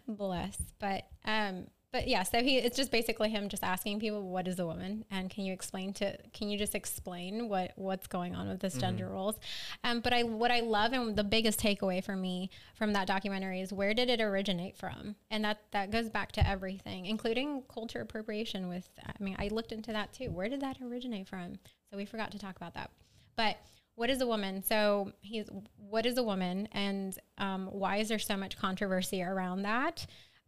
Bless. 0.07 0.57
But 0.79 1.03
um 1.25 1.67
but 1.93 2.07
yeah, 2.07 2.23
so 2.23 2.43
he 2.43 2.57
it's 2.57 2.75
just 2.75 2.91
basically 2.91 3.29
him 3.29 3.47
just 3.47 3.63
asking 3.63 3.99
people 3.99 4.21
what 4.21 4.47
is 4.47 4.59
a 4.59 4.65
woman 4.65 5.05
and 5.09 5.29
can 5.29 5.45
you 5.45 5.53
explain 5.53 5.93
to 5.93 6.17
can 6.33 6.49
you 6.49 6.57
just 6.57 6.75
explain 6.75 7.47
what 7.47 7.71
what's 7.75 8.07
going 8.07 8.35
on 8.35 8.49
with 8.49 8.59
this 8.59 8.73
mm-hmm. 8.73 8.81
gender 8.81 9.07
roles? 9.07 9.35
Um, 9.83 10.01
but 10.01 10.13
I 10.13 10.23
what 10.23 10.51
I 10.51 10.59
love 10.59 10.93
and 10.93 11.15
the 11.15 11.23
biggest 11.23 11.59
takeaway 11.59 12.03
for 12.03 12.15
me 12.15 12.49
from 12.75 12.93
that 12.93 13.07
documentary 13.07 13.61
is 13.61 13.71
where 13.71 13.93
did 13.93 14.09
it 14.09 14.19
originate 14.19 14.75
from? 14.75 15.15
And 15.31 15.45
that 15.45 15.59
that 15.71 15.91
goes 15.91 16.09
back 16.09 16.33
to 16.33 16.47
everything, 16.47 17.05
including 17.05 17.63
culture 17.73 18.01
appropriation. 18.01 18.67
With 18.67 18.89
I 19.05 19.23
mean, 19.23 19.37
I 19.39 19.47
looked 19.47 19.71
into 19.71 19.93
that 19.93 20.13
too. 20.13 20.29
Where 20.29 20.49
did 20.49 20.61
that 20.61 20.77
originate 20.81 21.27
from? 21.27 21.53
So 21.89 21.97
we 21.97 22.05
forgot 22.05 22.31
to 22.31 22.39
talk 22.39 22.57
about 22.57 22.73
that, 22.73 22.91
but 23.37 23.57
what 23.97 24.11
is 24.11 24.21
a 24.21 24.27
woman? 24.27 24.61
So 24.61 25.11
he's 25.21 25.49
what 25.75 26.05
is 26.05 26.17
a 26.19 26.23
woman, 26.23 26.67
and 26.71 27.17
um, 27.39 27.67
why 27.71 27.97
is 27.97 28.09
there 28.09 28.19
so 28.19 28.37
much 28.37 28.55
controversy 28.55 29.23
around 29.23 29.63
that? 29.63 30.05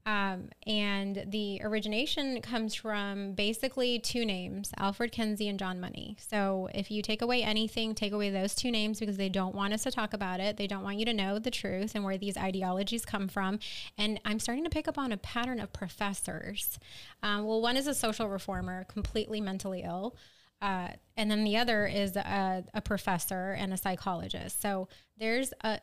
Um, 0.10 0.50
and 0.66 1.26
the 1.28 1.62
origination 1.64 2.42
comes 2.42 2.74
from 2.74 3.34
basically 3.34 4.00
two 4.00 4.26
names, 4.26 4.72
Alfred 4.80 5.12
Kinsey 5.12 5.48
and 5.48 5.60
John 5.60 5.80
Money. 5.80 6.18
So 6.20 6.68
if 6.74 6.90
you 6.90 7.04
take 7.04 7.22
away 7.22 7.44
anything, 7.44 7.94
take 7.94 8.12
away 8.12 8.32
those 8.32 8.56
two 8.56 8.72
names 8.72 9.00
because 9.00 9.18
they 9.18 9.30
don't 9.30 9.54
want 9.54 9.72
us 9.72 9.84
to 9.84 9.92
talk 9.92 10.16
about 10.16 10.40
it. 10.40 10.58
They 10.58 10.66
don't 10.66 10.82
want 10.82 10.98
you 10.98 11.06
to 11.06 11.14
know 11.14 11.38
the 11.38 11.52
truth 11.52 11.94
and 11.94 12.04
where 12.04 12.18
these 12.18 12.38
ideologies 12.38 13.06
come 13.06 13.28
from. 13.28 13.60
And 14.00 14.20
I'm 14.26 14.40
starting 14.40 14.64
to 14.64 14.72
pick 14.72 14.88
up 14.88 14.98
on 14.98 15.12
a 15.12 15.18
pattern 15.18 15.60
of 15.60 15.72
professors. 15.74 16.80
Um, 17.22 17.46
well, 17.46 17.62
one 17.62 17.78
is 17.78 17.86
a 17.86 17.94
social 17.94 18.28
reformer, 18.28 18.86
completely 18.86 19.40
mentally 19.40 19.84
ill. 19.84 20.16
Uh, 20.60 20.88
and 21.18 21.30
then 21.30 21.44
the 21.44 21.56
other 21.56 21.86
is 21.86 22.16
a, 22.16 22.66
a 22.74 22.82
professor 22.82 23.52
and 23.52 23.74
a 23.74 23.78
psychologist. 23.78 24.60
So 24.60 24.88
there's 25.20 25.54
a, 25.62 25.80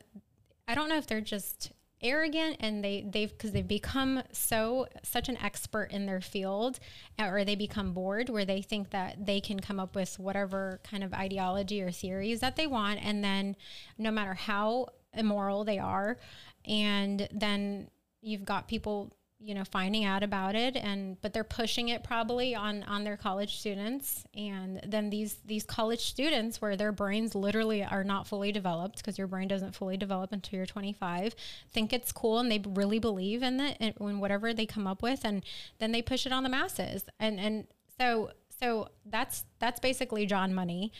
I 0.67 0.75
don't 0.75 0.89
know 0.89 0.97
if 0.97 1.07
they're 1.07 1.21
just 1.21 1.71
arrogant 2.01 2.57
and 2.59 2.83
they 2.83 3.05
they've 3.09 3.31
because 3.31 3.51
they've 3.51 3.67
become 3.67 4.21
so 4.31 4.87
such 5.03 5.29
an 5.29 5.37
expert 5.37 5.89
in 5.91 6.05
their 6.05 6.21
field 6.21 6.79
uh, 7.19 7.25
or 7.25 7.43
they 7.43 7.55
become 7.55 7.91
bored 7.93 8.29
where 8.29 8.45
they 8.45 8.61
think 8.61 8.91
that 8.91 9.25
they 9.25 9.41
can 9.41 9.59
come 9.59 9.79
up 9.79 9.95
with 9.95 10.19
whatever 10.19 10.79
kind 10.83 11.03
of 11.03 11.13
ideology 11.13 11.81
or 11.81 11.91
theories 11.91 12.39
that 12.39 12.55
they 12.55 12.67
want. 12.67 12.99
And 13.03 13.23
then 13.23 13.55
no 13.97 14.11
matter 14.11 14.35
how 14.35 14.87
immoral 15.13 15.63
they 15.63 15.79
are 15.79 16.17
and 16.65 17.27
then 17.31 17.89
you've 18.21 18.45
got 18.45 18.67
people 18.67 19.11
you 19.39 19.53
know 19.53 19.63
finding 19.63 20.03
out 20.03 20.23
about 20.23 20.55
it 20.55 20.75
and 20.75 21.21
but 21.21 21.31
they're 21.31 21.43
pushing 21.43 21.89
it 21.89 22.03
probably 22.03 22.55
on 22.55 22.83
on 22.83 23.03
their 23.03 23.17
college 23.17 23.57
students. 23.57 24.25
And 24.35 24.81
then 24.85 25.09
these 25.09 25.35
these 25.45 25.63
college 25.63 26.01
students 26.01 26.61
where 26.61 26.75
their 26.75 26.91
brains 26.91 27.35
literally 27.35 27.83
are 27.83 28.03
not 28.03 28.27
fully 28.27 28.51
developed 28.51 28.97
because 28.97 29.17
your 29.17 29.27
brain 29.27 29.47
doesn't 29.47 29.75
fully 29.75 29.97
develop 29.97 30.31
until 30.31 30.57
you're 30.57 30.65
25 30.65 31.35
think 31.71 31.93
it's 31.93 32.11
cool 32.11 32.39
and 32.39 32.51
they 32.51 32.61
really 32.65 32.99
believe 32.99 33.43
in 33.43 33.59
it 33.59 33.77
and 33.79 33.93
when 33.97 34.19
whatever 34.19 34.53
they 34.53 34.65
come 34.65 34.87
up 34.87 35.03
with 35.03 35.23
and 35.23 35.43
then 35.79 35.91
they 35.91 36.01
push 36.01 36.25
it 36.25 36.31
on 36.31 36.43
the 36.43 36.49
masses. 36.49 37.03
And 37.19 37.39
and 37.39 37.67
so 37.99 38.31
so 38.59 38.89
that's 39.05 39.45
that's 39.59 39.79
basically 39.79 40.25
John 40.25 40.53
Money 40.53 40.91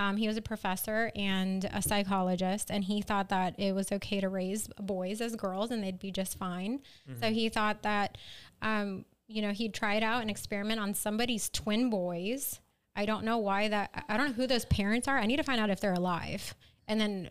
um, 0.00 0.16
he 0.16 0.26
was 0.26 0.38
a 0.38 0.42
professor 0.42 1.12
and 1.14 1.66
a 1.74 1.82
psychologist, 1.82 2.70
and 2.70 2.84
he 2.84 3.02
thought 3.02 3.28
that 3.28 3.54
it 3.58 3.74
was 3.74 3.92
okay 3.92 4.18
to 4.18 4.30
raise 4.30 4.66
boys 4.80 5.20
as 5.20 5.36
girls 5.36 5.70
and 5.70 5.84
they'd 5.84 5.98
be 5.98 6.10
just 6.10 6.38
fine. 6.38 6.80
Mm-hmm. 7.06 7.20
So 7.20 7.30
he 7.30 7.50
thought 7.50 7.82
that, 7.82 8.16
um, 8.62 9.04
you 9.28 9.42
know, 9.42 9.50
he'd 9.50 9.74
try 9.74 9.96
it 9.96 10.02
out 10.02 10.22
and 10.22 10.30
experiment 10.30 10.80
on 10.80 10.94
somebody's 10.94 11.50
twin 11.50 11.90
boys. 11.90 12.60
I 12.96 13.04
don't 13.04 13.26
know 13.26 13.36
why 13.36 13.68
that. 13.68 14.06
I 14.08 14.16
don't 14.16 14.28
know 14.28 14.32
who 14.32 14.46
those 14.46 14.64
parents 14.64 15.06
are. 15.06 15.18
I 15.18 15.26
need 15.26 15.36
to 15.36 15.42
find 15.42 15.60
out 15.60 15.68
if 15.68 15.80
they're 15.80 15.92
alive, 15.92 16.54
and 16.88 16.98
then 16.98 17.28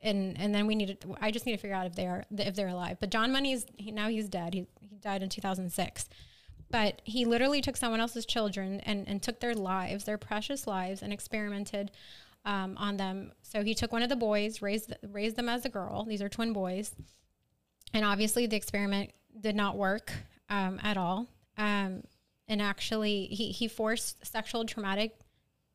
and 0.00 0.40
and 0.40 0.54
then 0.54 0.66
we 0.66 0.74
need 0.74 0.98
to. 0.98 1.16
I 1.20 1.30
just 1.30 1.44
need 1.44 1.52
to 1.52 1.58
figure 1.58 1.76
out 1.76 1.84
if 1.84 1.96
they 1.96 2.06
are 2.06 2.24
if 2.38 2.54
they're 2.54 2.68
alive. 2.68 2.96
But 2.98 3.10
John 3.10 3.30
Money's 3.30 3.66
he, 3.76 3.92
now 3.92 4.08
he's 4.08 4.30
dead. 4.30 4.54
He 4.54 4.66
he 4.80 4.96
died 4.96 5.22
in 5.22 5.28
2006. 5.28 6.08
But 6.70 7.00
he 7.04 7.24
literally 7.24 7.60
took 7.60 7.76
someone 7.76 8.00
else's 8.00 8.26
children 8.26 8.80
and, 8.80 9.06
and 9.06 9.22
took 9.22 9.40
their 9.40 9.54
lives, 9.54 10.04
their 10.04 10.18
precious 10.18 10.66
lives, 10.66 11.02
and 11.02 11.12
experimented 11.12 11.92
um, 12.44 12.76
on 12.78 12.96
them. 12.96 13.32
So 13.42 13.62
he 13.62 13.74
took 13.74 13.92
one 13.92 14.02
of 14.02 14.08
the 14.08 14.16
boys, 14.16 14.62
raised 14.62 14.94
raised 15.10 15.36
them 15.36 15.48
as 15.48 15.64
a 15.64 15.68
girl. 15.68 16.04
These 16.04 16.22
are 16.22 16.28
twin 16.28 16.52
boys, 16.52 16.94
and 17.92 18.04
obviously 18.04 18.46
the 18.46 18.56
experiment 18.56 19.10
did 19.38 19.56
not 19.56 19.76
work 19.76 20.12
um, 20.48 20.80
at 20.82 20.96
all. 20.96 21.28
Um, 21.58 22.02
and 22.48 22.62
actually, 22.62 23.26
he 23.26 23.50
he 23.50 23.68
forced 23.68 24.24
sexual 24.24 24.64
traumatic 24.64 25.18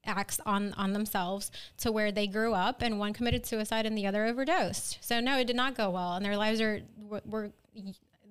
acts 0.06 0.39
on 0.45 0.73
on 0.73 0.93
themselves 0.93 1.51
to 1.77 1.91
where 1.91 2.12
they 2.12 2.25
grew 2.25 2.54
up 2.54 2.82
and 2.82 2.97
one 2.97 3.13
committed 3.13 3.45
suicide 3.45 3.86
and 3.86 3.97
the 3.97 4.08
other 4.08 4.25
overdosed. 4.25 4.97
So 5.01 5.19
no, 5.19 5.38
it 5.38 5.45
did 5.45 5.56
not 5.56 5.75
go 5.75 5.89
well, 5.89 6.13
and 6.13 6.25
their 6.25 6.38
lives 6.38 6.62
are 6.62 6.82
were, 6.97 7.21
were 7.25 7.51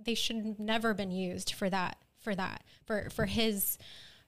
they 0.04 0.14
should 0.14 0.58
never 0.58 0.94
been 0.94 1.10
used 1.10 1.52
for 1.52 1.68
that 1.68 1.98
for 2.20 2.34
that 2.34 2.64
for 2.84 3.08
for 3.10 3.26
his 3.26 3.78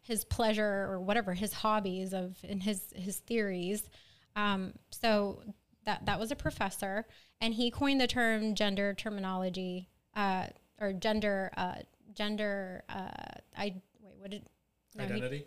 his 0.03 0.25
pleasure 0.25 0.87
or 0.91 1.01
whatever 1.01 1.35
his 1.35 1.53
hobbies 1.53 2.13
of 2.13 2.37
and 2.49 2.63
his 2.63 2.93
his 2.95 3.19
theories. 3.19 3.89
Um, 4.35 4.73
so 4.91 5.43
that 5.85 6.07
that 6.07 6.19
was 6.19 6.31
a 6.31 6.37
professor, 6.37 7.07
and 7.41 7.55
he 7.55 7.71
coined 7.71 8.01
the 8.01 8.07
term 8.07 8.55
gender 8.55 8.95
terminology 8.95 9.89
uh, 10.15 10.47
or 10.81 10.93
gender 10.93 11.51
uh, 11.57 11.77
gender. 12.15 12.85
Uh, 12.89 13.11
I 13.57 13.75
wait, 14.01 14.15
what 14.19 14.31
did 14.31 14.43
no, 14.97 15.05
identity? 15.05 15.39
He, 15.39 15.45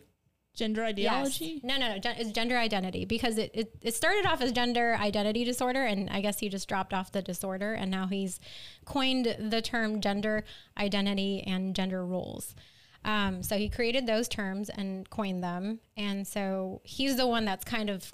gender 0.55 0.83
ideology? 0.83 1.61
Yes. 1.61 1.63
No, 1.63 1.77
no, 1.77 1.93
no. 1.93 1.99
Gen- 1.99 2.15
it's 2.17 2.31
gender 2.31 2.57
identity 2.57 3.05
because 3.05 3.37
it, 3.37 3.51
it, 3.53 3.75
it 3.81 3.93
started 3.93 4.25
off 4.25 4.41
as 4.41 4.51
gender 4.51 4.95
identity 4.99 5.43
disorder, 5.43 5.83
and 5.83 6.09
I 6.09 6.21
guess 6.21 6.39
he 6.39 6.49
just 6.49 6.67
dropped 6.67 6.93
off 6.93 7.11
the 7.11 7.21
disorder, 7.21 7.73
and 7.73 7.91
now 7.91 8.07
he's 8.07 8.39
coined 8.85 9.35
the 9.39 9.61
term 9.61 10.01
gender 10.01 10.43
identity 10.77 11.43
and 11.45 11.75
gender 11.75 12.05
roles. 12.05 12.55
Um, 13.03 13.43
so 13.43 13.57
he 13.57 13.69
created 13.69 14.07
those 14.07 14.27
terms 14.27 14.69
and 14.69 15.07
coined 15.09 15.43
them, 15.43 15.79
and 15.95 16.27
so 16.27 16.81
he's 16.83 17.17
the 17.17 17.27
one 17.27 17.45
that's 17.45 17.63
kind 17.63 17.89
of 17.89 18.11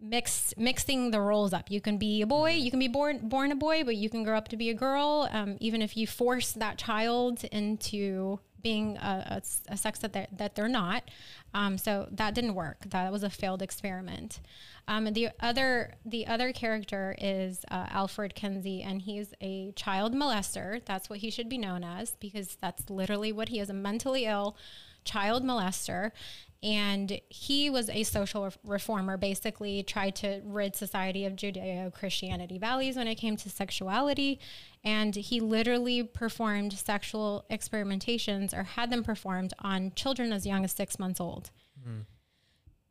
mixed 0.00 0.56
mixing 0.56 1.10
the 1.10 1.20
roles 1.20 1.52
up. 1.52 1.70
You 1.70 1.80
can 1.80 1.98
be 1.98 2.22
a 2.22 2.26
boy, 2.26 2.52
you 2.52 2.70
can 2.70 2.78
be 2.78 2.88
born 2.88 3.28
born 3.28 3.52
a 3.52 3.56
boy, 3.56 3.84
but 3.84 3.96
you 3.96 4.08
can 4.08 4.24
grow 4.24 4.36
up 4.36 4.48
to 4.48 4.56
be 4.56 4.70
a 4.70 4.74
girl. 4.74 5.28
Um, 5.30 5.56
even 5.60 5.82
if 5.82 5.96
you 5.96 6.06
force 6.06 6.52
that 6.52 6.78
child 6.78 7.44
into 7.44 8.40
being 8.68 8.98
a, 8.98 9.40
a, 9.40 9.72
a 9.72 9.76
sex 9.78 9.98
that 10.00 10.12
they're, 10.12 10.26
that 10.30 10.54
they're 10.54 10.68
not. 10.68 11.02
Um, 11.54 11.78
so 11.78 12.06
that 12.10 12.34
didn't 12.34 12.54
work. 12.54 12.84
That 12.90 13.10
was 13.10 13.22
a 13.22 13.30
failed 13.30 13.62
experiment. 13.62 14.40
Um, 14.86 15.04
the 15.14 15.30
other 15.40 15.94
the 16.04 16.26
other 16.26 16.52
character 16.52 17.14
is 17.18 17.64
uh, 17.70 17.86
Alfred 17.88 18.34
Kinsey, 18.34 18.82
and 18.82 19.00
he's 19.00 19.32
a 19.40 19.72
child 19.72 20.14
molester. 20.14 20.84
That's 20.84 21.08
what 21.08 21.20
he 21.20 21.30
should 21.30 21.48
be 21.48 21.56
known 21.56 21.82
as 21.82 22.14
because 22.16 22.58
that's 22.60 22.90
literally 22.90 23.32
what 23.32 23.48
he 23.48 23.58
is—a 23.58 23.72
mentally 23.72 24.26
ill 24.26 24.54
child 25.04 25.42
molester. 25.42 26.10
And 26.60 27.20
he 27.28 27.70
was 27.70 27.88
a 27.88 28.02
social 28.02 28.52
reformer, 28.64 29.16
basically 29.16 29.84
tried 29.84 30.16
to 30.16 30.40
rid 30.44 30.74
society 30.74 31.24
of 31.24 31.34
Judeo 31.34 31.92
Christianity 31.94 32.58
values 32.58 32.96
when 32.96 33.06
it 33.06 33.14
came 33.14 33.36
to 33.36 33.48
sexuality. 33.48 34.40
And 34.82 35.14
he 35.14 35.38
literally 35.38 36.02
performed 36.02 36.72
sexual 36.72 37.44
experimentations 37.48 38.52
or 38.52 38.64
had 38.64 38.90
them 38.90 39.04
performed 39.04 39.54
on 39.60 39.92
children 39.94 40.32
as 40.32 40.46
young 40.46 40.64
as 40.64 40.72
six 40.72 40.98
months 40.98 41.20
old. 41.20 41.50
Mm. 41.86 42.06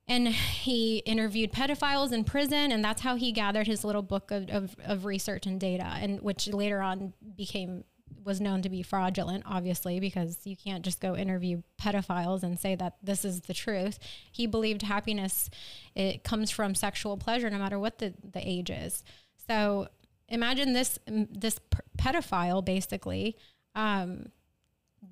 And 0.09 0.30
he 0.30 0.99
interviewed 0.99 1.51
pedophiles 1.51 2.13
in 2.13 2.24
prison, 2.24 2.72
and 2.72 2.82
that's 2.82 3.01
how 3.01 3.18
he 3.18 3.34
gathered 3.34 3.68
his 3.68 3.84
little 3.84 4.01
book 4.01 4.32
of, 4.32 4.49
of, 4.49 4.76
of 4.86 5.03
research 5.03 5.45
and 5.45 5.59
data, 5.59 5.84
and 5.84 6.22
which 6.22 6.47
later 6.47 6.82
on 6.82 7.13
became 7.36 7.84
was 8.24 8.41
known 8.41 8.62
to 8.62 8.70
be 8.70 8.82
fraudulent, 8.82 9.43
obviously, 9.45 9.99
because 9.99 10.39
you 10.43 10.55
can't 10.55 10.84
just 10.84 10.99
go 10.99 11.16
interview 11.16 11.62
pedophiles 11.82 12.43
and 12.43 12.60
say 12.60 12.76
that 12.76 12.97
this 13.01 13.24
is 13.24 13.41
the 13.41 13.53
truth. 13.53 13.99
He 14.32 14.47
believed 14.47 14.82
happiness 14.82 15.49
it 15.95 16.24
comes 16.24 16.51
from 16.51 16.76
sexual 16.76 17.18
pleasure, 17.18 17.49
no 17.49 17.58
matter 17.58 17.80
what 17.80 17.99
the, 17.99 18.14
the 18.34 18.47
age 18.47 18.70
is. 18.70 19.03
So 19.47 19.88
imagine 20.30 20.74
this 20.74 20.99
this 21.08 21.60
pedophile 21.97 22.64
basically 22.64 23.38
um, 23.76 24.28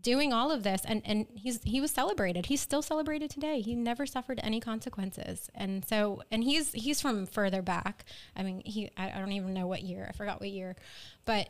doing 0.02 0.34
all 0.34 0.52
of 0.52 0.64
this, 0.64 0.82
and 0.86 1.02
and 1.06 1.28
he's 1.34 1.62
he 1.64 1.80
was 1.80 1.92
celebrated. 1.92 2.48
He's 2.48 2.62
still 2.62 2.82
celebrated 2.82 3.30
today. 3.30 3.62
He 3.62 3.76
never 3.76 4.06
suffered 4.06 4.40
any 4.44 4.60
consequences, 4.60 5.50
and 5.56 5.86
so 5.88 6.22
and 6.32 6.44
he's 6.44 6.72
he's 6.74 7.02
from 7.02 7.26
further 7.26 7.62
back. 7.62 8.06
I 8.36 8.44
mean, 8.44 8.62
he 8.66 8.90
I, 8.98 9.12
I 9.12 9.20
don't 9.20 9.32
even 9.32 9.54
know 9.54 9.68
what 9.68 9.84
year. 9.84 10.06
I 10.10 10.12
forgot 10.14 10.42
what 10.42 10.50
year, 10.50 10.76
but 11.26 11.50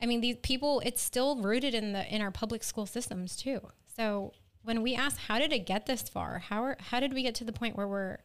I 0.00 0.06
mean, 0.06 0.20
these 0.20 0.36
people, 0.42 0.82
it's 0.84 1.02
still 1.02 1.36
rooted 1.36 1.74
in 1.74 1.92
the 1.92 2.14
in 2.14 2.20
our 2.20 2.30
public 2.30 2.62
school 2.62 2.86
systems 2.86 3.36
too. 3.36 3.60
So 3.96 4.32
when 4.62 4.82
we 4.82 4.94
ask, 4.94 5.16
how 5.16 5.38
did 5.38 5.52
it 5.52 5.64
get 5.64 5.86
this 5.86 6.02
far? 6.02 6.40
How 6.40 6.62
are, 6.62 6.76
how 6.80 7.00
did 7.00 7.14
we 7.14 7.22
get 7.22 7.34
to 7.36 7.44
the 7.44 7.52
point 7.52 7.76
where 7.76 7.88
we're 7.88 8.18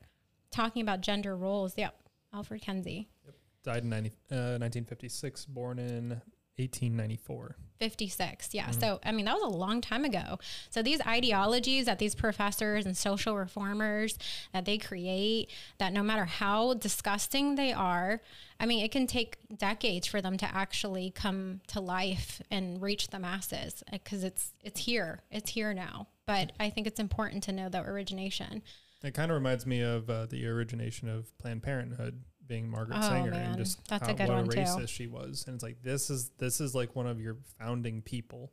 talking 0.50 0.82
about 0.82 1.02
gender 1.02 1.36
roles? 1.38 1.74
Yep, 1.78 1.96
Alfred 2.34 2.62
Kinsey. 2.62 3.10
Yep. 3.26 3.36
Died 3.64 3.84
in 3.84 3.90
90, 3.90 4.10
uh, 4.32 4.58
1956, 4.58 5.46
born 5.46 5.80
in 5.80 6.22
1894. 6.58 7.56
56. 7.80 8.54
Yeah. 8.54 8.66
Mm-hmm. 8.66 8.80
So, 8.80 9.00
I 9.04 9.12
mean, 9.12 9.26
that 9.26 9.34
was 9.34 9.42
a 9.42 9.58
long 9.58 9.82
time 9.82 10.06
ago. 10.06 10.38
So, 10.70 10.84
these 10.84 11.02
ideologies 11.02 11.86
that 11.86 11.98
these 11.98 12.14
professors 12.14 12.86
and 12.86 12.96
social 12.96 13.36
reformers 13.36 14.20
that 14.54 14.66
they 14.66 14.78
create, 14.78 15.50
that 15.80 15.92
no 15.92 16.04
matter 16.04 16.26
how 16.26 16.76
disgusting 16.76 17.56
they 17.56 17.74
are, 17.74 18.22
I 18.60 18.68
mean, 18.68 18.86
it 18.86 18.92
can 18.92 19.08
take 19.08 19.38
decades 19.58 20.06
for 20.06 20.22
them 20.22 20.38
to 20.38 20.56
actually 20.56 21.10
come 21.10 21.62
to 21.68 21.80
life 21.80 22.40
and 22.52 22.80
reach 22.80 23.08
the 23.08 23.18
masses 23.18 23.84
because 23.92 24.24
it's 24.24 24.54
it's 24.64 24.82
here. 24.82 25.24
It's 25.32 25.50
here 25.50 25.74
now. 25.74 26.08
But 26.28 26.52
I 26.60 26.70
think 26.70 26.86
it's 26.86 27.00
important 27.00 27.44
to 27.46 27.52
know 27.52 27.68
the 27.68 27.82
origination. 27.82 28.62
It 29.04 29.16
kind 29.16 29.32
of 29.32 29.36
reminds 29.36 29.66
me 29.66 29.82
of 29.82 30.08
uh, 30.08 30.28
the 30.28 30.46
origination 30.46 31.10
of 31.10 31.36
Planned 31.40 31.64
Parenthood 31.64 32.22
being 32.52 32.70
Margaret 32.70 32.98
oh, 33.02 33.10
Sanger 33.10 33.32
man. 33.32 33.52
and 33.52 33.58
just 33.58 33.88
That's 33.88 34.06
how, 34.06 34.12
a 34.12 34.14
good 34.14 34.28
what 34.28 34.40
a 34.40 34.44
racist 34.44 34.80
too. 34.82 34.88
she 34.88 35.08
was. 35.08 35.46
And 35.48 35.56
it's 35.56 35.64
like 35.64 35.82
this 35.82 36.10
is 36.10 36.32
this 36.38 36.60
is 36.60 36.76
like 36.76 36.98
one 36.98 37.08
of 37.08 37.22
your 37.22 37.38
founding 37.58 38.02
people 38.02 38.52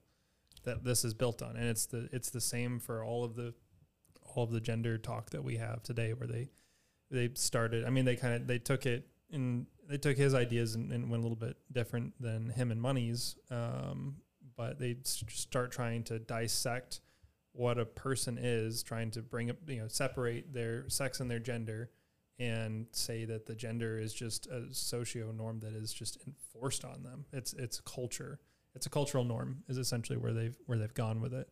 that 0.63 0.85
this 0.85 1.05
is 1.05 1.15
built 1.15 1.43
on, 1.43 1.57
and 1.57 1.69
it's 1.69 1.87
the 1.87 2.09
it's 2.13 2.31
the 2.31 2.41
same 2.41 2.79
for 2.79 3.03
all 3.03 3.25
of 3.25 3.35
the 3.35 3.55
all 4.23 4.45
of 4.45 4.53
the 4.53 4.61
gender 4.61 4.99
talk 4.99 5.31
that 5.31 5.43
we 5.43 5.57
have 5.57 5.83
today, 5.83 6.13
where 6.13 6.29
they 6.29 6.49
they 7.11 7.31
started. 7.35 7.85
I 7.85 7.91
mean, 7.91 8.05
they 8.05 8.15
kind 8.15 8.35
of 8.35 8.47
they 8.47 8.61
took 8.61 8.87
it 8.87 9.09
and 9.33 9.67
they 9.89 9.99
took 9.99 10.17
his 10.17 10.33
ideas 10.33 10.77
and, 10.77 10.93
and, 10.93 11.11
went 11.11 11.21
a 11.21 11.23
little 11.23 11.37
bit 11.37 11.57
different 11.73 12.13
than 12.21 12.51
him 12.51 12.71
and 12.71 12.81
Money's, 12.81 13.37
um, 13.51 14.17
but 14.57 14.79
they 14.79 14.97
start 15.03 15.73
trying 15.73 16.05
to 16.05 16.21
dissect 16.21 17.01
what 17.53 17.79
a 17.79 17.85
person 17.85 18.39
is, 18.41 18.85
trying 18.85 19.11
to 19.11 19.23
bring 19.23 19.51
up 19.51 19.57
you 19.67 19.81
know 19.81 19.89
separate 19.89 20.53
their 20.53 20.89
sex 20.89 21.19
and 21.19 21.29
their 21.29 21.41
gender 21.41 21.91
and 22.39 22.87
say 22.93 23.25
that 23.25 23.47
the 23.47 23.55
gender 23.55 23.99
is 23.99 24.15
just 24.15 24.47
a 24.47 24.73
socio 24.73 25.33
norm 25.33 25.61
that 25.61 25.75
is 25.75 25.93
just 25.93 26.19
enforced 26.27 26.85
on 26.85 27.03
them. 27.03 27.25
It's 27.33 27.53
it's 27.55 27.81
culture. 27.81 28.39
It's 28.75 28.87
a 28.87 28.91
cultural 28.91 29.25
norm 29.25 29.65
is 29.69 29.79
essentially 29.79 30.19
where 30.19 30.33
they've 30.33 30.57
where 30.67 30.79
they've 30.79 30.95
gone 30.95 31.21
with 31.21 31.35
it. 31.35 31.49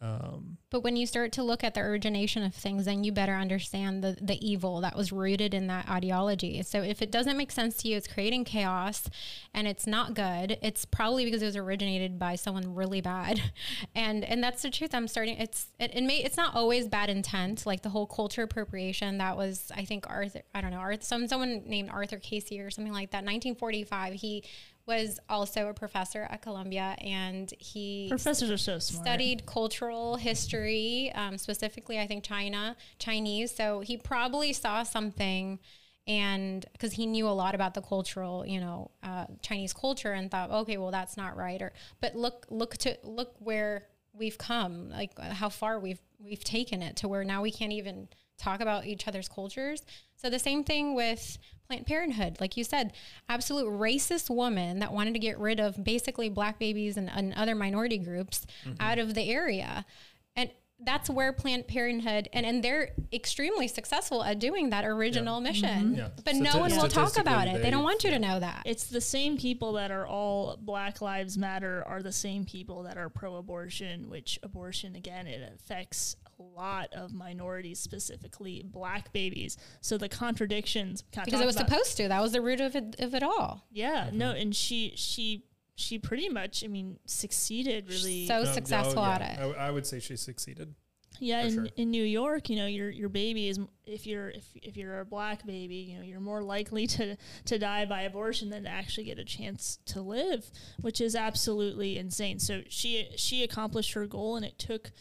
Um, 0.00 0.58
but 0.70 0.84
when 0.84 0.96
you 0.96 1.04
start 1.04 1.32
to 1.32 1.42
look 1.42 1.64
at 1.64 1.74
the 1.74 1.80
origination 1.80 2.44
of 2.44 2.54
things, 2.54 2.84
then 2.84 3.02
you 3.02 3.10
better 3.10 3.34
understand 3.34 4.04
the, 4.04 4.16
the 4.20 4.38
evil 4.46 4.80
that 4.80 4.96
was 4.96 5.10
rooted 5.10 5.52
in 5.52 5.66
that 5.66 5.88
ideology. 5.88 6.62
So 6.62 6.82
if 6.82 7.02
it 7.02 7.10
doesn't 7.10 7.36
make 7.36 7.50
sense 7.50 7.76
to 7.78 7.88
you, 7.88 7.96
it's 7.96 8.06
creating 8.06 8.44
chaos 8.44 9.10
and 9.52 9.66
it's 9.66 9.86
not 9.86 10.14
good. 10.14 10.58
It's 10.62 10.84
probably 10.84 11.24
because 11.24 11.42
it 11.42 11.46
was 11.46 11.56
originated 11.56 12.18
by 12.18 12.36
someone 12.36 12.74
really 12.74 13.00
bad. 13.00 13.40
And 13.94 14.24
and 14.24 14.42
that's 14.42 14.62
the 14.62 14.70
truth. 14.70 14.94
I'm 14.94 15.08
starting 15.08 15.36
it's 15.36 15.68
it, 15.78 15.94
it 15.94 16.02
may 16.02 16.18
it's 16.18 16.36
not 16.36 16.54
always 16.54 16.86
bad 16.86 17.10
intent, 17.10 17.66
like 17.66 17.82
the 17.82 17.88
whole 17.88 18.06
culture 18.06 18.42
appropriation 18.42 19.18
that 19.18 19.36
was 19.36 19.70
I 19.74 19.84
think 19.84 20.08
Arthur 20.08 20.42
I 20.54 20.60
don't 20.60 20.70
know, 20.70 20.78
Arthur 20.78 21.02
some 21.02 21.26
someone 21.26 21.62
named 21.66 21.90
Arthur 21.90 22.18
Casey 22.18 22.60
or 22.60 22.70
something 22.70 22.92
like 22.92 23.10
that. 23.10 23.24
1945, 23.24 24.14
he 24.14 24.44
was 24.86 25.20
also 25.28 25.68
a 25.68 25.74
professor 25.74 26.26
at 26.30 26.42
Columbia, 26.42 26.96
and 26.98 27.52
he 27.58 28.06
professors 28.08 28.50
are 28.50 28.56
so 28.56 28.78
smart. 28.78 29.06
Studied 29.06 29.46
cultural 29.46 30.16
history, 30.16 31.12
um, 31.14 31.38
specifically, 31.38 31.98
I 31.98 32.06
think 32.06 32.24
China, 32.24 32.76
Chinese. 32.98 33.54
So 33.54 33.80
he 33.80 33.96
probably 33.96 34.52
saw 34.52 34.82
something, 34.82 35.58
and 36.06 36.64
because 36.72 36.92
he 36.92 37.06
knew 37.06 37.28
a 37.28 37.30
lot 37.30 37.54
about 37.54 37.74
the 37.74 37.82
cultural, 37.82 38.44
you 38.46 38.60
know, 38.60 38.90
uh, 39.02 39.26
Chinese 39.42 39.72
culture, 39.72 40.12
and 40.12 40.30
thought, 40.30 40.50
okay, 40.50 40.76
well, 40.76 40.90
that's 40.90 41.16
not 41.16 41.36
right. 41.36 41.60
Or 41.60 41.72
but 42.00 42.16
look, 42.16 42.46
look 42.50 42.76
to 42.78 42.98
look 43.04 43.34
where 43.38 43.86
we've 44.12 44.38
come, 44.38 44.90
like 44.90 45.18
how 45.18 45.48
far 45.48 45.78
we've 45.78 46.00
we've 46.18 46.44
taken 46.44 46.82
it 46.82 46.96
to 46.96 47.08
where 47.08 47.24
now 47.24 47.42
we 47.42 47.50
can't 47.50 47.72
even 47.72 48.08
talk 48.40 48.60
about 48.60 48.86
each 48.86 49.06
other's 49.06 49.28
cultures. 49.28 49.82
So 50.16 50.30
the 50.30 50.38
same 50.38 50.64
thing 50.64 50.94
with 50.94 51.38
Planned 51.66 51.86
Parenthood, 51.86 52.38
like 52.40 52.56
you 52.56 52.64
said, 52.64 52.92
absolute 53.28 53.66
racist 53.66 54.28
woman 54.28 54.80
that 54.80 54.92
wanted 54.92 55.14
to 55.14 55.20
get 55.20 55.38
rid 55.38 55.60
of 55.60 55.82
basically 55.82 56.28
black 56.28 56.58
babies 56.58 56.96
and, 56.96 57.08
and 57.08 57.32
other 57.34 57.54
minority 57.54 57.98
groups 57.98 58.44
mm-hmm. 58.64 58.74
out 58.80 58.98
of 58.98 59.14
the 59.14 59.30
area. 59.30 59.86
And 60.34 60.50
that's 60.82 61.08
where 61.08 61.32
Planned 61.32 61.68
Parenthood 61.68 62.28
and, 62.32 62.44
and 62.44 62.62
they're 62.62 62.90
extremely 63.12 63.68
successful 63.68 64.24
at 64.24 64.38
doing 64.38 64.70
that 64.70 64.84
original 64.84 65.40
yeah. 65.40 65.48
mission. 65.48 65.68
Mm-hmm. 65.68 65.94
Yeah. 65.94 66.08
But 66.24 66.34
no 66.36 66.58
one 66.58 66.76
will 66.76 66.88
talk 66.88 67.16
about 67.16 67.46
it. 67.46 67.58
They, 67.58 67.62
they 67.62 67.70
don't 67.70 67.84
want 67.84 68.02
you 68.02 68.10
yeah. 68.10 68.18
to 68.18 68.26
know 68.26 68.40
that. 68.40 68.62
It's 68.64 68.86
the 68.86 69.00
same 69.00 69.36
people 69.36 69.74
that 69.74 69.90
are 69.90 70.06
all 70.06 70.58
Black 70.60 71.00
Lives 71.00 71.38
Matter 71.38 71.84
are 71.86 72.02
the 72.02 72.12
same 72.12 72.44
people 72.44 72.82
that 72.84 72.96
are 72.96 73.08
pro 73.08 73.36
abortion, 73.36 74.10
which 74.10 74.38
abortion 74.42 74.96
again 74.96 75.26
it 75.26 75.52
affects 75.54 76.16
lot 76.42 76.92
of 76.92 77.12
minorities, 77.12 77.78
specifically 77.78 78.62
black 78.64 79.12
babies. 79.12 79.56
So 79.80 79.98
the 79.98 80.08
contradictions 80.08 81.02
because 81.02 81.40
it 81.40 81.46
was 81.46 81.56
supposed 81.56 81.96
to. 81.98 82.08
That 82.08 82.22
was 82.22 82.32
the 82.32 82.40
root 82.40 82.60
of 82.60 82.76
it, 82.76 82.96
of 82.98 83.14
it 83.14 83.22
all. 83.22 83.66
Yeah, 83.70 84.06
mm-hmm. 84.06 84.18
no, 84.18 84.30
and 84.32 84.54
she 84.54 84.92
she 84.96 85.44
she 85.80 85.98
pretty 85.98 86.28
much, 86.28 86.62
I 86.64 86.68
mean, 86.68 86.98
succeeded 87.06 87.88
really. 87.88 88.26
So 88.26 88.42
no, 88.42 88.52
successful 88.52 89.02
yeah. 89.02 89.14
at 89.14 89.20
it. 89.22 89.38
I, 89.58 89.68
I, 89.68 89.70
would 89.70 89.86
say 89.86 89.98
she 89.98 90.16
succeeded. 90.16 90.74
Yeah, 91.18 91.42
in, 91.42 91.52
sure. 91.52 91.66
in 91.76 91.90
New 91.90 92.04
York, 92.04 92.48
you 92.48 92.56
know, 92.56 92.66
your 92.66 92.88
your 92.88 93.08
baby 93.08 93.48
is 93.48 93.58
if 93.84 94.06
you're 94.06 94.30
if, 94.30 94.44
if 94.54 94.76
you're 94.76 95.00
a 95.00 95.04
black 95.04 95.44
baby, 95.46 95.76
you 95.76 95.98
know, 95.98 96.04
you're 96.04 96.20
more 96.20 96.42
likely 96.42 96.86
to 96.88 97.16
to 97.46 97.58
die 97.58 97.84
by 97.84 98.02
abortion 98.02 98.50
than 98.50 98.64
to 98.64 98.70
actually 98.70 99.04
get 99.04 99.18
a 99.18 99.24
chance 99.24 99.78
to 99.86 100.00
live, 100.00 100.50
which 100.80 101.00
is 101.00 101.14
absolutely 101.14 101.98
insane. 101.98 102.38
So 102.38 102.62
she 102.68 103.08
she 103.16 103.42
accomplished 103.42 103.92
her 103.92 104.06
goal, 104.06 104.36
and 104.36 104.44
it 104.44 104.58
took 104.58 104.92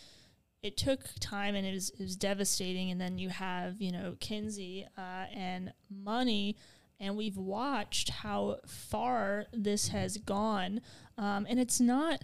it 0.61 0.77
took 0.77 1.01
time 1.19 1.55
and 1.55 1.65
it 1.65 1.73
was, 1.73 1.89
it 1.91 2.01
was 2.01 2.15
devastating. 2.15 2.91
And 2.91 2.99
then 2.99 3.17
you 3.17 3.29
have, 3.29 3.81
you 3.81 3.91
know, 3.91 4.15
Kinsey 4.19 4.85
uh, 4.97 5.25
and 5.33 5.73
money. 5.89 6.57
And 6.99 7.15
we've 7.15 7.37
watched 7.37 8.09
how 8.09 8.57
far 8.67 9.45
this 9.53 9.87
has 9.89 10.17
gone. 10.17 10.81
Um, 11.17 11.47
and 11.49 11.59
it's 11.59 11.79
not, 11.79 12.21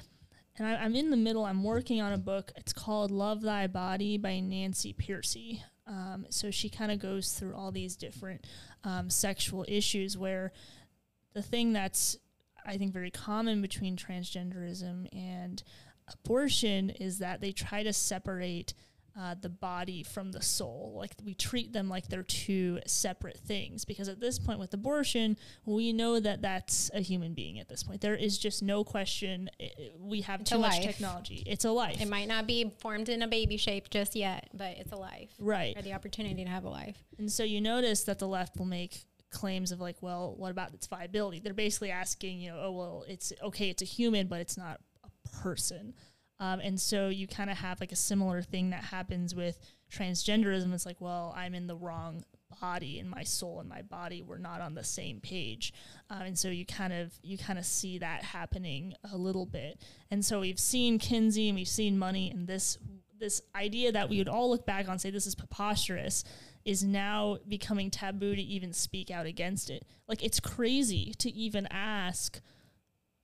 and 0.57 0.67
I, 0.67 0.85
am 0.85 0.95
in 0.95 1.11
the 1.11 1.17
middle, 1.17 1.45
I'm 1.45 1.63
working 1.63 2.01
on 2.01 2.11
a 2.11 2.17
book. 2.17 2.51
It's 2.57 2.73
called 2.73 3.09
Love 3.09 3.41
Thy 3.41 3.67
Body 3.67 4.17
by 4.17 4.41
Nancy 4.41 4.93
Pearcey. 4.93 5.61
Um, 5.87 6.25
so 6.29 6.51
she 6.51 6.69
kind 6.69 6.91
of 6.91 6.99
goes 6.99 7.33
through 7.33 7.55
all 7.55 7.71
these 7.71 7.95
different 7.95 8.45
um, 8.83 9.09
sexual 9.09 9.65
issues 9.67 10.17
where 10.17 10.51
the 11.33 11.41
thing 11.41 11.73
that's, 11.73 12.17
I 12.65 12.77
think, 12.77 12.91
very 12.91 13.11
common 13.11 13.61
between 13.61 13.95
transgenderism 13.95 15.07
and 15.15 15.63
abortion 16.07 16.89
is 16.89 17.19
that 17.19 17.41
they 17.41 17.51
try 17.51 17.83
to 17.83 17.93
separate 17.93 18.73
uh, 19.17 19.35
the 19.39 19.49
body 19.49 20.03
from 20.03 20.31
the 20.31 20.41
soul. 20.41 20.93
Like 20.97 21.11
we 21.23 21.33
treat 21.33 21.71
them 21.71 21.87
like 21.87 22.09
they're 22.09 22.23
two 22.23 22.79
separate 22.85 23.37
things 23.37 23.85
because 23.85 24.09
at 24.09 24.19
this 24.19 24.37
point 24.37 24.59
with 24.59 24.73
abortion, 24.73 25.37
we 25.65 25.93
know 25.93 26.19
that 26.19 26.41
that's 26.41 26.91
a 26.93 26.99
human 26.99 27.33
being 27.33 27.59
at 27.59 27.69
this 27.69 27.83
point. 27.83 28.01
There 28.01 28.15
is 28.15 28.37
just 28.37 28.61
no 28.61 28.83
question. 28.83 29.49
We 29.97 30.21
have 30.21 30.41
it's 30.41 30.51
too 30.51 30.59
much 30.59 30.81
technology. 30.81 31.43
It's 31.45 31.63
a 31.63 31.71
life. 31.71 32.01
It 32.01 32.09
might 32.09 32.27
not 32.27 32.45
be 32.45 32.73
formed 32.79 33.07
in 33.07 33.21
a 33.21 33.27
baby 33.27 33.57
shape 33.57 33.89
just 33.89 34.15
yet, 34.15 34.49
but 34.53 34.77
it's 34.77 34.91
a 34.91 34.97
life. 34.97 35.31
Right. 35.39 35.77
Or 35.77 35.81
the 35.81 35.93
opportunity 35.93 36.43
to 36.43 36.49
have 36.49 36.65
a 36.65 36.69
life. 36.69 36.97
And 37.17 37.31
so 37.31 37.43
you 37.43 37.61
notice 37.61 38.03
that 38.03 38.19
the 38.19 38.27
left 38.27 38.57
will 38.57 38.65
make 38.65 39.05
claims 39.31 39.71
of 39.71 39.79
like, 39.79 39.97
well, 40.01 40.35
what 40.37 40.51
about 40.51 40.73
its 40.73 40.87
viability? 40.87 41.39
They're 41.39 41.53
basically 41.53 41.91
asking, 41.91 42.39
you 42.39 42.51
know, 42.51 42.59
oh 42.61 42.71
well, 42.71 43.05
it's 43.07 43.31
okay, 43.41 43.69
it's 43.69 43.81
a 43.81 43.85
human, 43.85 44.27
but 44.27 44.41
it's 44.41 44.57
not 44.57 44.81
person. 45.41 45.93
Um, 46.39 46.59
and 46.59 46.79
so 46.79 47.07
you 47.07 47.27
kind 47.27 47.49
of 47.49 47.57
have 47.57 47.79
like 47.79 47.91
a 47.91 47.97
similar 47.97 48.41
thing 48.41 48.71
that 48.71 48.85
happens 48.85 49.33
with 49.33 49.57
transgenderism. 49.91 50.73
It's 50.73 50.85
like, 50.85 50.99
well, 50.99 51.33
I'm 51.35 51.55
in 51.55 51.67
the 51.67 51.75
wrong 51.75 52.23
body 52.61 52.99
and 52.99 53.09
my 53.09 53.23
soul 53.23 53.59
and 53.59 53.69
my 53.69 53.81
body 53.81 54.21
were 54.21 54.37
not 54.37 54.61
on 54.61 54.75
the 54.75 54.83
same 54.83 55.19
page 55.19 55.73
uh, 56.09 56.21
and 56.25 56.37
so 56.37 56.47
you 56.47 56.65
kind 56.65 56.93
of 56.93 57.13
you 57.21 57.37
kind 57.37 57.59
of 57.59 57.65
see 57.65 57.97
that 57.97 58.23
happening 58.23 58.93
a 59.11 59.17
little 59.17 59.45
bit 59.45 59.81
and 60.11 60.23
so 60.23 60.39
we've 60.39 60.59
seen 60.59 60.99
kinsey 60.99 61.49
and 61.49 61.57
we've 61.57 61.67
seen 61.67 61.97
money 61.97 62.29
and 62.31 62.47
this 62.47 62.77
this 63.19 63.41
idea 63.55 63.91
that 63.91 64.09
we 64.09 64.17
would 64.17 64.29
all 64.29 64.49
look 64.49 64.65
back 64.65 64.87
on 64.87 64.99
say 64.99 65.09
this 65.09 65.27
is 65.27 65.35
preposterous 65.35 66.23
is 66.65 66.83
now 66.83 67.37
becoming 67.47 67.89
taboo 67.89 68.35
to 68.35 68.41
even 68.41 68.73
speak 68.73 69.11
out 69.11 69.25
against 69.25 69.69
it 69.69 69.85
like 70.07 70.23
it's 70.23 70.39
crazy 70.39 71.13
to 71.17 71.29
even 71.31 71.67
ask 71.71 72.41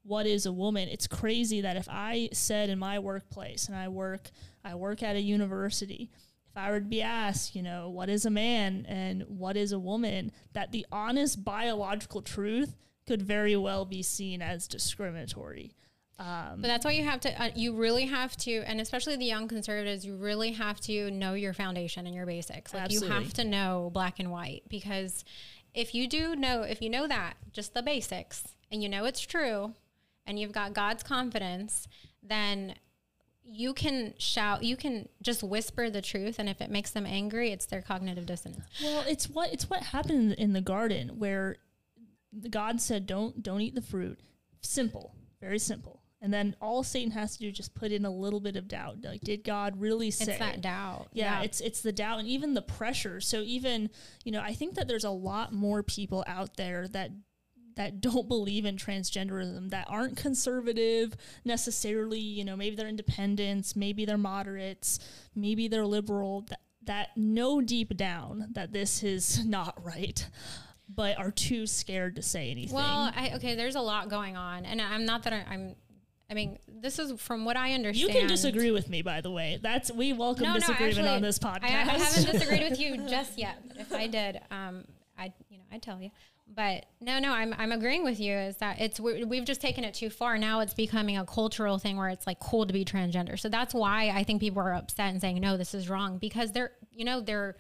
what 0.04 0.26
is 0.26 0.46
a 0.46 0.52
woman 0.52 0.88
it's 0.90 1.08
crazy 1.08 1.62
that 1.62 1.78
if 1.78 1.88
i 1.90 2.30
said 2.34 2.70
in 2.70 2.80
my 2.80 2.98
workplace 3.00 3.68
and 3.68 3.78
i 3.78 3.88
work 3.88 4.30
i 4.64 4.74
work 4.74 5.04
at 5.04 5.16
a 5.16 5.22
university 5.22 6.10
if 6.50 6.58
i 6.58 6.70
were 6.72 6.80
to 6.80 6.86
be 6.86 7.02
asked 7.02 7.56
you 7.56 7.62
know 7.62 7.90
what 7.90 8.10
is 8.10 8.26
a 8.26 8.30
man 8.30 8.86
and 8.88 9.24
what 9.28 9.56
is 9.56 9.72
a 9.72 9.80
woman 9.80 10.32
that 10.54 10.72
the 10.72 10.86
honest 10.92 11.44
biological 11.44 12.22
truth 12.22 12.76
could 13.06 13.22
very 13.22 13.56
well 13.56 13.86
be 13.86 14.02
seen 14.02 14.42
as 14.42 14.68
discriminatory 14.68 15.74
um, 16.22 16.62
but 16.62 16.68
that's 16.68 16.86
why 16.86 16.92
you 16.92 17.04
have 17.04 17.20
to, 17.22 17.42
uh, 17.42 17.50
you 17.56 17.74
really 17.74 18.06
have 18.06 18.38
to, 18.38 18.52
and 18.68 18.80
especially 18.80 19.16
the 19.16 19.26
young 19.26 19.48
conservatives, 19.48 20.06
you 20.06 20.16
really 20.16 20.52
have 20.52 20.80
to 20.82 21.10
know 21.10 21.34
your 21.34 21.52
foundation 21.52 22.06
and 22.06 22.14
your 22.14 22.28
basics. 22.28 22.76
Like 22.76 22.84
absolutely. 22.84 23.08
you 23.08 23.24
have 23.24 23.34
to 23.34 23.44
know 23.44 23.90
black 23.92 24.20
and 24.20 24.30
white 24.30 24.62
because 24.70 25.26
if 25.74 25.96
you 25.96 26.08
do 26.08 26.36
know, 26.36 26.62
if 26.62 26.80
you 26.80 26.92
know 26.92 27.08
that, 27.08 27.38
just 27.54 27.74
the 27.74 27.82
basics, 27.82 28.44
and 28.72 28.84
you 28.84 28.90
know 28.90 29.06
it's 29.06 29.22
true, 29.22 29.74
and 30.26 30.40
you've 30.40 30.52
got 30.52 30.74
God's 30.74 31.04
confidence, 31.04 31.88
then 32.22 32.76
you 33.44 33.74
can 33.74 34.14
shout 34.18 34.64
you 34.64 34.78
can 34.78 35.08
just 35.22 35.44
whisper 35.44 35.90
the 35.90 36.02
truth 36.02 36.38
and 36.40 36.48
if 36.48 36.62
it 36.62 36.70
makes 36.70 36.92
them 36.92 37.06
angry 37.06 37.52
it's 37.52 37.66
their 37.66 37.82
cognitive 37.82 38.26
dissonance. 38.26 38.64
Well 38.84 39.04
it's 39.08 39.30
what 39.30 39.52
it's 39.52 39.70
what 39.70 39.84
happened 39.84 40.34
in 40.34 40.54
the 40.54 40.62
garden 40.62 41.20
where 41.20 41.58
god 42.50 42.80
said 42.80 43.06
don't 43.06 43.42
don't 43.42 43.62
eat 43.62 43.76
the 43.76 43.82
fruit. 43.82 44.20
Simple 44.62 45.16
very 45.40 45.60
simple. 45.60 46.02
And 46.24 46.32
then 46.32 46.56
all 46.62 46.84
satan 46.84 47.12
has 47.12 47.34
to 47.34 47.40
do 47.40 47.50
is 47.50 47.58
just 47.58 47.74
put 47.74 47.92
in 47.92 48.06
a 48.06 48.12
little 48.12 48.40
bit 48.40 48.56
of 48.56 48.68
doubt. 48.68 48.98
Like 49.04 49.22
did 49.22 49.44
god 49.44 49.82
really 49.82 50.12
say? 50.12 50.32
it's 50.32 50.40
that 50.40 50.62
doubt 50.62 51.08
yeah, 51.12 51.40
yeah. 51.40 51.44
it's 51.44 51.62
it's 51.62 51.82
the 51.82 51.92
doubt 51.92 52.20
and 52.20 52.28
even 52.28 52.54
the 52.54 52.62
pressure. 52.62 53.20
So 53.20 53.42
even 53.42 53.90
you 54.24 54.32
know 54.32 54.42
i 54.42 54.54
think 54.54 54.76
that 54.76 54.88
there's 54.88 55.04
a 55.04 55.10
lot 55.10 55.52
more 55.52 55.82
people 55.82 56.24
out 56.28 56.58
there 56.58 56.88
that 56.90 57.12
that 57.76 58.02
don't 58.02 58.28
believe 58.28 58.66
in 58.66 58.76
transgenderism 58.78 59.70
that 59.70 59.86
aren't 59.90 60.18
conservative 60.18 61.16
necessarily 61.46 62.20
you 62.20 62.44
know 62.44 62.56
maybe 62.56 62.76
they're 62.76 62.88
independents 62.88 63.76
maybe 63.76 64.06
they're 64.06 64.18
moderates 64.18 65.00
maybe 65.36 65.68
they're 65.68 65.86
liberal 65.86 66.46
that, 66.50 66.62
that 66.84 67.10
know 67.16 67.62
deep 67.62 67.96
down 67.96 68.48
that 68.52 68.72
this 68.74 69.04
is 69.04 69.46
not 69.46 69.78
right 69.84 70.28
but 70.94 71.18
are 71.18 71.32
too 71.32 71.66
scared 71.66 72.16
to 72.16 72.22
say 72.22 72.52
anything 72.52 72.76
well 72.76 73.12
I, 73.16 73.32
okay 73.36 73.56
there's 73.56 73.76
a 73.76 73.82
lot 73.82 74.10
going 74.10 74.36
on 74.36 74.66
and 74.66 74.82
i'm 74.82 75.06
not 75.06 75.24
that 75.24 75.34
I, 75.34 75.46
i'm 75.50 75.76
I 76.30 76.34
mean, 76.34 76.60
this 76.66 76.98
is 76.98 77.20
from 77.20 77.44
what 77.44 77.58
I 77.58 77.74
understand. 77.74 78.14
You 78.14 78.20
can 78.20 78.26
disagree 78.30 78.72
with 78.72 78.88
me, 78.90 79.02
by 79.02 79.20
the 79.20 79.30
way. 79.30 79.60
That's 79.62 79.92
we 79.92 80.14
welcome 80.14 80.46
no, 80.46 80.54
disagreement 80.54 80.96
no, 80.96 81.02
actually, 81.02 81.16
on 81.18 81.22
this 81.22 81.38
podcast. 81.38 81.64
I, 81.66 81.68
I, 81.68 81.84
haven't 81.84 82.32
disagreed 82.32 82.70
with 82.70 82.80
you 82.80 83.06
just 83.06 83.38
yet. 83.38 83.58
But 83.68 83.76
if 83.76 83.92
I 83.92 84.08
did, 84.08 84.40
um, 84.50 84.86
I 85.18 85.34
you 85.50 85.58
know 85.58 85.66
I'd 85.74 85.82
tell 85.82 86.02
you 86.02 86.10
but 86.56 86.86
no 87.00 87.20
no 87.20 87.32
i'm 87.32 87.54
i'm 87.58 87.72
agreeing 87.72 88.04
with 88.04 88.20
you 88.20 88.34
is 88.34 88.58
that 88.58 88.80
it's 88.80 89.00
we've 89.00 89.46
just 89.46 89.62
taken 89.62 89.84
it 89.84 89.94
too 89.94 90.10
far 90.10 90.38
now 90.38 90.60
it's 90.60 90.74
becoming 90.74 91.18
a 91.18 91.26
cultural 91.26 91.78
thing 91.78 91.98
where 91.98 92.10
it's 92.10 92.28
like 92.28 92.40
cool 92.40 92.66
to 92.66 92.74
be 92.74 92.84
transgender 92.84 93.40
so 93.40 93.50
that's 93.50 93.74
why 93.74 94.10
i 94.10 94.24
think 94.24 94.40
people 94.40 94.62
are 94.62 94.74
upset 94.74 95.12
and 95.12 95.22
saying 95.22 95.40
no 95.40 95.58
this 95.58 95.74
is 95.74 95.90
wrong 95.90 96.18
because 96.18 96.52
they're 96.52 96.72
you 96.92 97.06
know 97.06 97.22
they're 97.22 97.56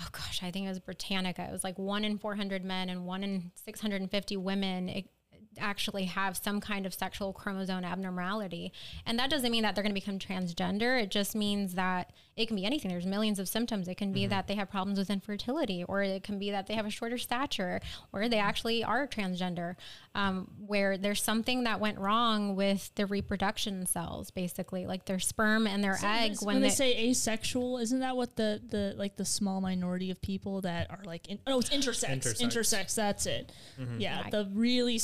oh 0.00 0.08
gosh 0.12 0.42
i 0.42 0.50
think 0.50 0.66
it 0.66 0.68
was 0.68 0.80
britannica 0.80 1.42
it 1.42 1.52
was 1.52 1.64
like 1.64 1.78
1 1.78 2.04
in 2.04 2.18
400 2.18 2.64
men 2.64 2.88
and 2.90 3.04
1 3.04 3.24
in 3.24 3.50
650 3.54 4.36
women 4.36 4.88
it, 4.88 5.08
actually 5.58 6.04
have 6.04 6.36
some 6.36 6.60
kind 6.60 6.86
of 6.86 6.94
sexual 6.94 7.32
chromosome 7.32 7.84
abnormality. 7.84 8.72
And 9.06 9.18
that 9.18 9.30
doesn't 9.30 9.50
mean 9.50 9.62
that 9.62 9.74
they're 9.74 9.82
going 9.82 9.94
to 9.94 10.00
become 10.00 10.18
transgender. 10.18 11.02
It 11.02 11.10
just 11.10 11.34
means 11.34 11.74
that 11.74 12.12
it 12.40 12.46
can 12.46 12.56
be 12.56 12.64
anything. 12.64 12.90
There's 12.90 13.06
millions 13.06 13.38
of 13.38 13.48
symptoms. 13.48 13.86
It 13.86 13.96
can 13.96 14.12
be 14.12 14.22
mm-hmm. 14.22 14.30
that 14.30 14.46
they 14.46 14.54
have 14.54 14.70
problems 14.70 14.98
with 14.98 15.10
infertility, 15.10 15.84
or 15.84 16.02
it 16.02 16.22
can 16.22 16.38
be 16.38 16.50
that 16.50 16.66
they 16.66 16.74
have 16.74 16.86
a 16.86 16.90
shorter 16.90 17.18
stature, 17.18 17.80
or 18.12 18.28
they 18.28 18.38
actually 18.38 18.82
are 18.82 19.06
transgender, 19.06 19.76
um, 20.14 20.50
where 20.66 20.96
there's 20.96 21.22
something 21.22 21.64
that 21.64 21.80
went 21.80 21.98
wrong 21.98 22.56
with 22.56 22.90
the 22.94 23.06
reproduction 23.06 23.86
cells, 23.86 24.30
basically, 24.30 24.86
like 24.86 25.04
their 25.04 25.18
sperm 25.18 25.66
and 25.66 25.84
their 25.84 25.98
so 25.98 26.08
egg. 26.08 26.36
When, 26.40 26.54
when 26.56 26.62
they, 26.62 26.68
they, 26.68 26.74
say 26.74 27.10
asexual, 27.10 27.78
isn't 27.78 28.00
that 28.00 28.16
what 28.16 28.36
the 28.36 28.60
the 28.68 28.94
like 28.96 29.16
the 29.16 29.24
small 29.24 29.60
minority 29.60 30.10
of 30.10 30.20
people 30.22 30.62
that 30.62 30.90
are 30.90 31.04
like 31.04 31.28
in, 31.28 31.38
oh 31.46 31.60
it's 31.60 31.70
intersex 31.70 32.10
intersex, 32.10 32.40
intersex 32.40 32.94
that's 32.94 33.26
it. 33.26 33.52
Mm-hmm. 33.78 34.00
Yeah, 34.00 34.22
yeah, 34.24 34.30
the 34.30 34.48
really 34.52 34.98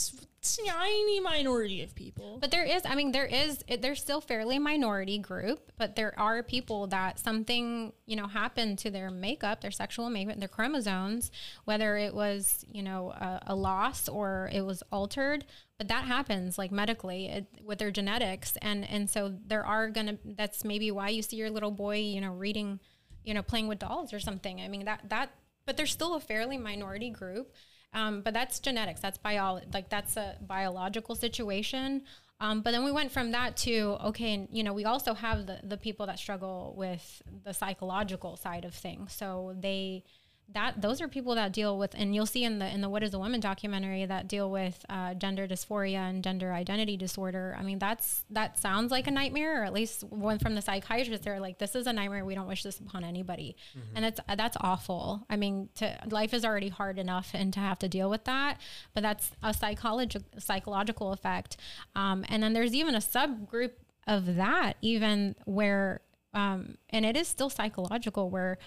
tiny 0.55 1.21
minority 1.21 1.83
of 1.83 1.95
people. 1.95 2.39
But 2.41 2.51
there 2.51 2.65
is, 2.65 2.83
I 2.85 2.95
mean, 2.95 3.13
there 3.13 3.27
is, 3.27 3.65
it, 3.67 3.83
there's 3.83 4.01
still 4.01 4.21
fairly 4.21 4.59
minority 4.59 5.19
group, 5.19 5.73
but 5.77 5.97
there 5.97 6.19
are 6.19 6.43
people 6.43 6.87
that 6.89 7.19
something, 7.27 7.93
you 8.07 8.15
know, 8.15 8.29
happened 8.29 8.79
to 8.79 8.89
their 8.89 9.11
makeup, 9.11 9.61
their 9.61 9.73
sexual 9.73 10.09
makeup, 10.11 10.39
their 10.39 10.47
chromosomes, 10.47 11.33
whether 11.65 11.97
it 11.97 12.15
was, 12.15 12.65
you 12.71 12.85
know, 12.85 13.11
a, 13.11 13.43
a 13.49 13.57
loss 13.57 14.09
or 14.09 14.49
it 14.53 14.61
was 14.61 14.81
altered. 14.93 15.45
But 15.77 15.89
that 15.89 16.05
happens 16.05 16.57
like 16.57 16.71
medically 16.71 17.27
it, 17.27 17.47
with 17.65 17.81
their 17.81 17.91
genetics. 17.91 18.57
And, 18.63 18.89
and 18.89 19.11
so 19.11 19.35
there 19.45 19.67
are 19.67 19.91
going 19.91 20.07
to, 20.07 20.19
that's 20.25 20.63
maybe 20.63 20.93
why 20.93 21.09
you 21.09 21.21
see 21.21 21.35
your 21.35 21.51
little 21.51 21.73
boy, 21.73 21.97
you 21.97 22.21
know, 22.21 22.33
reading, 22.33 22.79
you 23.25 23.35
know, 23.35 23.43
playing 23.43 23.67
with 23.67 23.81
dolls 23.81 24.13
or 24.13 24.21
something. 24.21 24.61
I 24.61 24.69
mean, 24.69 24.85
that, 24.85 25.01
that, 25.09 25.31
but 25.65 25.77
there's 25.77 25.91
still 25.91 26.15
a 26.15 26.21
fairly 26.21 26.59
minority 26.59 27.11
group 27.11 27.53
um, 27.97 28.21
but 28.21 28.35
that's 28.35 28.61
genetics. 28.61 29.01
That's 29.01 29.17
bio, 29.17 29.61
like 29.73 29.89
that's 29.89 30.19
a 30.19 30.37
biological 30.43 31.15
situation. 31.15 32.03
Um, 32.39 32.61
but 32.61 32.73
then 32.73 32.85
we 32.85 32.93
went 32.93 33.13
from 33.13 33.31
that 33.33 33.57
to 33.59 33.97
okay, 34.05 34.35
and 34.35 34.49
you 34.51 34.63
know, 34.63 34.75
we 34.75 34.85
also 34.85 35.15
have 35.15 35.47
the 35.47 35.61
the 35.63 35.77
people 35.77 36.07
that 36.07 36.19
struggle 36.19 36.75
with 36.77 37.23
the 37.45 37.55
psychological 37.55 38.37
side 38.37 38.65
of 38.65 38.75
things. 38.75 39.15
So 39.15 39.55
they 39.59 40.05
that 40.53 40.81
those 40.81 41.01
are 41.01 41.09
people 41.09 41.35
that 41.35 41.53
deal 41.53 41.77
with 41.77 41.93
and 41.97 42.15
you'll 42.15 42.25
see 42.25 42.45
in 42.45 42.61
the 42.61 42.73
in 42.73 42.81
the 42.81 42.89
what 42.89 43.03
is 43.03 43.13
a 43.13 43.19
woman 43.19 43.41
documentary 43.41 44.07
that 44.07 44.29
deal 44.29 44.51
with 44.51 44.85
uh, 44.89 45.13
gender 45.15 45.47
dysphoria 45.47 46.09
and 46.09 46.23
gender 46.23 46.53
identity 46.53 46.97
disorder. 46.97 47.57
I 47.59 47.63
mean 47.63 47.79
that's 47.79 48.25
that 48.31 48.59
sounds 48.59 48.93
like 48.93 49.07
a 49.07 49.11
nightmare 49.11 49.63
or 49.63 49.65
at 49.65 49.73
least 49.73 50.05
one 50.05 50.39
from 50.39 50.55
the 50.55 50.63
psychiatrist 50.63 51.25
they're 51.25 51.41
like 51.41 51.59
this 51.59 51.75
is 51.75 51.87
a 51.87 51.93
nightmare. 51.93 52.25
We 52.25 52.35
don't 52.35 52.47
wish 52.47 52.63
this 52.63 52.79
upon 52.79 53.03
anybody. 53.03 53.57
Mm-hmm. 53.77 53.97
and 53.97 54.05
it's 54.07 54.21
that's 54.37 54.57
awful. 54.61 55.27
I 55.29 55.37
mean 55.37 55.69
to 55.77 55.99
life 56.11 56.33
is 56.33 56.45
already 56.45 56.69
hard 56.69 56.99
enough 56.99 57.33
and 57.35 57.53
to 57.55 57.61
have 57.61 57.79
to 57.81 57.89
deal 57.89 58.09
with 58.09 58.25
that 58.25 58.61
but 58.95 59.03
that's 59.03 59.33
a 59.43 59.53
psychological 59.53 60.27
psychological 60.39 61.13
effect. 61.13 61.57
Um, 61.95 62.25
and 62.29 62.43
then 62.43 62.53
there's 62.53 62.75
even 62.75 62.95
a 62.95 62.99
subgroup 62.99 63.73
of 64.07 64.37
that 64.37 64.75
even 64.81 65.35
where 65.45 66.01
um, 66.37 66.77
and 66.91 67.07
it 67.07 67.17
is 67.17 67.29
still 67.29 67.49
psychological 67.49 68.29
where 68.29 68.59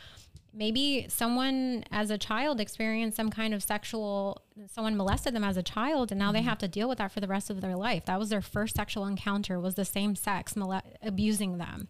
maybe 0.53 1.05
someone 1.09 1.83
as 1.91 2.09
a 2.09 2.17
child 2.17 2.59
experienced 2.59 3.15
some 3.15 3.29
kind 3.29 3.53
of 3.53 3.61
sexual 3.63 4.41
someone 4.67 4.97
molested 4.97 5.33
them 5.33 5.43
as 5.43 5.57
a 5.57 5.63
child 5.63 6.11
and 6.11 6.19
now 6.19 6.31
they 6.31 6.39
mm-hmm. 6.39 6.49
have 6.49 6.57
to 6.57 6.67
deal 6.67 6.89
with 6.89 6.97
that 6.97 7.11
for 7.11 7.19
the 7.19 7.27
rest 7.27 7.49
of 7.49 7.61
their 7.61 7.75
life 7.75 8.05
that 8.05 8.19
was 8.19 8.29
their 8.29 8.41
first 8.41 8.75
sexual 8.75 9.05
encounter 9.05 9.59
was 9.59 9.75
the 9.75 9.85
same 9.85 10.15
sex 10.15 10.55
mole- 10.55 10.81
abusing 11.01 11.57
them 11.57 11.87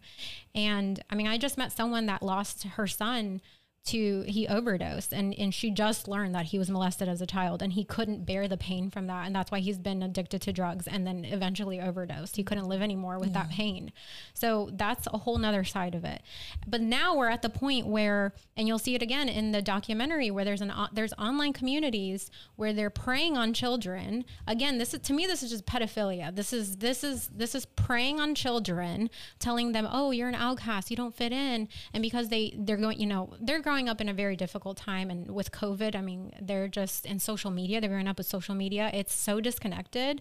and 0.54 1.02
i 1.10 1.14
mean 1.14 1.26
i 1.26 1.38
just 1.38 1.58
met 1.58 1.72
someone 1.72 2.06
that 2.06 2.22
lost 2.22 2.64
her 2.64 2.86
son 2.86 3.40
to 3.82 4.22
he 4.28 4.46
overdosed 4.46 5.12
and 5.12 5.34
and 5.38 5.54
she 5.54 5.70
just 5.70 6.06
learned 6.06 6.34
that 6.34 6.46
he 6.46 6.58
was 6.58 6.70
molested 6.70 7.08
as 7.08 7.22
a 7.22 7.26
child 7.26 7.62
and 7.62 7.72
he 7.72 7.82
couldn't 7.82 8.26
bear 8.26 8.46
the 8.46 8.56
pain 8.58 8.90
from 8.90 9.06
that. 9.06 9.26
And 9.26 9.34
that's 9.34 9.50
why 9.50 9.60
he's 9.60 9.78
been 9.78 10.02
addicted 10.02 10.42
to 10.42 10.52
drugs 10.52 10.86
and 10.86 11.06
then 11.06 11.24
eventually 11.24 11.80
overdosed. 11.80 12.36
He 12.36 12.44
couldn't 12.44 12.68
live 12.68 12.82
anymore 12.82 13.18
with 13.18 13.30
yeah. 13.30 13.44
that 13.44 13.50
pain. 13.50 13.92
So 14.34 14.68
that's 14.74 15.08
a 15.12 15.18
whole 15.18 15.38
nother 15.38 15.64
side 15.64 15.94
of 15.94 16.04
it. 16.04 16.22
But 16.66 16.82
now 16.82 17.16
we're 17.16 17.30
at 17.30 17.40
the 17.40 17.48
point 17.48 17.86
where 17.86 18.34
and 18.54 18.68
you'll 18.68 18.78
see 18.78 18.94
it 18.94 19.02
again 19.02 19.30
in 19.30 19.52
the 19.52 19.62
documentary 19.62 20.30
where 20.30 20.44
there's 20.44 20.60
an 20.60 20.72
there's 20.92 21.14
online 21.14 21.54
communities 21.54 22.30
where 22.56 22.74
they're 22.74 22.90
preying 22.90 23.38
on 23.38 23.54
children. 23.54 24.26
Again 24.46 24.76
this 24.76 24.92
is 24.92 25.00
to 25.00 25.14
me 25.14 25.26
this 25.26 25.42
is 25.42 25.50
just 25.50 25.64
pedophilia. 25.64 26.34
This 26.36 26.52
is 26.52 26.76
this 26.76 27.02
is 27.02 27.28
this 27.28 27.54
is 27.54 27.64
preying 27.64 28.20
on 28.20 28.34
children 28.34 29.08
telling 29.38 29.72
them 29.72 29.88
oh 29.90 30.10
you're 30.10 30.28
an 30.28 30.34
outcast. 30.34 30.90
You 30.90 30.96
don't 30.96 31.14
fit 31.14 31.32
in. 31.32 31.66
And 31.94 32.02
because 32.02 32.28
they 32.28 32.54
they're 32.58 32.76
going 32.76 33.00
you 33.00 33.06
know 33.06 33.34
they're 33.40 33.62
growing 33.70 33.88
up 33.88 34.00
in 34.00 34.08
a 34.08 34.12
very 34.12 34.34
difficult 34.34 34.76
time 34.76 35.10
and 35.10 35.30
with 35.30 35.52
covid 35.52 35.94
i 35.94 36.00
mean 36.00 36.32
they're 36.42 36.66
just 36.66 37.06
in 37.06 37.20
social 37.20 37.52
media 37.52 37.80
they're 37.80 37.88
growing 37.88 38.08
up 38.08 38.18
with 38.18 38.26
social 38.26 38.52
media 38.52 38.90
it's 38.92 39.14
so 39.14 39.40
disconnected 39.40 40.20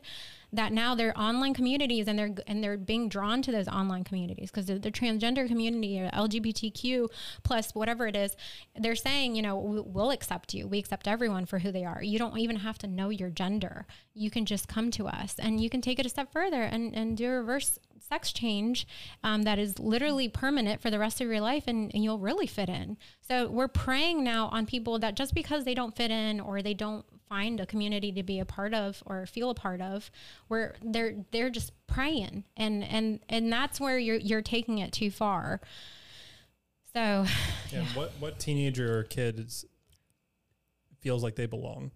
that 0.51 0.71
now 0.73 0.95
they're 0.95 1.17
online 1.19 1.53
communities 1.53 2.07
and 2.07 2.17
they're 2.17 2.33
and 2.47 2.63
they're 2.63 2.77
being 2.77 3.09
drawn 3.09 3.41
to 3.41 3.51
those 3.51 3.67
online 3.67 4.03
communities. 4.03 4.49
Because 4.49 4.65
the, 4.65 4.79
the, 4.79 4.89
transgender 4.89 5.47
community 5.47 5.99
or 5.99 6.09
lgbtq 6.09 7.07
plus 7.43 7.73
whatever 7.75 8.07
it 8.07 8.15
is 8.15 8.35
they're 8.75 8.95
saying 8.95 9.35
you 9.35 9.41
know 9.41 9.57
we'll 9.57 10.11
accept 10.11 10.53
you. 10.53 10.67
We 10.67 10.79
accept 10.79 11.07
everyone 11.07 11.45
for 11.45 11.59
who 11.59 11.71
they 11.71 11.85
are. 11.85 12.01
You 12.01 12.19
don't 12.19 12.37
even 12.37 12.57
have 12.57 12.77
to 12.79 12.87
know 12.87 13.09
your 13.09 13.29
gender. 13.29 13.85
You 14.13 14.29
can 14.29 14.45
just 14.45 14.67
come 14.67 14.91
to 14.91 15.07
us 15.07 15.35
and 15.39 15.61
you 15.61 15.69
can 15.69 15.81
take 15.81 15.99
it 15.99 16.05
a 16.05 16.09
step 16.09 16.31
further 16.31 16.63
and 16.63 16.95
and 16.95 17.15
do 17.15 17.27
a 17.27 17.37
reverse 17.37 17.79
sex 18.09 18.31
change 18.33 18.87
um, 19.23 19.43
that 19.43 19.59
is 19.59 19.79
literally 19.79 20.27
permanent 20.27 20.81
for 20.81 20.89
the 20.89 20.99
rest 20.99 21.21
of 21.21 21.27
your 21.27 21.41
life 21.41 21.65
and, 21.67 21.91
and, 21.93 22.03
you'll 22.03 22.19
really 22.19 22.47
fit 22.47 22.69
in. 22.69 22.97
So 23.21 23.49
we're 23.49 23.67
preying 23.67 24.23
now 24.23 24.47
on 24.47 24.65
people 24.65 24.97
that 24.99 25.15
just 25.15 25.33
because 25.33 25.63
they 25.63 25.75
don't 25.75 25.95
fit 25.95 26.09
in 26.09 26.39
or 26.39 26.61
they 26.61 26.73
don't 26.73 27.05
find 27.29 27.59
a 27.59 27.65
community 27.65 28.11
to 28.11 28.23
be 28.23 28.39
a 28.39 28.45
part 28.45 28.73
of 28.73 29.01
or 29.05 29.25
feel 29.25 29.51
a 29.51 29.55
part 29.55 29.79
of, 29.79 30.11
where 30.47 30.75
they're 30.83 31.15
they're 31.31 31.49
just 31.49 31.71
praying 31.87 32.43
and 32.57 32.83
and 32.83 33.19
and 33.29 33.53
that's 33.53 33.79
where 33.79 33.97
you're 33.97 34.17
you're 34.17 34.41
taking 34.41 34.79
it 34.79 34.91
too 34.91 35.11
far. 35.11 35.61
So 36.93 36.99
yeah, 37.71 37.81
yeah. 37.81 37.85
what 37.93 38.11
what 38.19 38.39
teenager 38.39 38.99
or 38.99 39.03
kid 39.03 39.39
is, 39.39 39.65
feels 41.01 41.23
like 41.23 41.35
they 41.35 41.45
belong? 41.45 41.91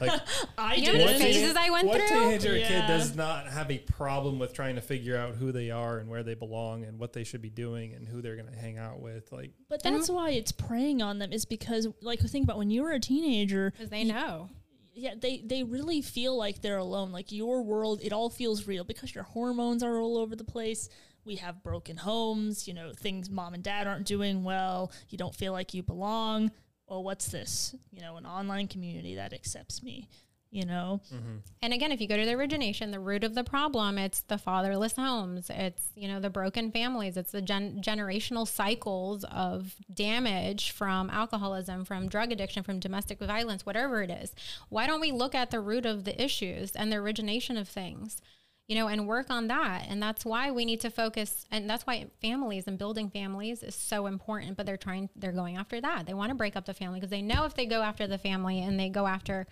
Like 0.00 0.20
I 0.58 0.74
you 0.74 0.92
know 0.92 1.12
the 1.12 1.18
phases 1.18 1.56
I 1.56 1.70
went 1.70 1.88
what 1.88 2.00
through. 2.00 2.16
What 2.16 2.40
teenager 2.40 2.56
yeah. 2.56 2.68
kid 2.68 2.86
does 2.86 3.16
not 3.16 3.48
have 3.48 3.70
a 3.70 3.78
problem 3.78 4.38
with 4.38 4.52
trying 4.52 4.74
to 4.74 4.80
figure 4.80 5.16
out 5.16 5.34
who 5.34 5.52
they 5.52 5.70
are 5.70 5.98
and 5.98 6.08
where 6.08 6.22
they 6.22 6.34
belong 6.34 6.84
and 6.84 6.98
what 6.98 7.12
they 7.12 7.24
should 7.24 7.42
be 7.42 7.50
doing 7.50 7.94
and 7.94 8.06
who 8.06 8.20
they're 8.20 8.36
going 8.36 8.52
to 8.52 8.58
hang 8.58 8.78
out 8.78 9.00
with? 9.00 9.32
Like, 9.32 9.52
but 9.68 9.82
that's 9.82 10.08
why 10.08 10.30
it's 10.30 10.52
preying 10.52 11.02
on 11.02 11.18
them 11.18 11.32
is 11.32 11.44
because, 11.44 11.88
like, 12.02 12.20
think 12.20 12.44
about 12.44 12.58
when 12.58 12.70
you 12.70 12.82
were 12.82 12.92
a 12.92 13.00
teenager, 13.00 13.70
because 13.70 13.90
they 13.90 14.04
know. 14.04 14.50
Yeah, 14.98 15.14
they 15.20 15.42
they 15.44 15.62
really 15.62 16.00
feel 16.00 16.36
like 16.36 16.62
they're 16.62 16.78
alone. 16.78 17.12
Like 17.12 17.30
your 17.30 17.62
world, 17.62 18.00
it 18.02 18.14
all 18.14 18.30
feels 18.30 18.66
real 18.66 18.82
because 18.82 19.14
your 19.14 19.24
hormones 19.24 19.82
are 19.82 20.00
all 20.00 20.16
over 20.16 20.34
the 20.34 20.44
place. 20.44 20.88
We 21.26 21.36
have 21.36 21.62
broken 21.62 21.98
homes. 21.98 22.66
You 22.66 22.72
know, 22.72 22.92
things 22.94 23.28
mom 23.28 23.52
and 23.52 23.62
dad 23.62 23.86
aren't 23.86 24.06
doing 24.06 24.42
well. 24.42 24.90
You 25.10 25.18
don't 25.18 25.34
feel 25.34 25.52
like 25.52 25.74
you 25.74 25.82
belong 25.82 26.50
well, 26.88 27.02
what's 27.02 27.28
this? 27.28 27.74
You 27.90 28.00
know, 28.00 28.16
an 28.16 28.26
online 28.26 28.68
community 28.68 29.14
that 29.16 29.32
accepts 29.32 29.82
me, 29.82 30.08
you 30.50 30.64
know? 30.64 31.00
Mm-hmm. 31.12 31.36
And 31.62 31.72
again, 31.72 31.90
if 31.92 32.00
you 32.00 32.06
go 32.06 32.16
to 32.16 32.24
the 32.24 32.34
origination, 32.34 32.90
the 32.90 33.00
root 33.00 33.24
of 33.24 33.34
the 33.34 33.44
problem, 33.44 33.98
it's 33.98 34.20
the 34.22 34.38
fatherless 34.38 34.94
homes, 34.94 35.50
it's, 35.50 35.90
you 35.96 36.06
know, 36.06 36.20
the 36.20 36.30
broken 36.30 36.70
families, 36.70 37.16
it's 37.16 37.32
the 37.32 37.42
gen- 37.42 37.82
generational 37.82 38.46
cycles 38.46 39.24
of 39.24 39.74
damage 39.92 40.70
from 40.70 41.10
alcoholism, 41.10 41.84
from 41.84 42.08
drug 42.08 42.30
addiction, 42.30 42.62
from 42.62 42.78
domestic 42.78 43.18
violence, 43.18 43.66
whatever 43.66 44.02
it 44.02 44.10
is. 44.10 44.34
Why 44.68 44.86
don't 44.86 45.00
we 45.00 45.12
look 45.12 45.34
at 45.34 45.50
the 45.50 45.60
root 45.60 45.86
of 45.86 46.04
the 46.04 46.22
issues 46.22 46.72
and 46.72 46.92
the 46.92 46.96
origination 46.96 47.56
of 47.56 47.68
things? 47.68 48.20
You 48.66 48.74
know, 48.74 48.88
and 48.88 49.06
work 49.06 49.30
on 49.30 49.46
that. 49.48 49.86
And 49.88 50.02
that's 50.02 50.24
why 50.24 50.50
we 50.50 50.64
need 50.64 50.80
to 50.80 50.90
focus. 50.90 51.46
And 51.50 51.70
that's 51.70 51.86
why 51.86 52.06
families 52.20 52.66
and 52.66 52.76
building 52.76 53.10
families 53.10 53.62
is 53.62 53.74
so 53.74 54.06
important. 54.06 54.56
But 54.56 54.66
they're 54.66 54.76
trying, 54.76 55.08
they're 55.14 55.32
going 55.32 55.56
after 55.56 55.80
that. 55.80 56.06
They 56.06 56.14
want 56.14 56.30
to 56.30 56.34
break 56.34 56.56
up 56.56 56.64
the 56.64 56.74
family 56.74 56.98
because 56.98 57.10
they 57.10 57.22
know 57.22 57.44
if 57.44 57.54
they 57.54 57.66
go 57.66 57.82
after 57.82 58.06
the 58.06 58.18
family 58.18 58.60
and 58.60 58.78
they 58.78 58.88
go 58.88 59.06
after 59.06 59.46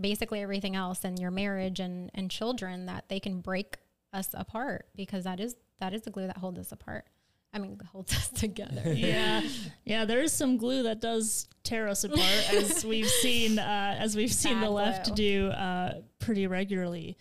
basically 0.00 0.42
everything 0.42 0.76
else 0.76 1.04
and 1.04 1.18
your 1.18 1.30
marriage 1.30 1.80
and, 1.80 2.10
and 2.14 2.30
children, 2.30 2.86
that 2.86 3.08
they 3.08 3.20
can 3.20 3.40
break 3.40 3.78
us 4.12 4.28
apart 4.34 4.86
because 4.94 5.24
that 5.24 5.40
is, 5.40 5.56
that 5.80 5.94
is 5.94 6.02
the 6.02 6.10
glue 6.10 6.26
that 6.26 6.36
holds 6.36 6.58
us 6.58 6.72
apart. 6.72 7.06
I 7.54 7.58
mean, 7.58 7.80
holds 7.92 8.14
us 8.14 8.28
together. 8.28 8.92
yeah, 8.92 9.42
yeah. 9.84 10.04
There 10.04 10.20
is 10.20 10.32
some 10.32 10.58
glue 10.58 10.82
that 10.82 11.00
does 11.00 11.48
tear 11.62 11.88
us 11.88 12.04
apart, 12.04 12.52
as 12.52 12.84
we've 12.84 13.08
seen, 13.08 13.58
uh, 13.58 13.96
as 13.98 14.14
we've 14.14 14.32
seen 14.32 14.54
Bad 14.54 14.64
the 14.64 14.70
left 14.70 15.06
glue. 15.06 15.14
do 15.14 15.48
uh, 15.48 15.94
pretty 16.18 16.46
regularly. 16.46 17.16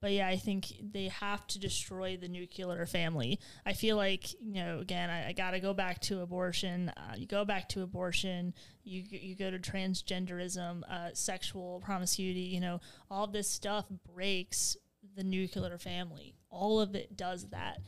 But 0.00 0.12
yeah, 0.12 0.28
I 0.28 0.36
think 0.36 0.66
they 0.80 1.08
have 1.08 1.46
to 1.48 1.58
destroy 1.58 2.16
the 2.16 2.28
nuclear 2.28 2.86
family. 2.86 3.38
I 3.66 3.74
feel 3.74 3.96
like, 3.96 4.32
you 4.40 4.54
know, 4.54 4.78
again, 4.78 5.10
I, 5.10 5.28
I 5.28 5.32
got 5.32 5.50
to 5.50 5.60
go 5.60 5.74
back 5.74 6.00
to 6.02 6.22
abortion. 6.22 6.90
Uh, 6.96 7.14
you 7.16 7.26
go 7.26 7.44
back 7.44 7.68
to 7.70 7.82
abortion, 7.82 8.54
you, 8.82 9.04
you 9.10 9.36
go 9.36 9.50
to 9.50 9.58
transgenderism, 9.58 10.82
uh, 10.90 11.10
sexual 11.12 11.80
promiscuity, 11.84 12.40
you 12.40 12.60
know, 12.60 12.80
all 13.10 13.26
this 13.26 13.50
stuff 13.50 13.84
breaks 14.14 14.76
the 15.16 15.24
nuclear 15.24 15.76
family. 15.76 16.34
All 16.48 16.80
of 16.80 16.94
it 16.94 17.16
does 17.16 17.48
that. 17.48 17.80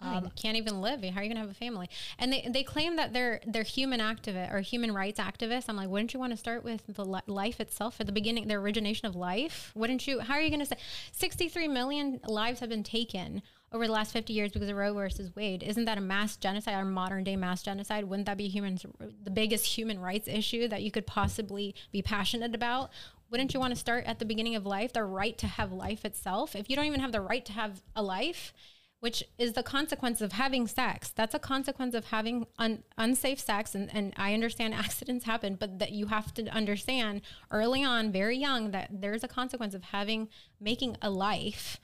Um, 0.00 0.30
can't 0.36 0.56
even 0.56 0.80
live. 0.80 1.02
How 1.02 1.20
are 1.20 1.22
you 1.24 1.28
gonna 1.28 1.40
have 1.40 1.50
a 1.50 1.54
family? 1.54 1.90
And 2.18 2.32
they, 2.32 2.48
they 2.48 2.62
claim 2.62 2.96
that 2.96 3.12
they're 3.12 3.40
they're 3.46 3.64
human 3.64 4.00
activist 4.00 4.52
or 4.52 4.60
human 4.60 4.92
rights 4.92 5.18
activists. 5.18 5.64
I'm 5.68 5.76
like, 5.76 5.88
wouldn't 5.88 6.14
you 6.14 6.20
want 6.20 6.32
to 6.32 6.36
start 6.36 6.62
with 6.62 6.82
the 6.86 7.04
life 7.04 7.60
itself 7.60 7.96
at 8.00 8.06
the 8.06 8.12
beginning, 8.12 8.46
the 8.46 8.54
origination 8.54 9.06
of 9.06 9.16
life? 9.16 9.72
Wouldn't 9.74 10.06
you? 10.06 10.20
How 10.20 10.34
are 10.34 10.40
you 10.40 10.50
gonna 10.50 10.66
say 10.66 10.76
63 11.12 11.66
million 11.68 12.20
lives 12.28 12.60
have 12.60 12.68
been 12.68 12.84
taken 12.84 13.42
over 13.72 13.86
the 13.86 13.92
last 13.92 14.12
50 14.12 14.32
years 14.32 14.52
because 14.52 14.68
of 14.68 14.76
Roe 14.76 14.94
versus 14.94 15.34
Wade? 15.34 15.64
Isn't 15.64 15.86
that 15.86 15.98
a 15.98 16.02
mass 16.02 16.36
genocide 16.36 16.74
or 16.74 16.84
modern 16.84 17.24
day 17.24 17.34
mass 17.34 17.62
genocide? 17.64 18.04
Wouldn't 18.04 18.26
that 18.26 18.38
be 18.38 18.48
humans 18.48 18.86
the 19.24 19.30
biggest 19.30 19.66
human 19.66 19.98
rights 19.98 20.28
issue 20.28 20.68
that 20.68 20.82
you 20.82 20.92
could 20.92 21.06
possibly 21.06 21.74
be 21.90 22.02
passionate 22.02 22.54
about? 22.54 22.90
Wouldn't 23.30 23.52
you 23.52 23.60
want 23.60 23.74
to 23.74 23.80
start 23.80 24.06
at 24.06 24.20
the 24.20 24.24
beginning 24.24 24.54
of 24.54 24.64
life, 24.64 24.92
the 24.92 25.02
right 25.02 25.36
to 25.38 25.46
have 25.46 25.72
life 25.72 26.04
itself? 26.04 26.54
If 26.54 26.70
you 26.70 26.76
don't 26.76 26.86
even 26.86 27.00
have 27.00 27.12
the 27.12 27.20
right 27.20 27.44
to 27.44 27.52
have 27.52 27.82
a 27.94 28.02
life 28.02 28.54
which 29.00 29.22
is 29.38 29.52
the 29.52 29.62
consequence 29.62 30.20
of 30.20 30.32
having 30.32 30.66
sex. 30.66 31.10
That's 31.10 31.34
a 31.34 31.38
consequence 31.38 31.94
of 31.94 32.06
having 32.06 32.46
un- 32.58 32.82
unsafe 32.96 33.38
sex. 33.38 33.74
And, 33.74 33.88
and 33.94 34.12
I 34.16 34.34
understand 34.34 34.74
accidents 34.74 35.24
happen, 35.24 35.54
but 35.54 35.78
that 35.78 35.92
you 35.92 36.06
have 36.06 36.34
to 36.34 36.46
understand 36.48 37.22
early 37.50 37.84
on, 37.84 38.10
very 38.10 38.36
young, 38.36 38.72
that 38.72 38.90
there's 38.90 39.22
a 39.22 39.28
consequence 39.28 39.74
of 39.74 39.84
having, 39.84 40.28
making 40.60 40.96
a 41.00 41.10
life. 41.10 41.78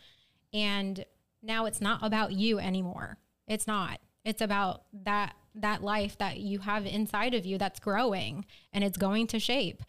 And 0.53 1.05
now 1.43 1.67
it's 1.67 1.81
not 1.81 2.01
about 2.03 2.33
you 2.33 2.59
anymore. 2.59 3.19
It's 3.47 3.67
not. 3.67 4.01
It's 4.25 4.41
about 4.41 4.85
that 5.05 5.35
that 5.57 5.85
life 5.85 6.19
that 6.19 6.41
you 6.41 6.59
have 6.59 6.85
inside 6.85 7.33
of 7.33 7.47
you 7.47 7.59
that's 7.59 7.79
growing 7.79 8.45
and 8.73 8.83
it's 8.83 8.97
going 8.97 9.29
to 9.29 9.39
shape. 9.39 9.85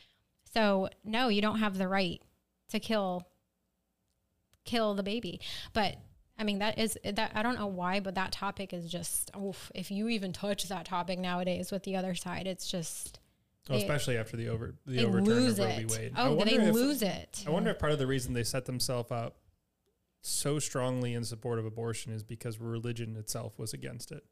So 0.53 0.89
no, 1.03 1.27
you 1.27 1.41
don't 1.41 1.57
have 1.57 1.79
the 1.79 1.87
right 1.87 2.21
to 2.69 2.79
kill 2.79 3.27
kill 4.63 4.93
the 4.93 5.03
baby. 5.03 5.39
But 5.73 5.97
I 6.37 6.43
mean, 6.43 6.59
that 6.59 6.77
is 6.77 6.97
that 7.03 7.31
I 7.33 7.41
don't 7.43 7.57
know 7.57 7.67
why, 7.67 7.99
but 7.99 8.15
that 8.15 8.31
topic 8.31 8.73
is 8.73 8.91
just 8.91 9.31
oof, 9.39 9.71
if 9.73 9.89
you 9.89 10.09
even 10.09 10.33
touch 10.33 10.67
that 10.67 10.85
topic 10.85 11.17
nowadays 11.17 11.71
with 11.71 11.83
the 11.83 11.95
other 11.95 12.13
side, 12.13 12.45
it's 12.45 12.69
just 12.69 13.19
oh, 13.69 13.73
well, 13.73 13.79
especially 13.79 14.17
after 14.17 14.35
the 14.35 14.49
over 14.49 14.75
the 14.85 15.05
overturn 15.05 15.47
of 15.47 15.59
Roe 15.59 15.65
v. 15.67 15.85
Wade. 15.85 16.13
Oh, 16.17 16.35
they 16.43 16.55
if, 16.55 16.73
lose 16.73 17.01
it. 17.01 17.43
I 17.47 17.51
wonder 17.51 17.71
if 17.71 17.79
part 17.79 17.93
of 17.93 17.99
the 17.99 18.07
reason 18.07 18.33
they 18.33 18.43
set 18.43 18.65
themselves 18.65 19.11
up 19.11 19.37
so 20.21 20.59
strongly 20.59 21.13
in 21.13 21.23
support 21.23 21.59
of 21.59 21.65
abortion 21.65 22.11
is 22.11 22.23
because 22.23 22.59
religion 22.59 23.15
itself 23.15 23.57
was 23.57 23.73
against 23.73 24.11
it, 24.11 24.25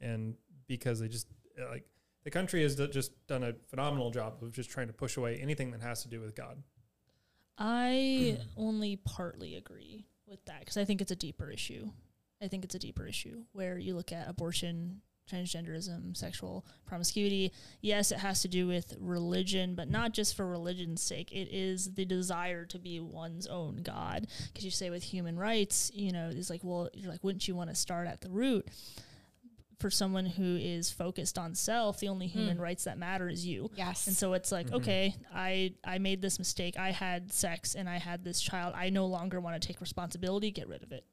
and 0.00 0.34
because 0.66 1.00
they 1.00 1.08
just 1.08 1.26
like 1.70 1.84
the 2.24 2.30
country 2.30 2.62
has 2.62 2.76
just 2.76 3.12
done 3.28 3.42
a 3.42 3.54
phenomenal 3.68 4.10
job 4.10 4.42
of 4.42 4.52
just 4.52 4.68
trying 4.68 4.88
to 4.88 4.92
push 4.92 5.16
away 5.16 5.38
anything 5.40 5.70
that 5.70 5.80
has 5.80 6.02
to 6.02 6.08
do 6.08 6.20
with 6.20 6.34
God. 6.34 6.62
I 7.56 8.38
only 8.56 8.96
partly 8.96 9.56
agree 9.56 10.06
with 10.30 10.44
that 10.46 10.60
because 10.60 10.76
I 10.76 10.84
think 10.84 11.00
it's 11.00 11.10
a 11.10 11.16
deeper 11.16 11.50
issue. 11.50 11.90
I 12.42 12.48
think 12.48 12.64
it's 12.64 12.74
a 12.74 12.78
deeper 12.78 13.06
issue 13.06 13.42
where 13.52 13.76
you 13.76 13.94
look 13.94 14.12
at 14.12 14.28
abortion, 14.28 15.02
transgenderism, 15.30 16.16
sexual 16.16 16.64
promiscuity. 16.86 17.52
Yes, 17.82 18.12
it 18.12 18.18
has 18.18 18.40
to 18.42 18.48
do 18.48 18.66
with 18.66 18.96
religion, 18.98 19.74
but 19.74 19.90
not 19.90 20.12
just 20.12 20.34
for 20.34 20.46
religion's 20.46 21.02
sake. 21.02 21.32
It 21.32 21.48
is 21.52 21.94
the 21.94 22.06
desire 22.06 22.64
to 22.66 22.78
be 22.78 22.98
one's 22.98 23.46
own 23.46 23.82
God. 23.82 24.26
Because 24.46 24.64
you 24.64 24.70
say 24.70 24.88
with 24.88 25.02
human 25.02 25.38
rights, 25.38 25.90
you 25.92 26.12
know, 26.12 26.30
it's 26.32 26.48
like, 26.48 26.62
well, 26.64 26.88
you're 26.94 27.10
like, 27.10 27.22
wouldn't 27.22 27.46
you 27.46 27.54
want 27.54 27.68
to 27.68 27.76
start 27.76 28.08
at 28.08 28.22
the 28.22 28.30
root? 28.30 28.66
For 29.80 29.90
someone 29.90 30.26
who 30.26 30.56
is 30.56 30.90
focused 30.90 31.38
on 31.38 31.54
self, 31.54 32.00
the 32.00 32.08
only 32.08 32.26
human 32.26 32.58
mm. 32.58 32.60
rights 32.60 32.84
that 32.84 32.98
matter 32.98 33.28
is 33.28 33.46
you. 33.46 33.70
Yes. 33.74 34.06
And 34.06 34.14
so 34.14 34.34
it's 34.34 34.52
like, 34.52 34.66
mm-hmm. 34.66 34.76
okay, 34.76 35.14
I 35.34 35.74
I 35.84 35.98
made 35.98 36.22
this 36.22 36.38
mistake. 36.38 36.78
I 36.78 36.90
had 36.90 37.32
sex 37.32 37.74
and 37.74 37.88
I 37.88 37.98
had 37.98 38.24
this 38.24 38.40
child. 38.40 38.74
I 38.76 38.90
no 38.90 39.06
longer 39.06 39.40
want 39.40 39.60
to 39.60 39.66
take 39.66 39.80
responsibility. 39.80 40.50
Get 40.50 40.68
rid 40.68 40.82
of 40.82 40.92
it. 40.92 41.04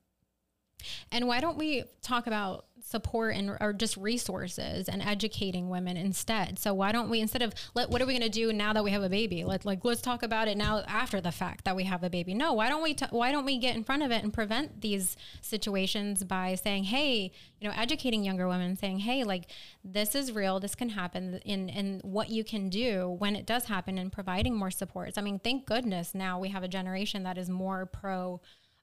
And 1.12 1.28
why 1.28 1.40
don't 1.40 1.58
we 1.58 1.84
talk 2.02 2.28
about 2.28 2.66
support 2.80 3.36
and 3.36 3.58
or 3.60 3.74
just 3.74 3.98
resources 3.98 4.88
and 4.88 5.02
educating 5.02 5.70
women 5.70 5.98
instead? 5.98 6.58
So 6.60 6.74
why 6.74 6.92
don't 6.92 7.10
we 7.10 7.20
instead 7.20 7.42
of 7.42 7.54
let 7.74 7.90
what 7.90 8.02
are 8.02 8.06
we 8.06 8.14
going 8.14 8.22
to 8.22 8.30
do 8.30 8.54
now 8.54 8.74
that 8.74 8.84
we 8.84 8.92
have 8.92 9.04
a 9.04 9.10
baby? 9.10 9.44
Let 9.44 9.66
like 9.66 9.84
let's 9.84 10.02
talk 10.02 10.24
about 10.24 10.48
it 10.48 10.58
now 10.58 10.84
after 10.88 11.20
the 11.20 11.32
fact 11.32 11.66
that 11.66 11.76
we 11.76 11.84
have 11.86 12.04
a 12.04 12.10
baby. 12.10 12.34
No, 12.34 12.54
why 12.54 12.70
don't 12.70 12.84
we 12.84 12.94
t- 12.94 13.06
why 13.10 13.32
don't 13.32 13.46
we 13.46 13.58
get 13.58 13.76
in 13.76 13.84
front 13.84 14.04
of 14.04 14.12
it 14.12 14.24
and 14.24 14.34
prevent 14.34 14.82
these 14.82 15.18
situations 15.42 16.24
by 16.24 16.56
saying, 16.56 16.86
"Hey, 16.86 17.32
you 17.60 17.68
know, 17.68 17.74
educating 17.76 18.24
younger 18.24 18.48
women 18.48 18.76
saying, 18.76 19.00
"Hey, 19.00 19.24
like 19.24 19.50
this 19.84 20.16
is 20.16 20.32
real. 20.32 20.60
This 20.60 20.76
can 20.76 20.90
happen 20.90 21.40
in 21.46 21.70
in 21.70 22.00
what 22.04 22.30
you 22.30 22.44
can 22.44 22.70
do 22.70 23.16
when 23.20 23.36
it 23.36 23.46
does 23.46 23.66
happen 23.66 23.98
and 23.98 24.12
providing 24.12 24.56
more 24.56 24.72
supports." 24.72 25.18
I 25.18 25.22
mean, 25.22 25.40
thank 25.40 25.66
goodness 25.66 26.16
now 26.16 26.40
we 26.40 26.50
have 26.50 26.64
a 26.64 26.68
generation 26.68 27.24
that 27.24 27.38
is 27.38 27.50
more 27.50 27.86
pro 27.86 28.40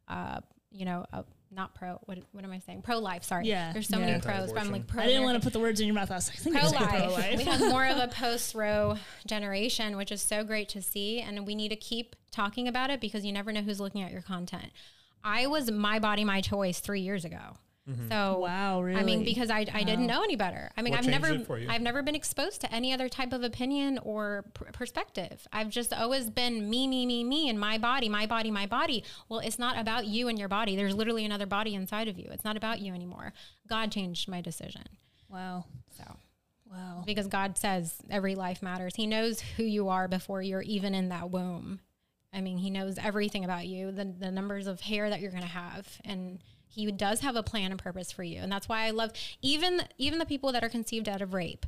uh, 0.09 0.41
you 0.75 0.85
know, 0.85 1.07
uh, 1.13 1.23
not 1.55 1.75
pro. 1.75 1.99
What, 2.05 2.19
what 2.33 2.45
am 2.45 2.53
I 2.53 2.59
saying? 2.59 2.83
Pro 2.83 2.99
life. 2.99 3.25
Sorry. 3.25 3.47
Yeah. 3.47 3.73
There's 3.73 3.89
so 3.89 3.99
yeah. 3.99 4.07
many 4.07 4.21
pros, 4.21 4.53
but 4.53 4.61
I'm 4.61 4.71
like 4.71 4.87
pro. 4.87 5.03
I 5.03 5.07
didn't 5.07 5.23
want 5.23 5.37
to 5.37 5.45
put 5.45 5.53
the 5.53 5.61
words 5.61 5.81
in 5.81 5.87
your 5.87 5.95
mouth. 5.95 6.11
I 6.11 6.15
was 6.15 6.47
like, 6.47 6.55
pro 6.55 6.69
life. 6.71 7.39
we 7.39 7.45
have 7.45 7.61
more 7.71 7.87
of 7.87 7.99
a 7.99 8.09
post 8.09 8.55
Roe 8.55 8.97
generation, 9.27 9.97
which 9.97 10.13
is 10.13 10.23
so 10.23 10.45
great 10.45 10.69
to 10.71 10.83
see, 10.83 11.21
and 11.21 11.47
we 11.47 11.55
need 11.55 11.71
to 11.71 11.77
keep 11.77 12.17
talking 12.31 12.69
about 12.69 12.91
it 12.91 13.01
because 13.01 13.25
you 13.25 13.33
never 13.33 13.53
know 13.53 13.63
who's 13.63 13.81
looking 13.81 14.03
at 14.03 14.11
your 14.11 14.23
content. 14.23 14.73
I 15.23 15.47
was 15.47 15.71
my 15.71 15.99
body, 15.99 16.25
my 16.25 16.41
choice 16.41 16.81
three 16.81 17.01
years 17.01 17.25
ago. 17.25 17.57
Mm-hmm. 17.89 18.09
So 18.09 18.39
wow, 18.39 18.81
really? 18.81 18.99
I 18.99 19.05
mean, 19.05 19.25
because 19.25 19.51
I, 19.51 19.67
I 19.73 19.81
wow. 19.81 19.85
didn't 19.85 20.07
know 20.07 20.23
any 20.23 20.37
better. 20.37 20.71
I 20.75 20.81
mean, 20.81 20.93
what 20.93 21.01
I've 21.01 21.07
never 21.07 21.39
I've 21.69 21.83
never 21.83 22.03
been 22.03 22.15
exposed 22.15 22.63
to 22.63 22.75
any 22.75 22.95
other 22.95 23.11
type 23.11 23.35
of 23.35 23.43
opinion 23.43 23.99
or 24.03 24.47
pr- 24.55 24.71
perspective. 24.73 25.47
I've 25.53 25.69
just 25.69 25.93
always 25.93 26.31
been 26.31 26.71
me, 26.71 26.89
me, 26.89 27.05
me, 27.05 27.25
me, 27.25 27.51
and 27.51 27.61
my 27.61 27.77
body, 27.77 28.09
my 28.09 28.25
body, 28.25 28.51
my 28.51 28.65
body. 28.65 29.05
Well, 29.29 29.41
it's 29.41 29.59
not 29.59 29.79
about 29.79 30.07
you 30.07 30.29
and 30.29 30.39
your 30.39 30.49
body. 30.49 30.77
There's 30.77 30.95
literally 30.95 31.27
another 31.27 31.47
body 31.47 31.75
inside 31.75 32.09
of 32.09 32.19
you. 32.19 32.29
It's 32.31 32.45
not 32.45 32.57
about 32.57 32.81
you 32.81 32.95
anymore. 32.95 33.35
God 33.69 33.93
changed 33.93 34.29
my 34.29 34.41
decision. 34.41 34.85
Wow. 35.29 35.67
So. 35.97 36.05
Wow. 36.71 37.03
Because 37.05 37.29
God 37.29 37.59
says 37.59 37.95
every 38.11 38.35
life 38.35 38.63
matters. 38.63 38.97
He 38.97 39.07
knows 39.07 39.41
who 39.41 39.63
you 39.63 39.91
are 39.91 40.09
before 40.09 40.41
you're 40.41 40.63
even 40.63 40.95
in 40.95 41.11
that 41.11 41.31
womb. 41.31 41.81
I 42.33 42.41
mean, 42.41 42.57
he 42.57 42.71
knows 42.71 42.99
everything 42.99 43.45
about 43.45 43.67
you, 43.67 43.93
the, 43.93 44.05
the 44.05 44.33
numbers 44.33 44.67
of 44.67 44.81
hair 44.81 45.09
that 45.09 45.21
you're 45.21 45.31
going 45.31 45.45
to 45.45 45.49
have, 45.49 45.87
and 46.05 46.41
he 46.75 46.91
does 46.91 47.21
have 47.21 47.37
a 47.37 47.43
plan 47.43 47.71
and 47.71 47.81
purpose 47.81 48.11
for 48.11 48.23
you. 48.23 48.41
And 48.41 48.51
that's 48.51 48.69
why 48.69 48.87
I 48.87 48.91
love 48.91 49.13
even 49.43 49.83
even 49.99 50.19
the 50.19 50.27
people 50.27 50.53
that 50.53 50.65
are 50.65 50.69
conceived 50.69 51.09
out 51.09 51.23
of 51.23 51.35
rape. 51.35 51.67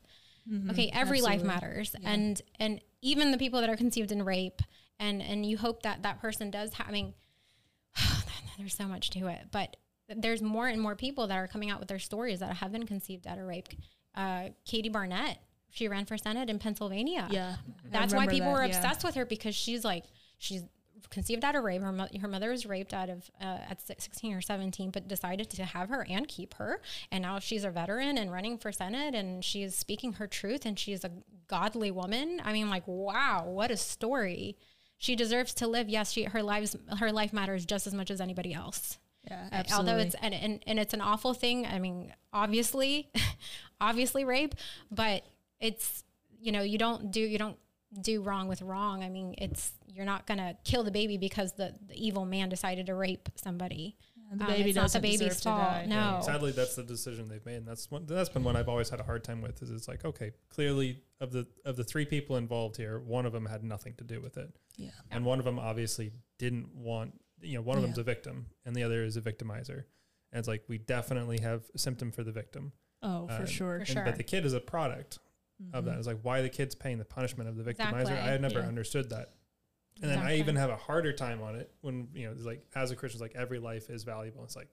Mm-hmm. 0.50 0.70
Okay, 0.70 0.90
every 0.92 1.18
Absolutely. 1.18 1.22
life 1.22 1.42
matters. 1.44 1.96
Yeah. 2.00 2.11
And 2.11 2.42
and 2.59 2.80
even 3.02 3.30
the 3.30 3.38
people 3.38 3.61
that 3.61 3.70
are 3.70 3.76
conceived 3.76 4.12
in 4.12 4.24
rape 4.24 4.62
and 4.98 5.22
and 5.22 5.46
you 5.46 5.59
hope 5.59 5.82
that 5.82 6.02
that 6.02 6.20
person 6.20 6.50
does 6.50 6.74
have 6.74 6.88
I 6.88 6.92
mean 6.92 7.14
there's 8.59 8.74
so 8.74 8.86
much 8.86 9.11
to 9.11 9.28
it, 9.28 9.46
but 9.50 9.76
there's 10.09 10.42
more 10.42 10.68
and 10.68 10.80
more 10.80 10.94
people 10.94 11.26
that 11.26 11.36
are 11.36 11.48
coming 11.48 11.70
out 11.70 11.80
with 11.80 11.88
their 11.88 11.98
stories 11.98 12.40
that 12.40 12.57
have 12.57 12.72
been 12.72 12.86
conceived 12.86 13.26
out 13.26 13.38
of 13.38 13.46
rape. 13.46 13.68
Uh, 14.14 14.50
Katie 14.64 14.88
Barnette, 14.88 15.38
she 15.70 15.88
ran 15.88 16.07
for 16.07 16.16
Senate 16.16 16.48
in 16.48 16.59
Pennsylvania. 16.59 17.28
Yeah. 17.30 17.57
That's 17.90 18.14
why 18.14 18.26
people 18.26 18.52
that, 18.52 18.52
were 18.52 18.62
obsessed 18.62 19.02
yeah. 19.02 19.09
with 19.09 19.14
her 19.16 19.26
because 19.26 19.54
she's 19.54 19.84
like, 19.84 20.04
she's 20.38 20.62
conceived 21.11 21.44
out 21.44 21.54
of 21.54 21.64
rape. 21.64 21.82
Her, 21.82 21.92
mo- 21.92 22.09
her 22.20 22.28
mother 22.28 22.50
was 22.50 22.66
raped 22.66 22.94
out 22.94 23.09
of 23.11 23.30
uh, 23.40 23.59
at 23.70 23.80
16 23.80 24.34
or 24.34 24.40
17, 24.40 24.90
but 24.90 25.09
decided 25.09 25.50
to 25.50 25.64
have 25.64 25.88
her 25.88 26.07
and 26.09 26.26
keep 26.28 26.54
her. 26.54 26.80
And 27.11 27.22
now 27.22 27.38
she's 27.38 27.64
a 27.64 27.70
veteran 27.70 28.18
and 28.18 28.32
running 28.32 28.59
for 28.59 28.72
Senate, 28.72 29.14
and 29.14 29.44
she's 29.44 29.74
speaking 29.74 30.14
her 30.14 30.26
truth, 30.26 30.66
and 30.66 30.78
she's 30.78 31.04
a 31.04 31.11
godly 31.48 31.90
woman. 31.90 32.40
I 32.44 32.52
mean, 32.52 32.70
like, 32.70 32.84
wow, 32.86 33.44
what 33.46 33.70
a 33.70 33.76
story! 33.76 34.57
She 34.98 35.14
deserves 35.14 35.52
to 35.54 35.66
live. 35.66 35.88
Yes, 35.88 36.12
she 36.12 36.24
her 36.24 36.42
lives 36.42 36.74
her 36.98 37.12
life 37.12 37.32
matters 37.32 37.66
just 37.66 37.86
as 37.86 37.94
much 37.94 38.11
as 38.11 38.20
anybody 38.20 38.54
else. 38.54 38.98
Yeah, 39.28 39.48
absolutely. 39.52 39.92
Although 39.92 40.02
it's 40.02 40.16
and, 40.22 40.34
and 40.34 40.61
and 40.66 40.78
it's 40.78 40.94
an 40.94 41.00
awful 41.00 41.34
thing. 41.34 41.66
I 41.66 41.78
mean, 41.78 42.14
obviously, 42.32 43.11
obviously 43.80 44.24
rape, 44.24 44.54
but 44.90 45.24
it's 45.61 46.04
you 46.40 46.52
know 46.52 46.62
you 46.62 46.78
don't 46.78 47.11
do 47.11 47.20
you 47.20 47.38
don't 47.38 47.59
do 47.97 48.22
wrong 48.22 48.49
with 48.49 48.62
wrong. 48.62 49.03
I 49.03 49.09
mean, 49.09 49.34
it's 49.38 49.72
you're 49.86 50.05
not 50.05 50.26
gonna 50.26 50.57
kill 50.64 50.82
the 50.82 50.90
baby 50.90 51.16
because 51.16 51.53
the, 51.53 51.74
the 51.88 51.94
evil 51.94 52.24
man 52.24 52.49
decided 52.49 52.86
to 52.86 52.94
rape 52.94 53.28
somebody. 53.36 53.97
the 54.32 54.44
um, 54.44 54.51
baby 54.51 54.70
it's 54.70 54.76
not 54.76 54.92
the 54.92 55.01
baby's 55.01 55.42
fault. 55.42 55.86
No. 55.86 56.20
Sadly, 56.22 56.53
that's 56.53 56.76
the 56.76 56.82
decision 56.82 57.28
they've 57.28 57.44
made, 57.44 57.57
and 57.57 57.68
that's 57.68 57.90
one, 57.90 58.07
that's 58.07 58.28
been 58.28 58.44
one 58.44 58.57
I've 58.57 58.68
always 58.68 58.90
had 58.90 59.01
a 59.01 59.05
hard 59.05 59.24
time 59.24 59.40
with. 59.40 59.62
Is 59.62 59.70
it's 59.70 59.88
like 59.88 60.05
okay, 60.05 60.32
clearly 60.49 61.01
of 61.20 61.32
the 61.32 61.47
of 61.64 61.76
the 61.76 61.84
three 61.84 62.05
people 62.05 62.36
involved 62.36 62.76
here, 62.76 62.99
one 62.99 63.26
of 63.26 63.32
them 63.32 63.47
had 63.47 63.64
nothing 63.64 63.94
to 63.94 64.05
do 64.05 64.20
with 64.20 64.36
it. 64.36 64.51
Yeah. 64.76 64.90
And 65.11 65.24
one 65.24 65.38
of 65.38 65.44
them 65.44 65.59
obviously 65.59 66.12
didn't 66.38 66.74
want. 66.74 67.18
You 67.40 67.57
know, 67.57 67.62
one 67.62 67.76
of 67.76 67.82
yeah. 67.82 67.88
them's 67.88 67.99
a 67.99 68.03
victim, 68.03 68.47
and 68.64 68.74
the 68.74 68.82
other 68.82 69.03
is 69.05 69.16
a 69.16 69.20
victimizer. 69.20 69.84
And 70.32 70.40
it's 70.40 70.49
like 70.49 70.64
we 70.68 70.78
definitely 70.78 71.38
have 71.40 71.62
a 71.74 71.78
symptom 71.78 72.11
for 72.11 72.22
the 72.22 72.32
victim. 72.32 72.72
Oh, 73.03 73.26
for 73.26 73.42
uh, 73.42 73.47
sure, 73.47 73.80
for 73.80 73.86
sure. 73.86 74.05
But 74.05 74.16
the 74.16 74.24
kid 74.24 74.44
is 74.44 74.53
a 74.53 74.61
product 74.61 75.18
mm-hmm. 75.62 75.76
of 75.76 75.84
that. 75.84 75.92
Mm-hmm. 75.92 75.98
It's 75.98 76.07
like 76.07 76.20
why 76.22 76.42
the 76.42 76.48
kid's 76.48 76.74
paying 76.74 76.98
the 76.98 77.04
punishment 77.04 77.48
of 77.48 77.57
the 77.57 77.62
victimizer. 77.62 78.00
Exactly. 78.00 78.16
I 78.16 78.32
had 78.32 78.42
never 78.42 78.61
yeah. 78.61 78.66
understood 78.66 79.11
that. 79.11 79.32
And 80.02 80.11
exactly. 80.11 80.16
then 80.16 80.26
I 80.26 80.38
even 80.38 80.57
have 80.57 80.70
a 80.70 80.76
harder 80.76 81.12
time 81.12 81.42
on 81.42 81.57
it 81.57 81.70
when 81.80 82.09
you 82.14 82.26
know, 82.26 82.32
it's 82.32 82.44
like 82.44 82.66
as 82.74 82.90
a 82.90 82.96
Christian, 82.96 83.16
it's 83.16 83.22
like 83.22 83.40
every 83.40 83.59
life 83.59 83.88
is 83.88 84.04
valuable. 84.04 84.44
It's 84.44 84.57
like, 84.57 84.68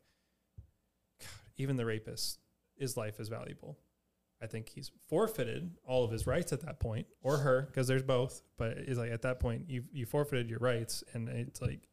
God, 1.22 1.30
even 1.58 1.78
the 1.78 1.86
rapist, 1.86 2.40
his 2.76 2.98
life 2.98 3.20
is 3.20 3.30
valuable. 3.30 3.78
I 4.42 4.48
think 4.48 4.68
he's 4.68 4.92
forfeited 5.08 5.72
all 5.86 6.04
of 6.04 6.12
his 6.12 6.28
rights 6.28 6.52
at 6.52 6.60
that 6.66 6.82
point, 6.82 7.08
or 7.22 7.38
her, 7.38 7.62
because 7.62 7.88
there's 7.88 8.04
both. 8.04 8.42
But 8.58 8.72
it's 8.78 9.00
like 9.00 9.12
at 9.12 9.22
that 9.22 9.40
point, 9.40 9.70
you 9.70 9.86
you 9.94 10.06
forfeited 10.06 10.50
your 10.50 10.60
rights, 10.60 11.02
and 11.14 11.30
it's 11.30 11.62
like, 11.62 11.88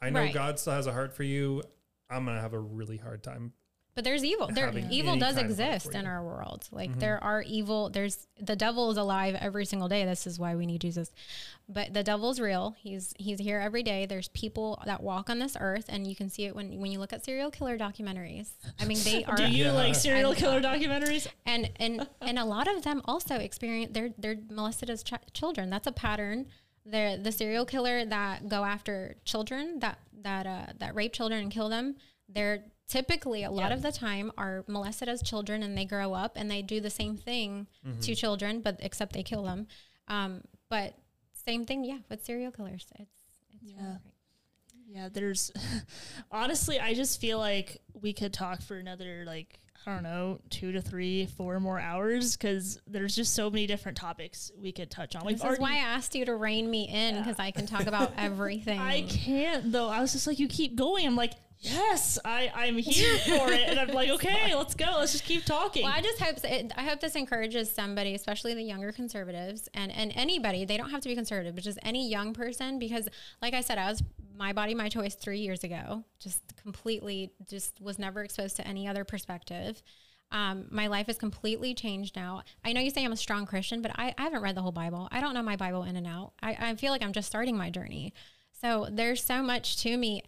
I 0.00 0.10
know 0.10 0.20
right. 0.20 0.34
God 0.34 0.58
still 0.58 0.72
has 0.72 0.88
a 0.88 0.92
heart 0.92 1.14
for 1.14 1.22
you. 1.22 1.62
I'm 2.10 2.24
gonna 2.24 2.40
have 2.40 2.54
a 2.54 2.58
really 2.58 2.96
hard 2.96 3.22
time 3.22 3.52
but 3.94 4.04
there's 4.04 4.24
evil. 4.24 4.48
There 4.52 4.72
evil 4.90 5.16
does 5.16 5.36
exist 5.36 5.94
in 5.94 6.06
our 6.06 6.22
world. 6.24 6.66
Like 6.72 6.90
mm-hmm. 6.90 7.00
there 7.00 7.22
are 7.22 7.42
evil. 7.42 7.90
There's 7.90 8.26
the 8.40 8.56
devil 8.56 8.90
is 8.90 8.96
alive 8.96 9.36
every 9.38 9.66
single 9.66 9.88
day. 9.88 10.04
This 10.06 10.26
is 10.26 10.38
why 10.38 10.54
we 10.54 10.64
need 10.64 10.80
Jesus. 10.80 11.10
But 11.68 11.92
the 11.92 12.02
devil's 12.02 12.40
real. 12.40 12.74
He's 12.78 13.12
he's 13.18 13.38
here 13.38 13.60
every 13.60 13.82
day. 13.82 14.06
There's 14.06 14.28
people 14.28 14.82
that 14.86 15.02
walk 15.02 15.28
on 15.28 15.38
this 15.38 15.56
earth, 15.60 15.86
and 15.90 16.06
you 16.06 16.16
can 16.16 16.30
see 16.30 16.44
it 16.44 16.56
when 16.56 16.80
when 16.80 16.90
you 16.90 16.98
look 16.98 17.12
at 17.12 17.22
serial 17.22 17.50
killer 17.50 17.76
documentaries. 17.76 18.50
I 18.80 18.86
mean, 18.86 18.98
they 19.04 19.24
are. 19.26 19.36
Do 19.36 19.44
you 19.44 19.66
yeah. 19.66 19.72
like 19.74 19.94
serial 19.94 20.34
killer 20.36 20.62
documentaries? 20.62 21.26
And 21.44 21.70
and 21.76 22.08
and 22.22 22.38
a 22.38 22.44
lot 22.44 22.68
of 22.68 22.84
them 22.84 23.02
also 23.04 23.36
experience. 23.36 23.92
They're 23.92 24.10
they're 24.16 24.38
molested 24.50 24.88
as 24.88 25.02
ch- 25.02 25.12
children. 25.34 25.68
That's 25.68 25.86
a 25.86 25.92
pattern. 25.92 26.46
They're 26.86 27.18
the 27.18 27.30
serial 27.30 27.66
killer 27.66 28.06
that 28.06 28.48
go 28.48 28.64
after 28.64 29.16
children 29.24 29.80
that 29.80 29.98
that 30.22 30.46
uh, 30.46 30.72
that 30.78 30.94
rape 30.94 31.12
children 31.12 31.42
and 31.42 31.52
kill 31.52 31.68
them. 31.68 31.96
They're 32.28 32.64
typically 32.88 33.42
a 33.42 33.50
lot 33.50 33.72
of 33.72 33.82
the 33.82 33.92
time 33.92 34.30
are 34.36 34.64
molested 34.66 35.08
as 35.08 35.22
children 35.22 35.62
and 35.62 35.76
they 35.76 35.84
grow 35.84 36.12
up 36.12 36.32
and 36.36 36.50
they 36.50 36.62
do 36.62 36.80
the 36.80 36.90
same 36.90 37.16
thing 37.16 37.66
mm-hmm. 37.86 38.00
to 38.00 38.14
children 38.14 38.60
but 38.60 38.76
except 38.80 39.12
they 39.12 39.22
kill 39.22 39.44
them 39.44 39.66
um, 40.08 40.42
but 40.68 40.94
same 41.32 41.64
thing 41.64 41.84
yeah 41.84 41.98
with 42.08 42.24
serial 42.24 42.52
killers 42.52 42.86
it's 42.98 43.10
it's 43.52 43.72
yeah 43.72 43.82
really 43.82 43.98
yeah 44.86 45.08
there's 45.12 45.50
honestly 46.30 46.78
i 46.78 46.92
just 46.92 47.20
feel 47.20 47.38
like 47.38 47.80
we 48.00 48.12
could 48.12 48.32
talk 48.32 48.60
for 48.60 48.76
another 48.76 49.24
like 49.26 49.58
I 49.86 49.94
don't 49.94 50.04
know, 50.04 50.38
two 50.48 50.72
to 50.72 50.80
three, 50.80 51.26
four 51.26 51.58
more 51.58 51.80
hours 51.80 52.36
because 52.36 52.80
there's 52.86 53.16
just 53.16 53.34
so 53.34 53.50
many 53.50 53.66
different 53.66 53.98
topics 53.98 54.52
we 54.56 54.70
could 54.70 54.90
touch 54.90 55.16
on. 55.16 55.26
We've 55.26 55.40
this 55.40 55.52
is 55.52 55.58
why 55.58 55.72
I 55.72 55.78
asked 55.78 56.14
you 56.14 56.24
to 56.24 56.36
rein 56.36 56.70
me 56.70 56.88
in 56.88 57.18
because 57.18 57.36
yeah. 57.38 57.46
I 57.46 57.50
can 57.50 57.66
talk 57.66 57.86
about 57.86 58.12
everything. 58.16 58.78
I 58.78 59.02
can't 59.02 59.72
though. 59.72 59.88
I 59.88 60.00
was 60.00 60.12
just 60.12 60.26
like, 60.26 60.38
you 60.38 60.46
keep 60.46 60.76
going. 60.76 61.04
I'm 61.04 61.16
like, 61.16 61.32
yes, 61.62 62.18
I, 62.24 62.52
I'm 62.54 62.76
here 62.76 63.16
for 63.18 63.50
it. 63.50 63.68
And 63.68 63.78
I'm 63.78 63.88
like, 63.88 64.10
okay, 64.16 64.54
let's 64.54 64.74
go. 64.74 64.96
Let's 64.98 65.12
just 65.12 65.24
keep 65.24 65.44
talking. 65.44 65.84
Well, 65.84 65.92
I 65.94 66.02
just 66.02 66.20
hope 66.20 66.36
it, 66.44 66.72
I 66.76 66.82
hope 66.82 67.00
this 67.00 67.14
encourages 67.14 67.70
somebody, 67.72 68.14
especially 68.14 68.54
the 68.54 68.62
younger 68.62 68.92
conservatives 68.92 69.68
and, 69.72 69.90
and 69.92 70.12
anybody, 70.14 70.64
they 70.64 70.76
don't 70.76 70.90
have 70.90 71.00
to 71.02 71.08
be 71.08 71.14
conservative, 71.14 71.54
but 71.54 71.64
just 71.64 71.78
any 71.82 72.08
young 72.08 72.34
person, 72.34 72.78
because 72.78 73.08
like 73.40 73.54
I 73.54 73.60
said, 73.60 73.78
I 73.78 73.88
was 73.88 74.02
my 74.36 74.52
body, 74.52 74.74
my 74.74 74.88
choice 74.88 75.14
three 75.14 75.38
years 75.38 75.64
ago, 75.64 76.04
just 76.18 76.42
completely, 76.60 77.32
just 77.48 77.80
was 77.80 77.98
never 77.98 78.22
exposed 78.22 78.56
to 78.56 78.66
any 78.66 78.88
other 78.88 79.04
perspective. 79.04 79.82
Um, 80.32 80.66
my 80.70 80.86
life 80.86 81.06
has 81.06 81.18
completely 81.18 81.74
changed 81.74 82.16
now. 82.16 82.42
I 82.64 82.72
know 82.72 82.80
you 82.80 82.90
say 82.90 83.04
I'm 83.04 83.12
a 83.12 83.16
strong 83.16 83.44
Christian, 83.44 83.82
but 83.82 83.92
I, 83.94 84.14
I 84.16 84.22
haven't 84.22 84.42
read 84.42 84.56
the 84.56 84.62
whole 84.62 84.72
Bible. 84.72 85.08
I 85.12 85.20
don't 85.20 85.34
know 85.34 85.42
my 85.42 85.56
Bible 85.56 85.84
in 85.84 85.94
and 85.94 86.06
out. 86.06 86.32
I, 86.42 86.56
I 86.58 86.74
feel 86.74 86.90
like 86.90 87.02
I'm 87.02 87.12
just 87.12 87.28
starting 87.28 87.56
my 87.56 87.68
journey. 87.68 88.14
So 88.62 88.86
there's 88.90 89.22
so 89.22 89.42
much 89.42 89.76
to 89.82 89.96
me 89.96 90.22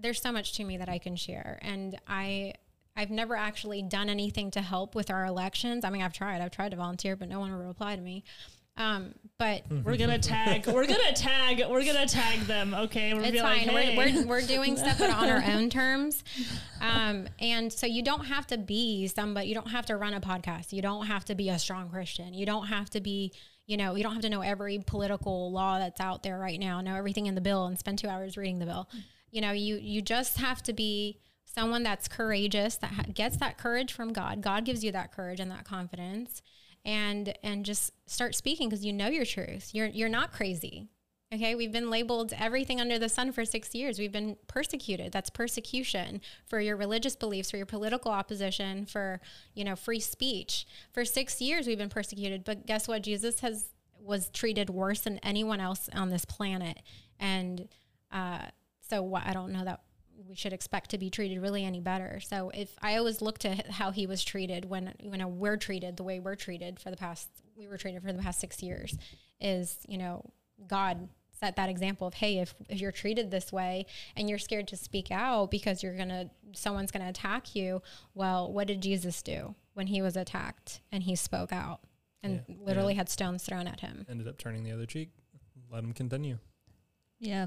there's 0.00 0.20
so 0.20 0.32
much 0.32 0.54
to 0.54 0.64
me 0.64 0.76
that 0.78 0.88
I 0.88 0.98
can 0.98 1.16
share. 1.16 1.58
And 1.62 1.98
I 2.08 2.54
I've 2.96 3.10
never 3.10 3.36
actually 3.36 3.82
done 3.82 4.08
anything 4.08 4.50
to 4.52 4.60
help 4.60 4.94
with 4.94 5.10
our 5.10 5.24
elections. 5.24 5.84
I 5.84 5.90
mean, 5.90 6.02
I've 6.02 6.12
tried. 6.12 6.40
I've 6.42 6.50
tried 6.50 6.70
to 6.70 6.76
volunteer, 6.76 7.16
but 7.16 7.28
no 7.28 7.40
one 7.40 7.50
will 7.52 7.66
reply 7.66 7.96
to 7.96 8.02
me. 8.02 8.24
Um, 8.76 9.14
but 9.38 9.62
we're 9.84 9.96
gonna 9.96 10.18
tag. 10.18 10.66
We're 10.66 10.86
gonna 10.86 11.12
tag. 11.12 11.62
We're 11.68 11.84
gonna 11.84 12.06
tag 12.06 12.40
them. 12.40 12.74
Okay, 12.74 13.14
we're 13.14 13.22
it's 13.22 13.40
fine. 13.40 13.66
Like, 13.66 13.84
hey. 13.84 13.96
we're, 13.96 14.22
we're, 14.22 14.26
we're 14.26 14.42
doing 14.42 14.76
stuff 14.76 15.00
on 15.00 15.10
our 15.10 15.42
own 15.46 15.70
terms, 15.70 16.24
um, 16.80 17.28
and 17.38 17.72
so 17.72 17.86
you 17.86 18.02
don't 18.02 18.26
have 18.26 18.46
to 18.48 18.58
be 18.58 19.06
somebody. 19.06 19.48
You 19.48 19.54
don't 19.54 19.70
have 19.70 19.86
to 19.86 19.96
run 19.96 20.14
a 20.14 20.20
podcast. 20.20 20.72
You 20.72 20.82
don't 20.82 21.06
have 21.06 21.24
to 21.26 21.34
be 21.34 21.50
a 21.50 21.58
strong 21.58 21.90
Christian. 21.90 22.32
You 22.34 22.46
don't 22.46 22.66
have 22.66 22.90
to 22.90 23.00
be. 23.00 23.32
You 23.66 23.76
know, 23.76 23.94
you 23.94 24.02
don't 24.02 24.14
have 24.14 24.22
to 24.22 24.30
know 24.30 24.40
every 24.40 24.82
political 24.84 25.52
law 25.52 25.78
that's 25.78 26.00
out 26.00 26.24
there 26.24 26.38
right 26.38 26.58
now. 26.58 26.80
Know 26.80 26.96
everything 26.96 27.26
in 27.26 27.36
the 27.36 27.40
bill 27.40 27.66
and 27.66 27.78
spend 27.78 28.00
two 28.00 28.08
hours 28.08 28.36
reading 28.36 28.58
the 28.58 28.66
bill. 28.66 28.88
You 29.30 29.40
know, 29.40 29.52
you 29.52 29.76
you 29.76 30.02
just 30.02 30.38
have 30.38 30.62
to 30.64 30.72
be 30.72 31.18
someone 31.44 31.82
that's 31.82 32.08
courageous 32.08 32.76
that 32.76 32.92
ha- 32.92 33.04
gets 33.12 33.36
that 33.38 33.58
courage 33.58 33.92
from 33.92 34.12
God. 34.12 34.40
God 34.40 34.64
gives 34.64 34.84
you 34.84 34.92
that 34.92 35.12
courage 35.12 35.40
and 35.40 35.50
that 35.50 35.64
confidence 35.64 36.42
and 36.84 37.34
and 37.42 37.64
just 37.64 37.92
start 38.06 38.34
speaking 38.34 38.68
because 38.68 38.84
you 38.84 38.92
know 38.92 39.08
your 39.08 39.24
truth. 39.24 39.70
You're 39.72 39.86
you're 39.86 40.08
not 40.08 40.32
crazy. 40.32 40.88
Okay, 41.32 41.54
we've 41.54 41.70
been 41.70 41.90
labeled 41.90 42.32
everything 42.36 42.80
under 42.80 42.98
the 42.98 43.08
sun 43.08 43.30
for 43.30 43.44
six 43.44 43.72
years. 43.72 44.00
We've 44.00 44.10
been 44.10 44.36
persecuted. 44.48 45.12
That's 45.12 45.30
persecution 45.30 46.20
for 46.44 46.58
your 46.58 46.76
religious 46.76 47.14
beliefs, 47.14 47.52
for 47.52 47.56
your 47.56 47.66
political 47.66 48.10
opposition, 48.10 48.84
for 48.84 49.20
you 49.54 49.64
know 49.64 49.76
free 49.76 50.00
speech. 50.00 50.66
For 50.92 51.04
six 51.04 51.40
years, 51.40 51.66
we've 51.66 51.78
been 51.78 51.88
persecuted. 51.88 52.44
But 52.44 52.66
guess 52.66 52.88
what? 52.88 53.02
Jesus 53.02 53.40
has 53.40 53.66
was 54.00 54.30
treated 54.30 54.70
worse 54.70 55.00
than 55.00 55.18
anyone 55.18 55.60
else 55.60 55.88
on 55.94 56.10
this 56.10 56.24
planet, 56.24 56.80
and 57.20 57.68
uh, 58.10 58.46
so 58.90 59.02
what, 59.02 59.22
I 59.24 59.32
don't 59.32 59.52
know 59.52 59.64
that 59.64 59.80
we 60.28 60.34
should 60.34 60.52
expect 60.52 60.90
to 60.90 60.98
be 60.98 61.08
treated 61.10 61.40
really 61.40 61.64
any 61.64 61.80
better. 61.80 62.20
So 62.20 62.50
if 62.52 62.74
I 62.82 62.96
always 62.96 63.22
look 63.22 63.38
to 63.38 63.54
how 63.70 63.90
he 63.90 64.06
was 64.06 64.22
treated 64.22 64.64
when 64.64 64.94
you 64.98 65.10
know 65.16 65.28
we're 65.28 65.56
treated 65.56 65.96
the 65.96 66.02
way 66.02 66.20
we're 66.20 66.36
treated 66.36 66.78
for 66.78 66.90
the 66.90 66.96
past 66.96 67.28
we 67.56 67.66
were 67.66 67.78
treated 67.78 68.02
for 68.02 68.12
the 68.12 68.22
past 68.22 68.40
six 68.40 68.62
years, 68.62 68.98
is 69.40 69.78
you 69.88 69.96
know 69.96 70.24
God 70.66 71.08
set 71.38 71.56
that 71.56 71.70
example 71.70 72.06
of 72.06 72.14
hey 72.14 72.38
if, 72.38 72.54
if 72.68 72.80
you're 72.80 72.92
treated 72.92 73.30
this 73.30 73.50
way 73.50 73.86
and 74.14 74.28
you're 74.28 74.38
scared 74.38 74.68
to 74.68 74.76
speak 74.76 75.10
out 75.10 75.50
because 75.50 75.82
you're 75.82 75.96
gonna 75.96 76.28
someone's 76.52 76.90
gonna 76.90 77.08
attack 77.08 77.54
you 77.54 77.80
well 78.12 78.52
what 78.52 78.66
did 78.66 78.82
jesus 78.82 79.22
do 79.22 79.54
when 79.72 79.86
he 79.86 80.02
was 80.02 80.18
attacked 80.18 80.80
and 80.92 81.02
he 81.02 81.16
spoke 81.16 81.50
out 81.50 81.80
and 82.22 82.42
yeah. 82.46 82.56
literally 82.60 82.92
yeah. 82.92 82.98
had 82.98 83.08
stones 83.08 83.42
thrown 83.42 83.66
at 83.66 83.80
him 83.80 84.04
ended 84.10 84.28
up 84.28 84.36
turning 84.36 84.64
the 84.64 84.70
other 84.70 84.84
cheek 84.84 85.08
let 85.72 85.82
him 85.82 85.94
continue 85.94 86.36
yeah 87.20 87.46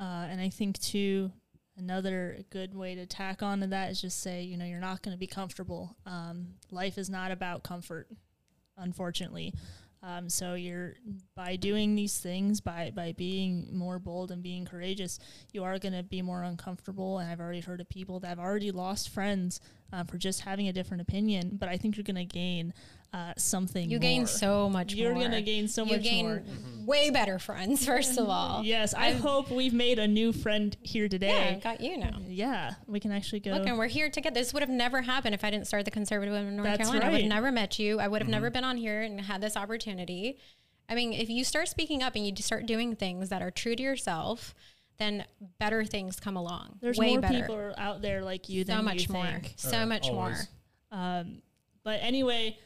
uh, 0.00 0.26
and 0.30 0.40
i 0.40 0.48
think 0.48 0.78
too 0.80 1.30
another 1.76 2.38
good 2.50 2.74
way 2.74 2.94
to 2.94 3.06
tack 3.06 3.42
on 3.42 3.60
to 3.60 3.66
that 3.66 3.90
is 3.90 4.00
just 4.00 4.20
say 4.20 4.42
you 4.42 4.56
know 4.56 4.64
you're 4.64 4.80
not 4.80 5.02
going 5.02 5.14
to 5.14 5.18
be 5.18 5.26
comfortable 5.26 5.96
um, 6.06 6.54
life 6.70 6.98
is 6.98 7.08
not 7.08 7.30
about 7.30 7.62
comfort 7.62 8.08
unfortunately 8.76 9.52
um, 10.02 10.28
so 10.28 10.54
you're 10.54 10.94
by 11.34 11.56
doing 11.56 11.94
these 11.94 12.18
things, 12.18 12.60
by 12.60 12.92
by 12.94 13.12
being 13.12 13.68
more 13.72 13.98
bold 13.98 14.30
and 14.30 14.42
being 14.42 14.64
courageous, 14.64 15.18
you 15.52 15.64
are 15.64 15.78
going 15.78 15.94
to 15.94 16.04
be 16.04 16.22
more 16.22 16.42
uncomfortable. 16.42 17.18
And 17.18 17.28
I've 17.28 17.40
already 17.40 17.60
heard 17.60 17.80
of 17.80 17.88
people 17.88 18.20
that 18.20 18.28
have 18.28 18.38
already 18.38 18.70
lost 18.70 19.08
friends 19.08 19.60
um, 19.92 20.06
for 20.06 20.16
just 20.16 20.42
having 20.42 20.68
a 20.68 20.72
different 20.72 21.00
opinion. 21.00 21.56
But 21.58 21.68
I 21.68 21.76
think 21.76 21.96
you're 21.96 22.04
going 22.04 22.16
to 22.16 22.24
gain 22.24 22.74
uh, 23.12 23.32
something. 23.36 23.90
You 23.90 23.96
more. 23.96 24.02
gain 24.02 24.26
so 24.26 24.68
much. 24.68 24.94
You're 24.94 25.14
going 25.14 25.30
to 25.30 25.42
gain 25.42 25.68
so 25.68 25.84
you 25.84 25.92
much 25.92 26.02
gain 26.02 26.26
more. 26.26 26.42
Way 26.84 27.10
better 27.10 27.38
friends, 27.38 27.84
first 27.84 28.18
of 28.18 28.28
all. 28.28 28.62
yes, 28.64 28.94
I 28.94 29.12
hope 29.12 29.50
we've 29.50 29.74
made 29.74 29.98
a 29.98 30.06
new 30.06 30.32
friend 30.32 30.76
here 30.82 31.08
today. 31.08 31.28
Yeah, 31.28 31.60
got 31.60 31.80
you 31.80 31.98
now. 31.98 32.18
Yeah, 32.26 32.74
we 32.86 33.00
can 33.00 33.12
actually 33.12 33.40
go. 33.40 33.52
Look, 33.52 33.66
and 33.66 33.78
we're 33.78 33.88
here 33.88 34.10
together. 34.10 34.34
This 34.34 34.52
would 34.54 34.62
have 34.62 34.70
never 34.70 35.02
happened 35.02 35.34
if 35.34 35.44
I 35.44 35.50
didn't 35.50 35.66
start 35.66 35.84
the 35.84 35.90
conservative 35.90 36.34
in 36.34 36.56
North 36.56 36.66
That's 36.66 36.78
Carolina. 36.78 37.00
Right. 37.00 37.08
I 37.08 37.12
would 37.12 37.20
have 37.22 37.28
never 37.28 37.52
met 37.52 37.78
you. 37.78 38.00
I 38.00 38.08
would 38.08 38.22
have 38.22 38.26
mm-hmm. 38.26 38.32
never 38.32 38.50
been 38.50 38.64
on 38.64 38.76
here 38.76 39.02
and 39.02 39.20
had 39.20 39.40
this 39.40 39.56
opportunity. 39.56 40.38
I 40.88 40.94
mean, 40.94 41.12
if 41.12 41.28
you 41.28 41.44
start 41.44 41.68
speaking 41.68 42.02
up 42.02 42.14
and 42.14 42.26
you 42.26 42.34
start 42.36 42.66
doing 42.66 42.96
things 42.96 43.28
that 43.28 43.42
are 43.42 43.50
true 43.50 43.76
to 43.76 43.82
yourself, 43.82 44.54
then 44.98 45.24
better 45.58 45.84
things 45.84 46.18
come 46.18 46.36
along. 46.36 46.78
There's 46.80 46.98
Way 46.98 47.12
more 47.12 47.20
better. 47.20 47.40
people 47.40 47.74
out 47.76 48.02
there 48.02 48.22
like 48.22 48.48
you 48.48 48.64
so 48.64 48.74
than 48.74 48.84
much 48.84 49.08
you 49.08 49.14
more. 49.14 49.24
think. 49.24 49.54
So 49.56 49.78
uh, 49.78 49.86
much 49.86 50.08
always. 50.08 50.48
more. 50.90 51.00
Um, 51.00 51.42
but 51.84 52.00
anyway, 52.02 52.58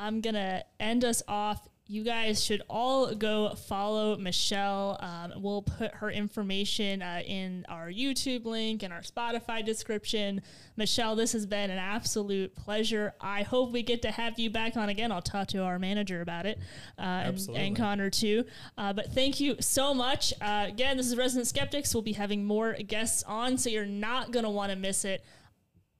I'm 0.00 0.20
gonna 0.20 0.64
end 0.80 1.04
us 1.04 1.22
off 1.28 1.68
you 1.90 2.04
guys 2.04 2.44
should 2.44 2.62
all 2.70 3.12
go 3.16 3.52
follow 3.52 4.16
Michelle. 4.16 4.96
Um, 5.00 5.32
we'll 5.42 5.62
put 5.62 5.92
her 5.94 6.08
information 6.08 7.02
uh, 7.02 7.20
in 7.26 7.66
our 7.68 7.88
YouTube 7.88 8.44
link 8.44 8.84
and 8.84 8.92
our 8.92 9.00
Spotify 9.00 9.64
description. 9.64 10.40
Michelle, 10.76 11.16
this 11.16 11.32
has 11.32 11.46
been 11.46 11.68
an 11.68 11.78
absolute 11.78 12.54
pleasure. 12.54 13.12
I 13.20 13.42
hope 13.42 13.72
we 13.72 13.82
get 13.82 14.02
to 14.02 14.12
have 14.12 14.38
you 14.38 14.50
back 14.50 14.76
on 14.76 14.88
again. 14.88 15.10
I'll 15.10 15.20
talk 15.20 15.48
to 15.48 15.64
our 15.64 15.80
manager 15.80 16.20
about 16.20 16.46
it 16.46 16.60
uh, 16.96 17.02
and, 17.02 17.48
and, 17.56 17.76
Connor 17.76 18.08
too. 18.08 18.44
Uh, 18.78 18.92
but 18.92 19.12
thank 19.12 19.40
you 19.40 19.56
so 19.58 19.92
much. 19.92 20.32
Uh, 20.40 20.66
again, 20.68 20.96
this 20.96 21.08
is 21.08 21.16
Resident 21.16 21.48
Skeptics. 21.48 21.92
We'll 21.92 22.02
be 22.02 22.12
having 22.12 22.44
more 22.44 22.74
guests 22.74 23.24
on, 23.24 23.58
so 23.58 23.68
you're 23.68 23.84
not 23.84 24.30
going 24.30 24.44
to 24.44 24.50
want 24.50 24.70
to 24.70 24.76
miss 24.76 25.04
it. 25.04 25.24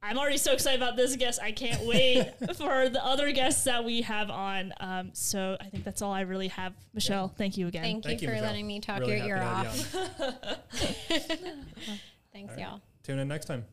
I'm 0.03 0.19
already 0.19 0.39
so 0.39 0.53
excited 0.53 0.81
about 0.81 0.97
this 0.97 1.15
guest. 1.17 1.41
I 1.43 1.53
can't 1.53 1.85
wait 1.85 2.33
for 2.57 2.89
the 2.89 3.05
other 3.05 3.33
guests 3.33 3.65
that 3.65 3.85
we 3.85 4.01
have 4.03 4.31
on. 4.31 4.73
Um, 4.81 5.11
so 5.13 5.57
I 5.61 5.65
think 5.65 5.85
that's 5.85 6.01
all 6.01 6.13
I 6.13 6.23
really 6.23 6.49
have. 6.49 6.75
Michelle, 6.95 7.29
thank 7.29 7.57
you 7.57 7.67
again. 7.67 7.83
Thank, 7.83 8.05
thank 8.05 8.23
you, 8.23 8.29
you, 8.29 8.31
for 8.31 8.35
Michelle. 8.37 8.51
letting 8.51 8.67
me 8.67 8.81
talk 8.81 9.01
really 9.01 9.19
your 9.19 9.37
ear 9.37 9.43
off. 9.43 9.77
Thanks, 12.33 12.53
right. 12.53 12.59
y'all. 12.59 12.81
Tune 13.03 13.19
in 13.19 13.29
next 13.29 13.47
time. 13.47 13.65